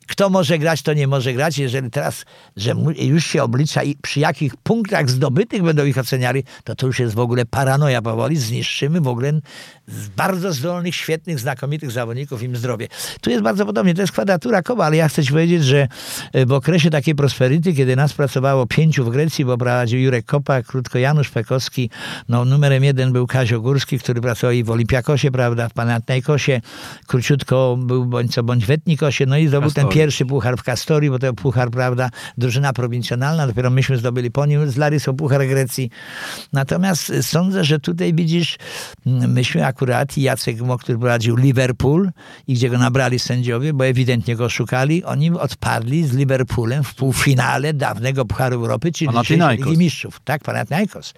kto 0.08 0.30
może 0.30 0.60
grać, 0.60 0.82
to 0.82 0.94
nie 0.94 1.08
może 1.08 1.34
grać. 1.34 1.58
Jeżeli 1.58 1.92
teraz, 1.92 2.26
że 2.58 2.76
już 2.98 3.26
się 3.26 3.44
oblicza 3.44 3.84
i 3.84 3.96
przy 3.96 4.20
jakich 4.20 4.56
punktach 4.56 5.10
zdobytych 5.10 5.64
będą 5.64 5.86
ich 5.86 5.98
oceniali, 5.98 6.44
to 6.64 6.76
to 6.76 6.88
już 6.88 7.00
jest 7.00 7.16
w 7.16 7.20
ogóle 7.20 7.46
paranoja 7.46 8.02
powoli. 8.02 8.38
Zniszczymy 8.38 9.02
w 9.02 9.08
ogóle 9.08 9.32
bardzo 10.18 10.54
zdolnych, 10.54 10.96
świetnych, 10.96 11.40
znakomitych 11.40 11.92
zawodników 11.92 12.44
im 12.44 12.56
zdrowie. 12.56 12.88
Tu 13.22 13.30
jest 13.30 13.44
bardzo 13.44 13.66
podobnie, 13.66 13.94
to 13.94 14.02
jest 14.02 14.14
kwadratura 14.14 14.62
koła, 14.62 14.86
ale 14.86 14.98
ja 14.98 15.10
chcę 15.10 15.24
ci 15.24 15.32
powiedzieć, 15.32 15.64
że 15.64 15.88
e, 16.34 16.46
w 16.46 16.52
okresie 16.52 16.90
takiej 16.90 17.16
prosperity, 17.16 17.74
kiedy 17.74 17.96
nas 17.96 18.14
pracowało 18.14 18.68
pięciu 18.68 19.06
w 19.06 19.10
Grecji, 19.10 19.46
bo 19.46 19.58
prowadził 19.58 20.00
Jurek 20.00 20.26
Kopa, 20.26 20.62
krótko 20.62 21.00
Janusz 21.00 21.30
Pekowski, 21.30 21.90
no 22.30 22.46
numerem 22.46 22.84
jeden 22.84 23.14
był 23.14 23.28
Kazio 23.28 23.62
Górski, 23.62 24.00
który 24.00 24.22
pracował 24.22 24.54
i 24.54 24.64
w 24.64 24.70
Olimpiakosie, 24.70 25.32
prawda, 25.32 25.70
w 25.70 25.74
Panathinaikosie, 25.74 26.62
króciutko 27.08 27.78
był 27.80 28.06
bądź 28.06 28.34
co 28.34 28.44
bądź 28.44 28.66
w 28.66 28.72
Etnikosie, 28.72 29.26
no 29.26 29.38
i 29.38 29.48
zdobył 29.48 29.72
ten. 29.72 29.88
Pierwszy 29.96 30.26
puchar 30.26 30.58
w 30.58 30.64
Kastorii, 30.64 31.10
bo 31.10 31.20
to 31.20 31.34
puchar, 31.34 31.72
prawda, 31.72 32.10
drużyna 32.38 32.74
prowincjonalna, 32.74 33.48
dopiero 33.48 33.70
myśmy 33.70 33.98
zdobyli 33.98 34.32
po 34.32 34.46
nim 34.46 34.72
z 34.72 34.78
Larysą 34.78 35.16
puchar 35.16 35.48
Grecji. 35.48 35.90
Natomiast 36.54 37.12
sądzę, 37.22 37.64
że 37.64 37.80
tutaj 37.80 38.14
widzisz, 38.14 38.58
mm, 39.06 39.32
myśmy 39.32 39.66
akurat, 39.66 40.18
i 40.18 40.22
Jacek 40.22 40.62
Mo, 40.62 40.78
który 40.78 40.98
prowadził 40.98 41.36
Liverpool 41.36 42.12
i 42.48 42.54
gdzie 42.54 42.70
go 42.70 42.78
nabrali 42.78 43.20
sędziowie, 43.20 43.74
bo 43.74 43.86
ewidentnie 43.86 44.36
go 44.36 44.50
szukali, 44.50 45.04
oni 45.04 45.32
odpadli 45.32 46.08
z 46.08 46.14
Liverpoolem 46.14 46.84
w 46.84 46.96
półfinale 46.96 47.74
dawnego 47.74 48.26
Pucharu 48.26 48.56
Europy, 48.56 48.92
czyli. 48.92 49.12
Ligi 49.58 49.78
Mistrzów. 49.78 50.20
Tak, 50.24 50.44
Panathinaikos. 50.44 51.14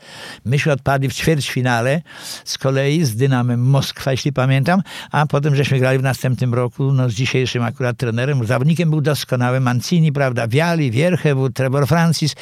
Myśmy 0.46 0.72
odpadli 0.72 1.10
w 1.10 1.14
ćwierćfinale 1.14 2.02
z 2.46 2.58
kolei 2.58 3.06
z 3.06 3.16
Dynamem 3.16 3.70
Moskwa, 3.70 4.12
jeśli 4.12 4.34
pamiętam, 4.34 4.82
a 5.12 5.26
potem 5.26 5.56
żeśmy 5.56 5.80
grali 5.80 6.00
w 6.00 6.04
następnym 6.04 6.54
roku 6.54 6.92
no, 6.92 7.10
z 7.10 7.14
dzisiejszym 7.14 7.64
akurat 7.64 7.98
trenerem. 7.98 8.46
Zawodnikiem 8.68 8.90
był 8.90 9.02
doskonały 9.02 9.60
Mancini, 9.60 10.12
prawda, 10.12 10.48
Viali, 10.48 10.92
Wierchewu, 10.92 11.50
Trevor 11.50 11.88
Francis 11.88 12.36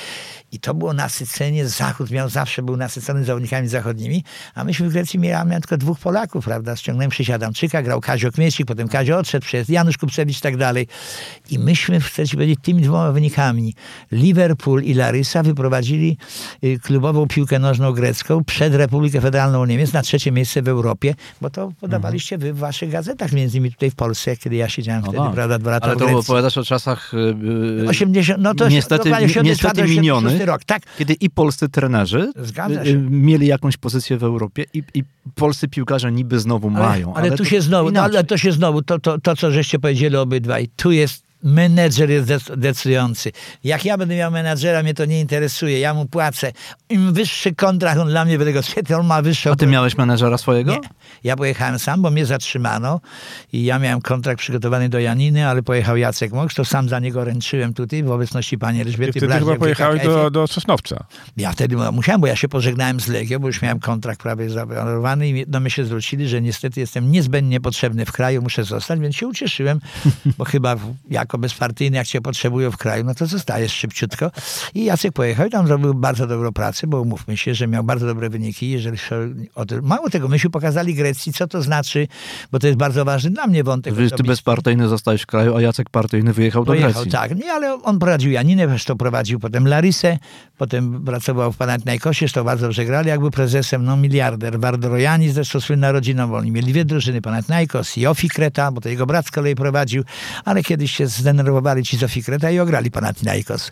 i 0.52 0.60
to 0.60 0.74
było 0.74 0.94
nasycenie. 0.94 1.68
Zachód 1.68 2.12
miał 2.12 2.30
zawsze 2.30 2.64
był 2.64 2.78
nasycony 2.78 3.26
zawodnikami 3.26 3.68
zachodnimi, 3.68 4.24
a 4.56 4.64
myśmy 4.64 4.90
w 4.90 4.94
Grecji 4.94 5.20
mieli 5.20 5.62
tylko 5.62 5.78
dwóch 5.78 6.00
Polaków, 6.00 6.46
prawda, 6.46 6.76
ściągnąłem 6.76 7.12
Krzysia 7.12 7.36
Adamczyka, 7.36 7.82
grał 7.84 8.02
Kazio 8.02 8.32
Kmiecik, 8.32 8.68
potem 8.68 8.88
Kazio 8.88 9.18
odszedł, 9.18 9.46
przyszedł 9.46 9.72
Janusz 9.72 9.98
Kupcewicz 9.98 10.38
i 10.38 10.42
tak 10.42 10.58
dalej. 10.58 10.88
I 11.50 11.60
myśmy, 11.60 12.02
chcę 12.02 12.28
ci 12.28 12.36
powiedzieć, 12.36 12.60
tymi 12.62 12.82
dwoma 12.82 13.12
wynikami, 13.12 13.74
Liverpool 14.12 14.84
i 14.84 14.94
Larysa 14.94 15.44
wyprowadzili 15.44 16.18
y, 16.64 16.80
klubową 16.80 17.28
piłkę 17.28 17.60
nożną 17.60 17.92
grecką 17.92 18.44
przed 18.44 18.76
Republikę 18.76 19.22
Federalną 19.22 19.66
Niemiec 19.66 19.94
na 19.94 20.02
trzecie 20.02 20.32
miejsce 20.32 20.62
w 20.62 20.68
Europie, 20.68 21.16
bo 21.42 21.50
to 21.50 21.72
podawaliście 21.80 22.38
wy 22.38 22.54
w 22.54 22.58
waszych 22.58 22.92
gazetach, 22.92 23.32
między 23.32 23.58
innymi 23.58 23.74
tutaj 23.74 23.92
w 23.92 23.96
Polsce, 23.96 24.38
kiedy 24.38 24.56
ja 24.56 24.70
siedziałem 24.70 25.02
No 25.02 25.12
wtedy, 25.12 25.24
tak. 25.24 25.34
prawda, 25.34 25.60
dwa 25.60 25.72
lata 25.72 25.88
Ale 25.88 25.96
to 25.96 26.20
opowiadasz 26.20 26.58
o 26.58 26.64
czasach 26.64 27.12
yy, 27.80 27.90
80, 27.90 28.42
no 28.42 28.56
to 28.56 28.70
niestety, 28.70 29.04
dokładnie, 29.04 29.28
84, 29.28 29.50
niestety 29.50 29.82
86 29.84 30.45
rok, 30.46 30.64
tak. 30.64 30.84
kiedy 30.98 31.14
i 31.14 31.30
polscy 31.30 31.70
trenerzy 31.70 32.32
y, 32.86 32.90
y, 32.90 32.98
mieli 32.98 33.48
jakąś 33.48 33.78
pozycję 33.78 34.18
w 34.18 34.24
Europie 34.24 34.66
i, 34.74 34.84
i 34.94 35.04
polscy 35.36 35.68
piłkarze 35.68 36.12
niby 36.12 36.40
znowu 36.40 36.70
mają. 36.70 37.14
Ale, 37.14 37.32
tu 37.32 37.38
to 37.38 37.46
się 37.46 37.62
znowu, 37.62 37.92
no, 37.92 38.02
ale 38.02 38.24
to 38.24 38.38
się 38.38 38.52
znowu, 38.52 38.82
to, 38.82 39.00
to, 39.00 39.20
to 39.20 39.36
co 39.36 39.52
żeście 39.52 39.80
powiedzieli 39.80 40.16
obydwaj, 40.16 40.68
tu 40.76 40.92
jest 40.92 41.25
menedżer 41.44 42.10
jest 42.10 42.28
dec- 42.28 42.56
decydujący. 42.58 43.32
Jak 43.64 43.86
ja 43.86 43.98
będę 43.98 44.16
miał 44.16 44.32
menadżera, 44.32 44.84
mnie 44.84 44.94
to 44.94 45.06
nie 45.06 45.20
interesuje, 45.20 45.80
ja 45.80 45.94
mu 45.94 46.06
płacę. 46.06 46.52
Im 46.90 47.14
wyższy 47.14 47.56
kontrakt 47.56 48.00
on 48.00 48.08
dla 48.08 48.26
mnie 48.26 48.38
będę 48.38 48.54
go 48.54 48.62
świetny, 48.62 48.98
on 48.98 49.06
ma 49.08 49.22
wyższy 49.22 49.52
A 49.52 49.56
ty 49.56 49.68
miałeś 49.68 49.98
menedżera 49.98 50.38
swojego? 50.38 50.72
Nie. 50.72 50.80
Ja 51.24 51.36
pojechałem 51.36 51.80
sam, 51.80 52.02
bo 52.02 52.12
mnie 52.12 52.26
zatrzymano 52.26 53.02
i 53.54 53.64
ja 53.66 53.80
miałem 53.80 54.02
kontrakt 54.02 54.40
przygotowany 54.40 54.90
do 54.90 55.00
Janiny, 55.00 55.48
ale 55.48 55.64
pojechał 55.64 55.98
Jacek 55.98 56.34
Moks, 56.34 56.56
to 56.56 56.66
sam 56.66 56.90
za 56.90 57.00
niego 57.00 57.24
ręczyłem 57.24 57.74
tutaj 57.74 58.04
w 58.04 58.12
obecności 58.12 58.58
pani 58.58 58.80
Ty 58.80 58.86
Elżbiety 58.86 59.12
wtedy 59.12 59.28
Blaźniak 59.28 59.48
chyba 59.50 59.60
pojechałeś 59.60 60.04
do, 60.04 60.32
do 60.32 60.48
Sosnowca. 60.48 61.06
Ja 61.38 61.52
wtedy 61.52 61.76
musiałem, 61.92 62.22
bo 62.22 62.28
ja 62.28 62.36
się 62.36 62.48
pożegnałem 62.50 63.00
z 63.00 63.08
Legią, 63.08 63.40
bo 63.40 63.48
już 63.48 63.62
miałem 63.62 63.80
kontrakt 63.80 64.22
prawie 64.22 64.50
zawarowany 64.50 65.30
i 65.30 65.46
do 65.48 65.60
mnie 65.60 65.70
się 65.72 65.86
zwrócili, 65.86 66.28
że 66.28 66.42
niestety 66.42 66.80
jestem 66.80 67.12
niezbędnie 67.12 67.62
potrzebny 67.62 68.06
w 68.06 68.12
kraju, 68.12 68.42
muszę 68.42 68.64
zostać, 68.64 69.00
więc 69.00 69.16
się 69.16 69.28
ucieszyłem, 69.28 69.80
bo 70.38 70.46
chyba 70.46 70.76
w- 70.76 70.94
jako 71.26 71.38
bezpartyjny, 71.38 71.98
jak 71.98 72.08
cię 72.08 72.22
potrzebują 72.22 72.72
w 72.72 72.78
kraju, 72.78 73.04
no 73.04 73.16
to 73.16 73.26
zostajesz 73.26 73.74
szybciutko. 73.74 74.32
I 74.74 74.86
Jacek 74.86 75.14
pojechał 75.14 75.48
i 75.48 75.50
tam 75.50 75.68
zrobił 75.68 75.94
bardzo 75.94 76.28
dobrą 76.28 76.52
pracę, 76.52 76.88
bo 76.88 77.02
umówmy 77.02 77.38
się, 77.38 77.56
że 77.56 77.68
miał 77.68 77.84
bardzo 77.84 78.06
dobre 78.06 78.30
wyniki, 78.30 78.70
jeżeli 78.70 78.98
to. 79.68 79.82
Mało 79.82 80.10
tego, 80.10 80.28
myśmy 80.28 80.50
pokazali 80.50 80.94
Grecji, 80.94 81.34
co 81.34 81.48
to 81.48 81.62
znaczy, 81.62 82.08
bo 82.52 82.60
to 82.60 82.68
jest 82.68 82.80
bardzo 82.80 83.06
ważny 83.06 83.30
dla 83.30 83.48
mnie 83.48 83.64
wątek. 83.64 83.94
Wiesz, 83.94 84.12
ty 84.12 84.24
bezpartyjny 84.24 84.88
zostałeś 84.88 85.22
w 85.22 85.26
kraju, 85.26 85.56
a 85.56 85.62
Jacek 85.62 85.90
partyjny 85.90 86.34
wyjechał 86.34 86.66
do 86.66 86.72
Pojechał, 86.72 86.92
Grecji. 86.92 87.12
tak. 87.12 87.36
Nie, 87.36 87.54
ale 87.54 87.74
on 87.84 88.00
prowadził 88.00 88.32
Janinę, 88.32 88.68
zresztą 88.68 88.98
prowadził 88.98 89.40
potem 89.40 89.68
Larysę, 89.68 90.18
potem 90.58 91.06
pracował 91.06 91.52
w 91.52 91.58
Panathinaikosie, 91.58 92.20
zresztą 92.20 92.44
bardzo 92.44 92.66
dobrze 92.66 92.86
grali, 92.86 93.10
jak 93.10 93.20
był 93.20 93.32
prezesem, 93.32 93.84
no 93.84 93.98
miliarder. 93.98 94.60
Wardorojani 94.60 95.30
zresztą 95.30 95.60
słynna 95.62 95.92
rodzina, 95.92 96.28
bo 96.28 96.38
oni 96.38 96.52
mieli 96.52 96.72
dwie 96.72 96.86
drużyny, 96.86 97.22
Panathinaikos 97.22 97.98
i 97.98 98.08
Ofikreta, 98.08 98.72
bo 98.72 98.82
to 98.82 98.90
jego 98.90 99.06
brat 99.06 99.28
z 99.28 99.32
kolei 99.32 99.56
prowadził, 99.56 100.04
ale 100.46 100.64
kiedyś 100.64 100.92
się 100.92 101.08
zdenerwowali 101.16 101.84
ci 101.84 101.98
z 101.98 102.04
Ofikreta 102.04 102.52
i 102.52 102.60
ograli 102.60 102.92
Panathinaikos. 102.92 103.72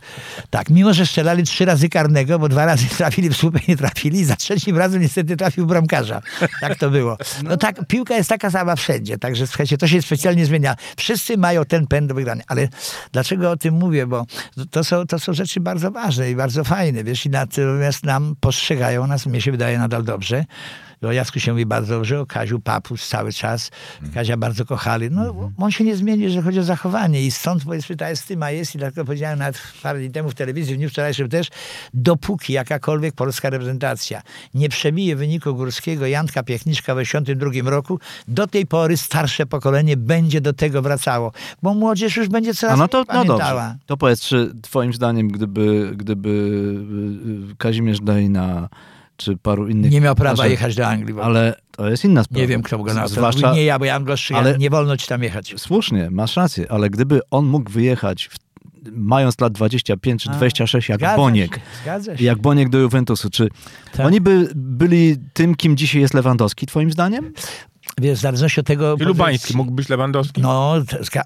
Tak, 0.50 0.70
mimo 0.70 0.94
że 0.94 1.06
strzelali 1.06 1.44
trzy 1.44 1.66
razy 1.66 1.90
karnego, 1.90 2.40
bo 2.40 2.50
dwa 2.50 2.66
razy 2.66 2.86
trafili 2.98 3.30
w 3.30 3.38
słupę, 3.38 3.60
nie 3.68 3.78
trafili, 3.78 4.26
za 4.26 4.36
trzecim 4.36 4.78
razem 4.78 5.02
niestety 5.02 5.38
trafił 5.38 5.66
bramkarza. 5.66 6.22
Tak 6.62 6.78
to 6.78 6.90
było. 6.90 7.18
No 7.44 7.58
tak, 7.58 7.88
piłka 7.88 8.16
jest 8.16 8.30
taka 8.30 8.52
sama 8.52 8.76
wszędzie, 8.76 9.18
także 9.18 9.48
słuchajcie, 9.48 9.78
to 9.78 9.88
się 9.88 10.02
specjalnie 10.02 10.46
zmienia. 10.46 10.76
Wszyscy 10.98 11.38
mają 11.38 11.66
ten 11.66 11.88
pęd 11.88 12.10
do 12.10 12.16
wygrania, 12.16 12.44
ale 12.48 12.68
dlaczego 13.12 13.52
o 13.52 13.58
tym 13.58 13.74
mówię, 13.74 14.08
bo 14.08 14.26
to 14.72 14.84
są, 14.84 15.08
to 15.08 15.20
są 15.20 15.34
rzeczy 15.34 15.60
bardzo 15.60 15.92
ważne 15.92 16.32
i 16.32 16.36
bardzo 16.36 16.64
fajne, 16.64 17.04
wiesz, 17.04 17.26
i 17.26 17.30
natomiast 17.30 18.04
nam 18.04 18.36
postrzegają 18.40 19.08
nas, 19.08 19.26
mnie 19.26 19.42
się 19.42 19.52
wydaje 19.52 19.78
nadal 19.78 20.04
dobrze, 20.04 20.46
o 21.08 21.12
Jacku 21.12 21.40
się 21.40 21.52
mówi 21.52 21.66
bardzo 21.66 21.96
dobrze, 21.96 22.20
o 22.20 22.26
Kaziu 22.26 22.60
Papus 22.60 23.08
cały 23.08 23.34
czas. 23.34 23.72
Kazia 24.14 24.38
bardzo 24.38 24.66
kochali. 24.66 25.12
No, 25.12 25.52
on 25.58 25.72
się 25.72 25.84
nie 25.84 25.96
zmieni, 25.96 26.24
jeżeli 26.24 26.44
chodzi 26.44 26.60
o 26.60 26.64
zachowanie 26.64 27.22
i 27.22 27.32
stąd 27.32 27.66
powiedzmy 27.66 27.96
ta 27.96 28.08
estyma 28.08 28.52
jest 28.52 28.76
i 28.76 28.78
dlatego 28.78 29.06
powiedziałem 29.06 29.40
nawet 29.40 29.62
parę 29.84 30.00
dni 30.00 30.12
temu 30.12 30.30
w 30.30 30.36
telewizji, 30.36 30.76
w 30.76 30.78
dniu 30.78 30.90
wczorajszym 30.90 31.30
też, 31.30 31.48
dopóki 31.94 32.54
jakakolwiek 32.54 33.16
polska 33.16 33.50
reprezentacja 33.50 34.22
nie 34.54 34.70
przebije 34.70 35.16
wyniku 35.16 35.56
górskiego 35.56 36.08
Janka 36.08 36.44
Piechniczka 36.44 36.96
w 36.96 36.98
1982 36.98 37.70
roku, 37.72 38.00
do 38.28 38.48
tej 38.48 38.66
pory 38.66 38.98
starsze 38.98 39.46
pokolenie 39.46 39.98
będzie 39.98 40.42
do 40.42 40.54
tego 40.54 40.82
wracało, 40.82 41.32
bo 41.62 41.74
młodzież 41.74 42.18
już 42.18 42.28
będzie 42.28 42.54
coraz 42.54 42.76
A 42.76 42.78
no 42.78 42.88
to 42.88 43.06
no 43.14 43.26
dobrze. 43.26 43.78
To 43.86 43.98
powiedz, 43.98 44.22
czy 44.22 44.52
twoim 44.62 44.94
zdaniem, 44.94 45.28
gdyby, 45.28 45.92
gdyby 45.96 46.30
y, 46.30 47.52
y, 47.52 47.56
Kazimierz 47.58 48.00
Dejna 48.00 48.70
czy 49.18 49.38
paru 49.38 49.68
innych... 49.68 49.92
Nie 49.92 50.02
miał 50.02 50.16
prawa 50.16 50.44
piłkarzy- 50.44 50.50
jechać 50.50 50.76
do 50.76 50.88
Anglii. 50.88 51.16
Ale 51.22 51.56
to 51.72 51.90
jest 51.90 52.06
inna 52.06 52.24
sprawa. 52.24 52.42
nie 52.42 52.48
wiem, 52.48 52.62
kto 52.62 52.78
go 52.78 52.94
na 52.94 53.02
to. 53.02 53.08
Zwłaszcza, 53.08 53.54
Nie 53.54 53.64
ja, 53.64 53.80
bo 53.80 53.86
ja 53.86 54.00
ostrzegał, 54.14 54.44
ale- 54.44 54.58
nie 54.58 54.70
wolno 54.70 54.98
ci 54.98 55.08
tam 55.08 55.24
jechać. 55.24 55.54
Słusznie, 55.58 56.08
masz 56.12 56.36
rację, 56.36 56.66
ale 56.72 56.90
gdyby 56.90 57.20
on 57.32 57.46
mógł 57.46 57.72
wyjechać 57.72 58.28
w, 58.28 58.36
mając 58.92 59.40
lat 59.42 59.54
25 59.54 60.24
czy 60.24 60.30
A, 60.30 60.34
26 60.34 60.90
jak 60.90 61.00
Zgadza 61.00 61.16
Boniek, 61.18 61.60
Się, 61.86 62.18
się. 62.18 62.24
jak 62.26 62.42
Boniek 62.42 62.70
do 62.70 62.78
Juventusu, 62.78 63.30
czy 63.30 63.50
Tak. 63.98 64.06
oni 64.06 64.22
by 64.22 64.50
byli 64.56 65.16
tym, 65.34 65.56
kim 65.56 65.78
dzisiaj 65.78 66.02
jest 66.02 66.14
Lewandowski, 66.14 66.66
twoim 66.66 66.92
zdaniem? 66.92 67.34
Wiesz, 68.02 68.20
w 68.20 68.22
zależności 68.22 68.60
od 68.60 68.68
tego... 68.68 68.96
Lubański 69.00 69.58
mógł 69.58 69.72
być 69.72 69.90
Lewandowski? 69.90 70.42
No, 70.42 70.76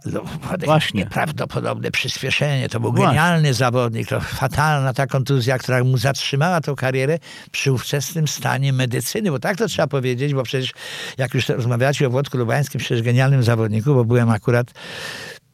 no 0.05 0.21
Właśnie. 0.65 0.99
nieprawdopodobne 0.99 1.91
przyspieszenie. 1.91 2.69
To 2.69 2.79
był 2.79 2.91
Właśnie. 2.91 3.07
genialny 3.07 3.53
zawodnik. 3.53 4.07
To 4.07 4.19
fatalna 4.19 4.93
ta 4.93 5.07
kontuzja, 5.07 5.57
która 5.57 5.83
mu 5.83 5.97
zatrzymała 5.97 6.61
tą 6.61 6.75
karierę 6.75 7.19
przy 7.51 7.71
ówczesnym 7.71 8.27
stanie 8.27 8.73
medycyny, 8.73 9.31
bo 9.31 9.39
tak 9.39 9.57
to 9.57 9.67
trzeba 9.67 9.87
powiedzieć, 9.87 10.33
bo 10.33 10.43
przecież 10.43 10.71
jak 11.17 11.33
już 11.33 11.49
rozmawiacie 11.49 12.07
o 12.07 12.09
Włodku 12.09 12.37
Lubańskim, 12.37 12.79
przecież 12.79 13.01
genialnym 13.01 13.43
zawodniku, 13.43 13.93
bo 13.93 14.05
byłem 14.05 14.29
akurat 14.29 14.71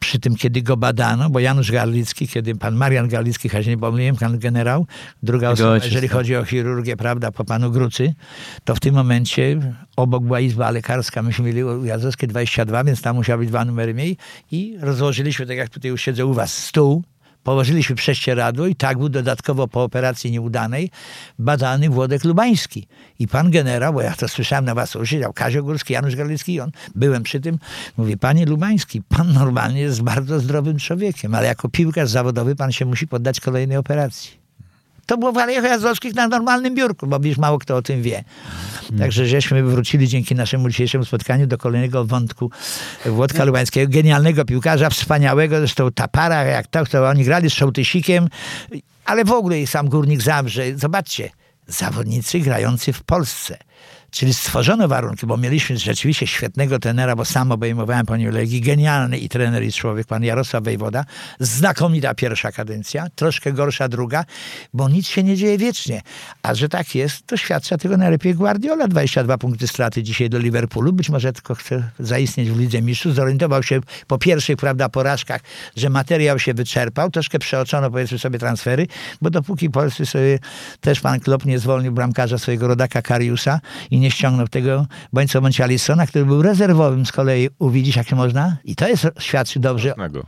przy 0.06 0.18
tym, 0.18 0.36
kiedy 0.36 0.62
go 0.62 0.76
badano, 0.76 1.30
bo 1.30 1.40
Janusz 1.40 1.72
Garlicki, 1.72 2.28
kiedy 2.28 2.54
pan 2.54 2.74
Marian 2.74 3.08
Garlicki, 3.08 3.48
choć 3.48 3.66
nie 3.66 3.78
pomyliłem, 3.78 4.16
pan 4.16 4.38
generał, 4.38 4.86
druga 5.22 5.50
osoba, 5.50 5.74
jeżeli 5.74 6.08
tak. 6.08 6.16
chodzi 6.16 6.36
o 6.36 6.44
chirurgię, 6.44 6.96
prawda, 6.96 7.32
po 7.32 7.44
panu 7.44 7.70
Grucy, 7.70 8.14
to 8.64 8.74
w 8.74 8.80
tym 8.80 8.94
momencie 8.94 9.60
obok 9.96 10.24
była 10.24 10.40
izba 10.40 10.70
lekarska, 10.70 11.22
myśmy 11.22 11.44
mieli 11.44 11.64
u 11.64 11.84
Jazowskie 11.84 12.26
22, 12.26 12.84
więc 12.84 13.02
tam 13.02 13.16
musiały 13.16 13.38
być 13.38 13.48
dwa 13.48 13.64
numery 13.64 13.94
mniej 13.94 14.16
i 14.50 14.76
rozłożyliśmy, 14.80 15.46
tak 15.46 15.56
jak 15.56 15.68
tutaj 15.68 15.90
już 15.90 16.02
siedzę 16.02 16.26
u 16.26 16.34
was, 16.34 16.64
stół, 16.64 17.02
Położyliśmy 17.44 17.96
prześcieradło 17.96 18.66
i 18.66 18.74
tak 18.74 18.98
był 18.98 19.08
dodatkowo 19.08 19.68
po 19.68 19.82
operacji 19.82 20.30
nieudanej 20.30 20.90
badany 21.38 21.90
Włodek 21.90 22.24
Lubański. 22.24 22.86
I 23.18 23.28
pan 23.28 23.50
generał, 23.50 23.92
bo 23.92 24.02
ja 24.02 24.14
to 24.14 24.28
słyszałem 24.28 24.64
na 24.64 24.74
was, 24.74 24.96
siedział 25.04 25.32
Kazio 25.32 25.62
Górski, 25.62 25.92
Janusz 25.92 26.16
Garlicki, 26.16 26.60
on, 26.60 26.70
byłem 26.94 27.22
przy 27.22 27.40
tym, 27.40 27.58
mówi, 27.96 28.16
panie 28.16 28.46
Lubański, 28.46 29.02
pan 29.02 29.32
normalnie 29.32 29.80
jest 29.80 30.02
bardzo 30.02 30.40
zdrowym 30.40 30.78
człowiekiem, 30.78 31.34
ale 31.34 31.46
jako 31.46 31.68
piłkarz 31.68 32.10
zawodowy 32.10 32.56
pan 32.56 32.72
się 32.72 32.84
musi 32.84 33.08
poddać 33.08 33.40
kolejnej 33.40 33.76
operacji. 33.76 34.43
To 35.06 35.18
było 35.18 35.32
w 35.32 35.38
Alejach 35.38 35.64
Jazowskich 35.64 36.14
na 36.14 36.28
normalnym 36.28 36.74
biurku, 36.74 37.06
bo 37.06 37.20
wiesz, 37.20 37.38
mało 37.38 37.58
kto 37.58 37.76
o 37.76 37.82
tym 37.82 38.02
wie. 38.02 38.24
Także 38.98 39.26
żeśmy 39.26 39.62
wrócili 39.62 40.08
dzięki 40.08 40.34
naszemu 40.34 40.68
dzisiejszemu 40.68 41.04
spotkaniu 41.04 41.46
do 41.46 41.58
kolejnego 41.58 42.04
wątku 42.04 42.50
Włodka 43.06 43.44
Lubańskiego, 43.44 43.92
genialnego 43.92 44.44
piłkarza, 44.44 44.90
wspaniałego, 44.90 45.58
zresztą 45.58 45.92
ta 45.92 46.08
para, 46.08 46.44
jak 46.44 46.66
to, 46.66 46.86
to 46.86 47.08
oni 47.08 47.24
grali 47.24 47.50
z 47.50 47.52
Szołtysikiem, 47.52 48.28
ale 49.04 49.24
w 49.24 49.32
ogóle 49.32 49.60
i 49.60 49.66
sam 49.66 49.88
Górnik 49.88 50.22
Zabrze. 50.22 50.78
Zobaczcie, 50.78 51.30
zawodnicy 51.66 52.40
grający 52.40 52.92
w 52.92 53.02
Polsce. 53.02 53.58
Czyli 54.14 54.34
stworzono 54.34 54.88
warunki, 54.88 55.26
bo 55.26 55.36
mieliśmy 55.36 55.78
rzeczywiście 55.78 56.26
świetnego 56.26 56.78
trenera, 56.78 57.16
bo 57.16 57.24
sam 57.24 57.52
obejmowałem 57.52 58.06
po 58.06 58.14
Legii, 58.16 58.60
genialny 58.60 59.18
i 59.18 59.28
trener 59.28 59.64
i 59.64 59.72
człowiek, 59.72 60.06
pan 60.06 60.24
Jarosław 60.24 60.64
Wejwoda. 60.64 61.04
Znakomita 61.40 62.14
pierwsza 62.14 62.52
kadencja, 62.52 63.06
troszkę 63.14 63.52
gorsza 63.52 63.88
druga, 63.88 64.24
bo 64.74 64.88
nic 64.88 65.06
się 65.06 65.22
nie 65.22 65.36
dzieje 65.36 65.58
wiecznie. 65.58 66.02
A 66.42 66.54
że 66.54 66.68
tak 66.68 66.94
jest, 66.94 67.26
to 67.26 67.36
świadczy 67.36 67.78
tego 67.78 67.96
najlepiej 67.96 68.34
Guardiola. 68.34 68.88
22 68.88 69.38
punkty 69.38 69.68
straty 69.68 70.02
dzisiaj 70.02 70.30
do 70.30 70.38
Liverpoolu. 70.38 70.92
Być 70.92 71.10
może 71.10 71.32
tylko 71.32 71.54
chce 71.54 71.90
zaistnieć 71.98 72.50
w 72.50 72.58
Lidze 72.58 72.82
Mistrzów. 72.82 73.14
Zorientował 73.14 73.62
się 73.62 73.80
po 74.06 74.18
pierwszych, 74.18 74.56
prawda, 74.56 74.88
porażkach, 74.88 75.40
że 75.76 75.90
materiał 75.90 76.38
się 76.38 76.54
wyczerpał. 76.54 77.10
Troszkę 77.10 77.38
przeoczono, 77.38 77.90
powiedzmy 77.90 78.18
sobie, 78.18 78.38
transfery, 78.38 78.86
bo 79.22 79.30
dopóki 79.30 79.70
Polscy 79.70 80.06
sobie 80.06 80.38
też 80.80 81.00
pan 81.00 81.20
Klopp 81.20 81.44
nie 81.44 81.58
zwolnił 81.58 81.92
bramkarza 81.92 82.38
swojego 82.38 82.68
rodaka 82.68 83.02
Kariusa 83.02 83.60
i 83.90 84.03
nie 84.03 84.03
ściągnął 84.10 84.48
tego 84.48 84.86
bądź 85.12 85.30
co 85.32 85.40
bądź 85.40 85.60
Alisona, 85.60 86.06
który 86.06 86.24
był 86.26 86.42
rezerwowym 86.42 87.06
z 87.06 87.12
kolei 87.12 87.48
u 87.58 87.70
widzisz, 87.70 87.96
jak 87.96 88.12
można. 88.12 88.56
I 88.64 88.76
to 88.76 88.88
jest 88.88 89.06
świadczy 89.18 89.60
dobrze 89.60 89.94
Nego. 89.98 90.26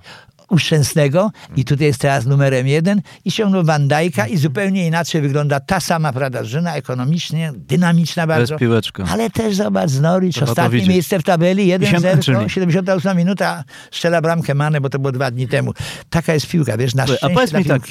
u 0.51 0.59
Szczęsnego 0.59 1.31
i 1.57 1.65
tutaj 1.65 1.87
jest 1.87 2.01
teraz 2.01 2.27
numerem 2.27 2.67
jeden 2.67 3.03
i 3.25 3.31
ściągnął 3.31 3.65
Van 3.65 3.89
Dijk'a 3.89 4.31
i 4.31 4.37
zupełnie 4.37 4.87
inaczej 4.87 5.23
wygląda 5.23 5.61
ta 5.61 5.81
sama 5.81 6.13
prawda, 6.13 6.39
drużyna, 6.39 6.75
ekonomicznie, 6.75 7.53
dynamiczna 7.57 8.27
bardzo. 8.27 8.57
piłeczka. 8.57 9.05
Ale 9.11 9.31
też 9.31 9.57
zobacz, 9.57 9.93
Norwich, 9.93 10.43
ostatnie 10.43 10.87
miejsce 10.87 11.19
w 11.19 11.23
tabeli, 11.23 11.73
1-0, 11.73 12.21
czyli. 12.21 12.51
78 12.51 13.17
minuta, 13.17 13.65
strzela 13.91 14.21
bramkę 14.21 14.55
Mane, 14.55 14.81
bo 14.81 14.91
to 14.91 14.99
było 14.99 15.13
dwa 15.13 15.31
dni 15.31 15.49
temu. 15.49 15.73
Taka 16.11 16.35
jest 16.35 16.47
piłka, 16.47 16.77
wiesz, 16.77 16.95
na 16.95 17.07
szczęście 17.07 17.27
A 17.27 17.31
powiedz 17.31 17.53
mi 17.53 17.65
tak, 17.65 17.83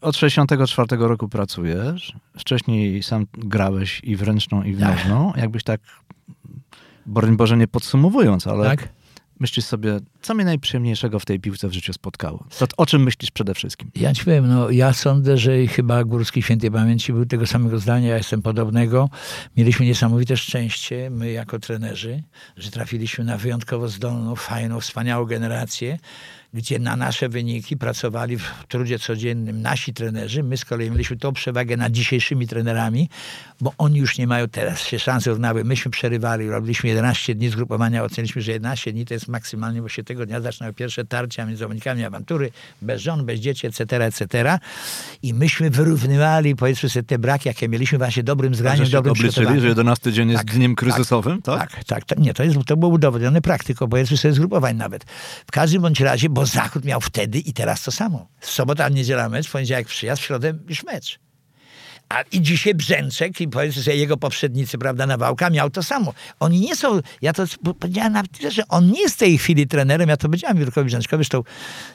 od 0.00 0.16
64 0.16 0.86
roku 0.98 1.28
pracujesz, 1.28 2.12
wcześniej 2.38 3.02
sam 3.02 3.26
grałeś 3.32 4.00
i 4.04 4.16
w 4.16 4.22
ręczną, 4.22 4.62
i 4.62 4.72
w 4.74 4.80
Tak. 4.80 4.96
nożną. 4.96 5.32
Jakbyś 5.36 5.64
tak, 5.64 5.80
broń 7.06 7.36
Boże 7.36 7.56
nie 7.56 7.68
podsumowując, 7.68 8.46
ale 8.46 8.64
Tak? 8.64 8.88
myślisz 9.40 9.66
sobie, 9.66 10.00
co 10.22 10.34
mnie 10.34 10.44
najprzyjemniejszego 10.44 11.18
w 11.18 11.24
tej 11.24 11.40
piłce 11.40 11.68
w 11.68 11.72
życiu 11.72 11.92
spotkało? 11.92 12.44
To, 12.58 12.66
o 12.76 12.86
czym 12.86 13.02
myślisz 13.02 13.30
przede 13.30 13.54
wszystkim? 13.54 13.90
Ja 13.94 14.14
ci 14.14 14.24
powiem, 14.24 14.48
no 14.48 14.70
ja 14.70 14.92
sądzę, 14.92 15.38
że 15.38 15.66
chyba 15.66 16.04
Górski 16.04 16.42
Świętej 16.42 16.70
Pamięci 16.70 17.12
był 17.12 17.26
tego 17.26 17.46
samego 17.46 17.78
zdania, 17.78 18.08
ja 18.08 18.16
jestem 18.16 18.42
podobnego. 18.42 19.10
Mieliśmy 19.56 19.86
niesamowite 19.86 20.36
szczęście, 20.36 21.10
my 21.10 21.32
jako 21.32 21.58
trenerzy, 21.58 22.22
że 22.56 22.70
trafiliśmy 22.70 23.24
na 23.24 23.36
wyjątkowo 23.36 23.88
zdolną, 23.88 24.36
fajną, 24.36 24.80
wspaniałą 24.80 25.24
generację, 25.24 25.98
gdzie 26.54 26.78
na 26.78 26.96
nasze 26.96 27.28
wyniki 27.28 27.76
pracowali 27.76 28.38
w 28.38 28.44
trudzie 28.68 28.98
codziennym 28.98 29.62
nasi 29.62 29.94
trenerzy. 29.94 30.42
My 30.42 30.56
z 30.56 30.64
kolei 30.64 30.90
mieliśmy 30.90 31.16
tą 31.16 31.32
przewagę 31.32 31.76
nad 31.76 31.92
dzisiejszymi 31.92 32.46
trenerami, 32.46 33.08
bo 33.60 33.72
oni 33.78 33.98
już 33.98 34.18
nie 34.18 34.26
mają 34.26 34.48
teraz 34.48 34.80
się 34.80 34.98
szanse 34.98 35.30
równały. 35.30 35.64
Myśmy 35.64 35.90
przerywali, 35.90 36.48
robiliśmy 36.48 36.88
11 36.88 37.34
dni 37.34 37.48
zgrupowania, 37.48 38.04
oceniliśmy, 38.04 38.42
że 38.42 38.52
11 38.52 38.92
dni 38.92 39.04
to 39.04 39.14
jest 39.14 39.28
maksymalnie, 39.28 39.82
bo 39.82 39.88
się 39.88 40.04
tego 40.10 40.26
dnia 40.26 40.40
zaczynały 40.40 40.72
pierwsze 40.72 41.04
tarcia 41.04 41.46
między 41.46 41.60
zawodnikami 41.60 42.04
awantury, 42.04 42.50
bez 42.82 43.02
żon, 43.02 43.26
bez 43.26 43.40
dzieci, 43.40 43.66
etc., 43.66 44.04
etc. 44.04 44.58
I 45.22 45.34
myśmy 45.34 45.70
wyrównywali, 45.70 46.56
powiedzmy 46.56 46.88
sobie, 46.88 47.02
te 47.02 47.18
braki, 47.18 47.48
jakie 47.48 47.68
mieliśmy 47.68 47.98
właśnie 47.98 48.22
dobrym 48.22 48.54
zgraniem, 48.54 48.78
Żeście 48.78 48.96
dobrym 48.96 49.12
obliczyli, 49.12 49.60
że 49.60 49.68
11 49.68 50.12
dzień 50.12 50.30
jest 50.30 50.44
Tak, 50.44 50.54
dniem 50.54 50.74
tak, 50.74 50.78
kryzysowym, 50.78 51.42
tak? 51.42 51.72
Tak, 51.72 51.84
tak. 51.84 52.04
To, 52.04 52.14
nie, 52.20 52.34
to, 52.34 52.42
jest, 52.42 52.58
to 52.66 52.76
było 52.76 52.92
udowodnione 52.92 53.42
praktyką, 53.42 53.88
powiedzmy 53.88 54.16
sobie 54.16 54.34
zgrupowań 54.34 54.76
nawet. 54.76 55.04
W 55.46 55.52
każdym 55.52 55.82
bądź 55.82 56.00
razie, 56.00 56.28
bo 56.28 56.46
Zachód 56.46 56.84
miał 56.84 57.00
wtedy 57.00 57.38
i 57.38 57.52
teraz 57.52 57.82
to 57.82 57.92
samo. 57.92 58.28
Sobota, 58.40 58.88
niedziela 58.88 59.28
mecz, 59.28 59.48
w 59.48 59.52
poniedziałek 59.52 59.86
przyjazd, 59.86 60.22
w 60.22 60.24
środę 60.24 60.54
już 60.68 60.84
mecz. 60.84 61.29
A 62.10 62.22
i 62.32 62.42
dzisiaj 62.42 62.74
Brzęczek 62.74 63.40
i 63.40 63.48
powiedzmy 63.48 63.82
sobie 63.82 63.96
jego 63.96 64.16
poprzednicy, 64.16 64.78
prawda, 64.78 65.06
Nawałka 65.06 65.50
miał 65.50 65.70
to 65.70 65.82
samo. 65.82 66.14
Oni 66.40 66.60
nie 66.60 66.76
są, 66.76 67.00
ja 67.22 67.32
to 67.32 67.44
powiedziałem 67.80 68.12
nawet, 68.12 68.30
że 68.50 68.62
on 68.68 68.90
nie 68.90 69.00
jest 69.00 69.14
w 69.14 69.18
tej 69.18 69.38
chwili 69.38 69.66
trenerem, 69.66 70.08
ja 70.08 70.16
to 70.16 70.28
powiedziałem 70.28 70.58
Jurkowi 70.58 70.86
Brzęczkowi, 70.86 71.20
zresztą 71.20 71.42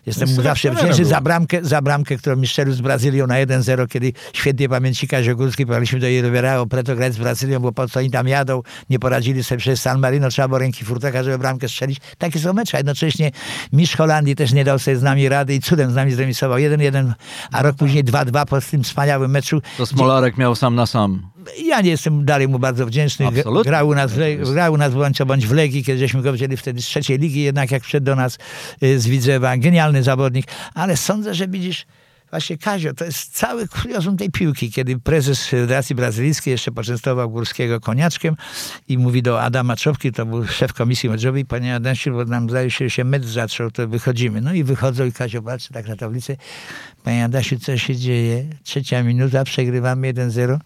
jestem 0.06 0.30
mu 0.30 0.42
zawsze 0.42 0.72
wdzięczny 0.72 0.98
był. 0.98 1.06
za 1.06 1.22
bramkę, 1.22 1.60
za 1.62 1.82
bramkę, 1.82 2.18
którą 2.18 2.36
mi 2.36 2.48
strzelił 2.48 2.74
z 2.74 2.82
Brazylią 2.82 3.28
na 3.28 3.36
1-0, 3.36 3.88
kiedy 3.88 4.14
świętej 4.34 4.70
pamięci 4.70 5.08
Kazio 5.08 5.36
Górski 5.36 5.66
pojechaliśmy 5.66 6.00
do 6.00 6.08
Ribeirão 6.08 6.68
Preto 6.68 6.96
grać 6.96 7.14
z 7.14 7.18
Brazylią, 7.18 7.60
bo 7.60 7.72
po 7.72 7.88
co 7.88 8.00
oni 8.00 8.12
tam 8.12 8.28
jadą, 8.28 8.62
nie 8.90 9.00
poradzili 9.00 9.44
sobie 9.44 9.60
przez 9.60 9.82
San 9.82 10.00
Marino, 10.00 10.30
trzeba 10.30 10.48
było 10.48 10.60
ręki 10.60 10.86
furtaka, 10.86 11.24
żeby 11.24 11.38
bramkę 11.38 11.70
strzelić. 11.70 12.00
Takie 12.18 12.40
są 12.40 12.54
mecze, 12.54 12.78
a 12.78 12.80
jednocześnie 12.80 13.32
mistrz 13.74 13.96
Holandii 13.96 14.36
też 14.36 14.54
nie 14.54 14.64
dał 14.64 14.80
sobie 14.80 14.98
z 14.98 15.04
nami 15.04 15.30
rady 15.30 15.56
i 15.56 15.60
cudem 15.60 15.92
z 15.92 15.96
nami 15.96 16.12
zremisował 16.12 16.58
1-1, 16.58 17.14
a 17.52 17.62
rok 17.62 17.76
później 17.76 18.04
2-2 18.04 18.46
po 18.46 18.62
tym 18.62 18.84
wspaniałym 18.84 19.32
meczu. 19.32 19.62
To 20.06 20.10
Smolarek 20.10 20.38
miał 20.38 20.56
sam 20.56 20.76
na 20.76 20.86
sam. 20.86 21.30
Ja 21.66 21.82
nie 21.82 21.90
jestem 21.90 22.26
dalej 22.26 22.48
mu 22.48 22.60
bardzo 22.60 22.86
wdzięczny. 22.86 23.28
Absolutnie. 23.28 23.70
Grał 23.70 23.88
u 23.88 23.96
nas, 23.96 24.12
grał 24.54 24.74
u 24.74 24.78
nas 24.78 24.94
bądź 24.94 25.24
bądź 25.24 25.48
w 25.48 25.52
Legii, 25.52 25.84
kiedy 25.84 26.00
żeśmy 26.00 26.22
go 26.22 26.34
wzięli 26.34 26.58
wtedy 26.58 26.82
z 26.82 26.86
trzeciej 26.86 27.20
ligi, 27.20 27.42
jednak 27.42 27.72
jak 27.72 27.84
wszedł 27.84 28.06
do 28.06 28.16
nas 28.16 28.38
y, 28.84 29.00
z 29.00 29.08
Widzewa. 29.08 29.58
Genialny 29.58 30.04
zawodnik, 30.04 30.46
ale 30.74 30.98
sądzę, 30.98 31.34
że 31.34 31.48
widzisz, 31.48 31.86
właśnie 32.30 32.58
Kazio, 32.58 32.94
to 32.94 33.06
jest 33.06 33.38
cały 33.38 33.68
kuriozum 33.68 34.18
tej 34.18 34.32
piłki, 34.32 34.72
kiedy 34.72 35.00
prezes 35.00 35.48
Federacji 35.48 35.96
Brazylijskiej 35.96 36.52
jeszcze 36.52 36.72
poczęstował 36.72 37.30
Górskiego 37.30 37.80
koniaczkiem 37.80 38.36
i 38.88 38.98
mówi 38.98 39.22
do 39.22 39.42
Adama 39.42 39.76
Czopki, 39.76 40.12
to 40.12 40.26
był 40.26 40.48
szef 40.48 40.74
komisji 40.74 41.10
meczowej, 41.10 41.46
panie 41.46 41.76
Adamsie, 41.76 42.12
bo 42.12 42.26
nam 42.26 42.50
zdaje 42.50 42.72
się, 42.72 42.86
że 42.86 42.90
się 42.90 43.04
mecz 43.04 43.26
zaczął, 43.26 43.72
to 43.72 43.88
wychodzimy. 43.88 44.42
No 44.42 44.54
i 44.54 44.64
wychodzą 44.64 45.06
i 45.06 45.12
Kazio 45.12 45.42
patrzy 45.42 45.74
tak 45.74 45.88
na 45.88 45.96
tablicę. 45.96 46.38
Panie 47.04 47.26
Adasiu, 47.26 47.60
co 47.60 47.78
się 47.78 47.96
dzieje? 47.96 48.46
Trzecia 48.64 49.04
minuta, 49.04 49.44
przegrywamy 49.44 50.14
1-0. 50.14 50.60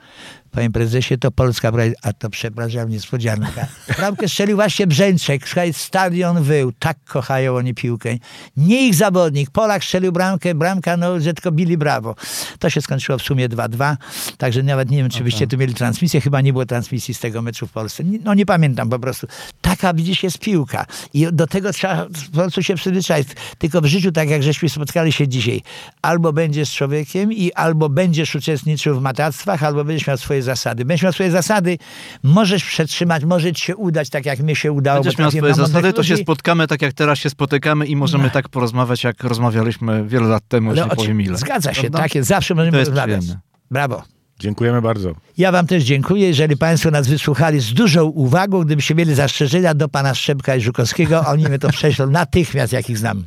Panie 0.51 0.71
prezesie, 0.71 1.17
to 1.17 1.31
Polska 1.31 1.71
a 2.01 2.13
to 2.13 2.29
przepraszam, 2.29 2.89
niespodzianka. 2.89 3.67
Bramkę 3.97 4.27
strzelił 4.27 4.55
właśnie 4.55 4.87
Brzęczek. 4.87 5.47
Słuchaj, 5.47 5.73
stadion 5.73 6.43
wył. 6.43 6.71
Tak 6.79 6.97
kochają 7.03 7.55
oni 7.55 7.73
piłkę. 7.73 8.17
Nie 8.57 8.87
ich 8.87 8.95
zawodnik. 8.95 9.49
Polak 9.49 9.83
strzelił 9.83 10.11
bramkę, 10.11 10.55
bramka, 10.55 10.97
no, 10.97 11.19
że 11.19 11.33
tylko 11.33 11.51
bili 11.51 11.77
brawo. 11.77 12.15
To 12.59 12.69
się 12.69 12.81
skończyło 12.81 13.17
w 13.17 13.21
sumie 13.21 13.49
2-2. 13.49 13.95
Także 14.37 14.63
nawet 14.63 14.91
nie 14.91 14.97
wiem, 14.97 15.09
czy 15.09 15.23
byście 15.23 15.47
tu 15.47 15.57
mieli 15.57 15.73
transmisję. 15.73 16.21
Chyba 16.21 16.41
nie 16.41 16.53
było 16.53 16.65
transmisji 16.65 17.13
z 17.13 17.19
tego 17.19 17.41
meczu 17.41 17.67
w 17.67 17.71
Polsce. 17.71 18.03
No 18.23 18.33
nie 18.33 18.45
pamiętam 18.45 18.89
po 18.89 18.99
prostu. 18.99 19.27
Taka, 19.61 19.93
widzisz, 19.93 20.23
jest 20.23 20.39
piłka. 20.39 20.85
I 21.13 21.27
do 21.31 21.47
tego 21.47 21.73
trzeba 21.73 22.05
po 22.31 22.37
prostu 22.37 22.63
się 22.63 22.75
przyzwyczaić. 22.75 23.27
Tylko 23.57 23.81
w 23.81 23.85
życiu, 23.85 24.11
tak 24.11 24.29
jak 24.29 24.43
żeśmy 24.43 24.69
spotkali 24.69 25.11
się 25.11 25.27
dzisiaj, 25.27 25.61
albo 26.01 26.33
będziesz 26.33 26.75
człowiekiem 26.75 27.33
i 27.33 27.53
albo 27.53 27.89
będziesz 27.89 28.35
uczestniczył 28.35 28.99
w 28.99 29.01
matactwach, 29.01 29.63
albo 29.63 29.83
będziesz 29.83 30.07
miał 30.07 30.17
swoje 30.17 30.38
zasady. 30.41 30.85
Będziesz 30.85 31.03
miał 31.03 31.13
swoje 31.13 31.31
zasady, 31.31 31.77
możesz 32.23 32.63
przetrzymać, 32.63 33.25
może 33.25 33.53
ci 33.53 33.63
się 33.63 33.75
udać, 33.75 34.09
tak 34.09 34.25
jak 34.25 34.39
mi 34.39 34.55
się 34.55 34.71
udało. 34.71 35.03
Będziesz 35.03 35.17
miał 35.19 35.31
swoje 35.31 35.53
zasady, 35.53 35.93
to 35.93 36.03
się 36.03 36.17
spotkamy 36.17 36.67
tak 36.67 36.81
jak 36.81 36.93
teraz 36.93 37.19
się 37.19 37.29
spotykamy 37.29 37.85
i 37.85 37.95
możemy 37.95 38.23
No. 38.23 38.29
tak 38.29 38.49
porozmawiać, 38.49 39.03
jak 39.03 39.23
rozmawialiśmy 39.23 40.07
wiele 40.07 40.27
lat 40.27 40.43
temu, 40.47 40.69
już 40.71 40.79
Ale 40.79 40.89
nie 40.89 40.95
powiem 40.95 41.21
ile. 41.21 41.37
Zgadza 41.37 41.73
się, 41.73 41.81
Prawda? 41.81 41.99
tak 41.99 42.15
jest. 42.15 42.29
Zawsze 42.29 42.55
możemy 42.55 42.71
To 42.71 42.77
jest 42.79 42.89
rozmawiać. 42.91 43.19
przyjemne. 43.19 43.41
Brawo. 43.71 44.03
Dziękujemy 44.39 44.81
bardzo. 44.81 45.11
Ja 45.37 45.51
wam 45.51 45.67
też 45.67 45.83
dziękuję, 45.83 46.27
jeżeli 46.27 46.57
państwo 46.57 46.91
nas 46.91 47.07
wysłuchali 47.07 47.59
z 47.59 47.73
dużą 47.73 48.03
uwagą, 48.05 48.63
gdybyście 48.63 48.95
mieli 48.95 49.15
zastrzeżenia 49.15 49.73
do 49.73 49.89
pana 49.89 50.15
Szczepka 50.15 50.55
i 50.55 50.61
Żukowskiego, 50.61 51.23
oni 51.27 51.43
mnie 51.43 51.59
to 51.59 51.69
prześlą 51.69 52.09
natychmiast, 52.21 52.73
jak 52.73 52.89
ich 52.89 52.97
znam. 52.97 53.23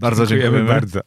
Bardzo 0.00 0.26
Dziękujemy 0.26 0.56
dziękujemy. 0.58 0.80
bardzo. 0.80 1.00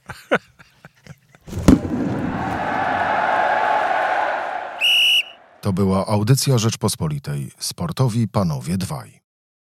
To 5.62 5.74
była 5.74 6.08
audycja 6.08 6.58
Rzeczpospolitej. 6.58 7.52
Sportowi 7.60 8.28
panowie 8.28 8.78
dwaj. 8.78 9.19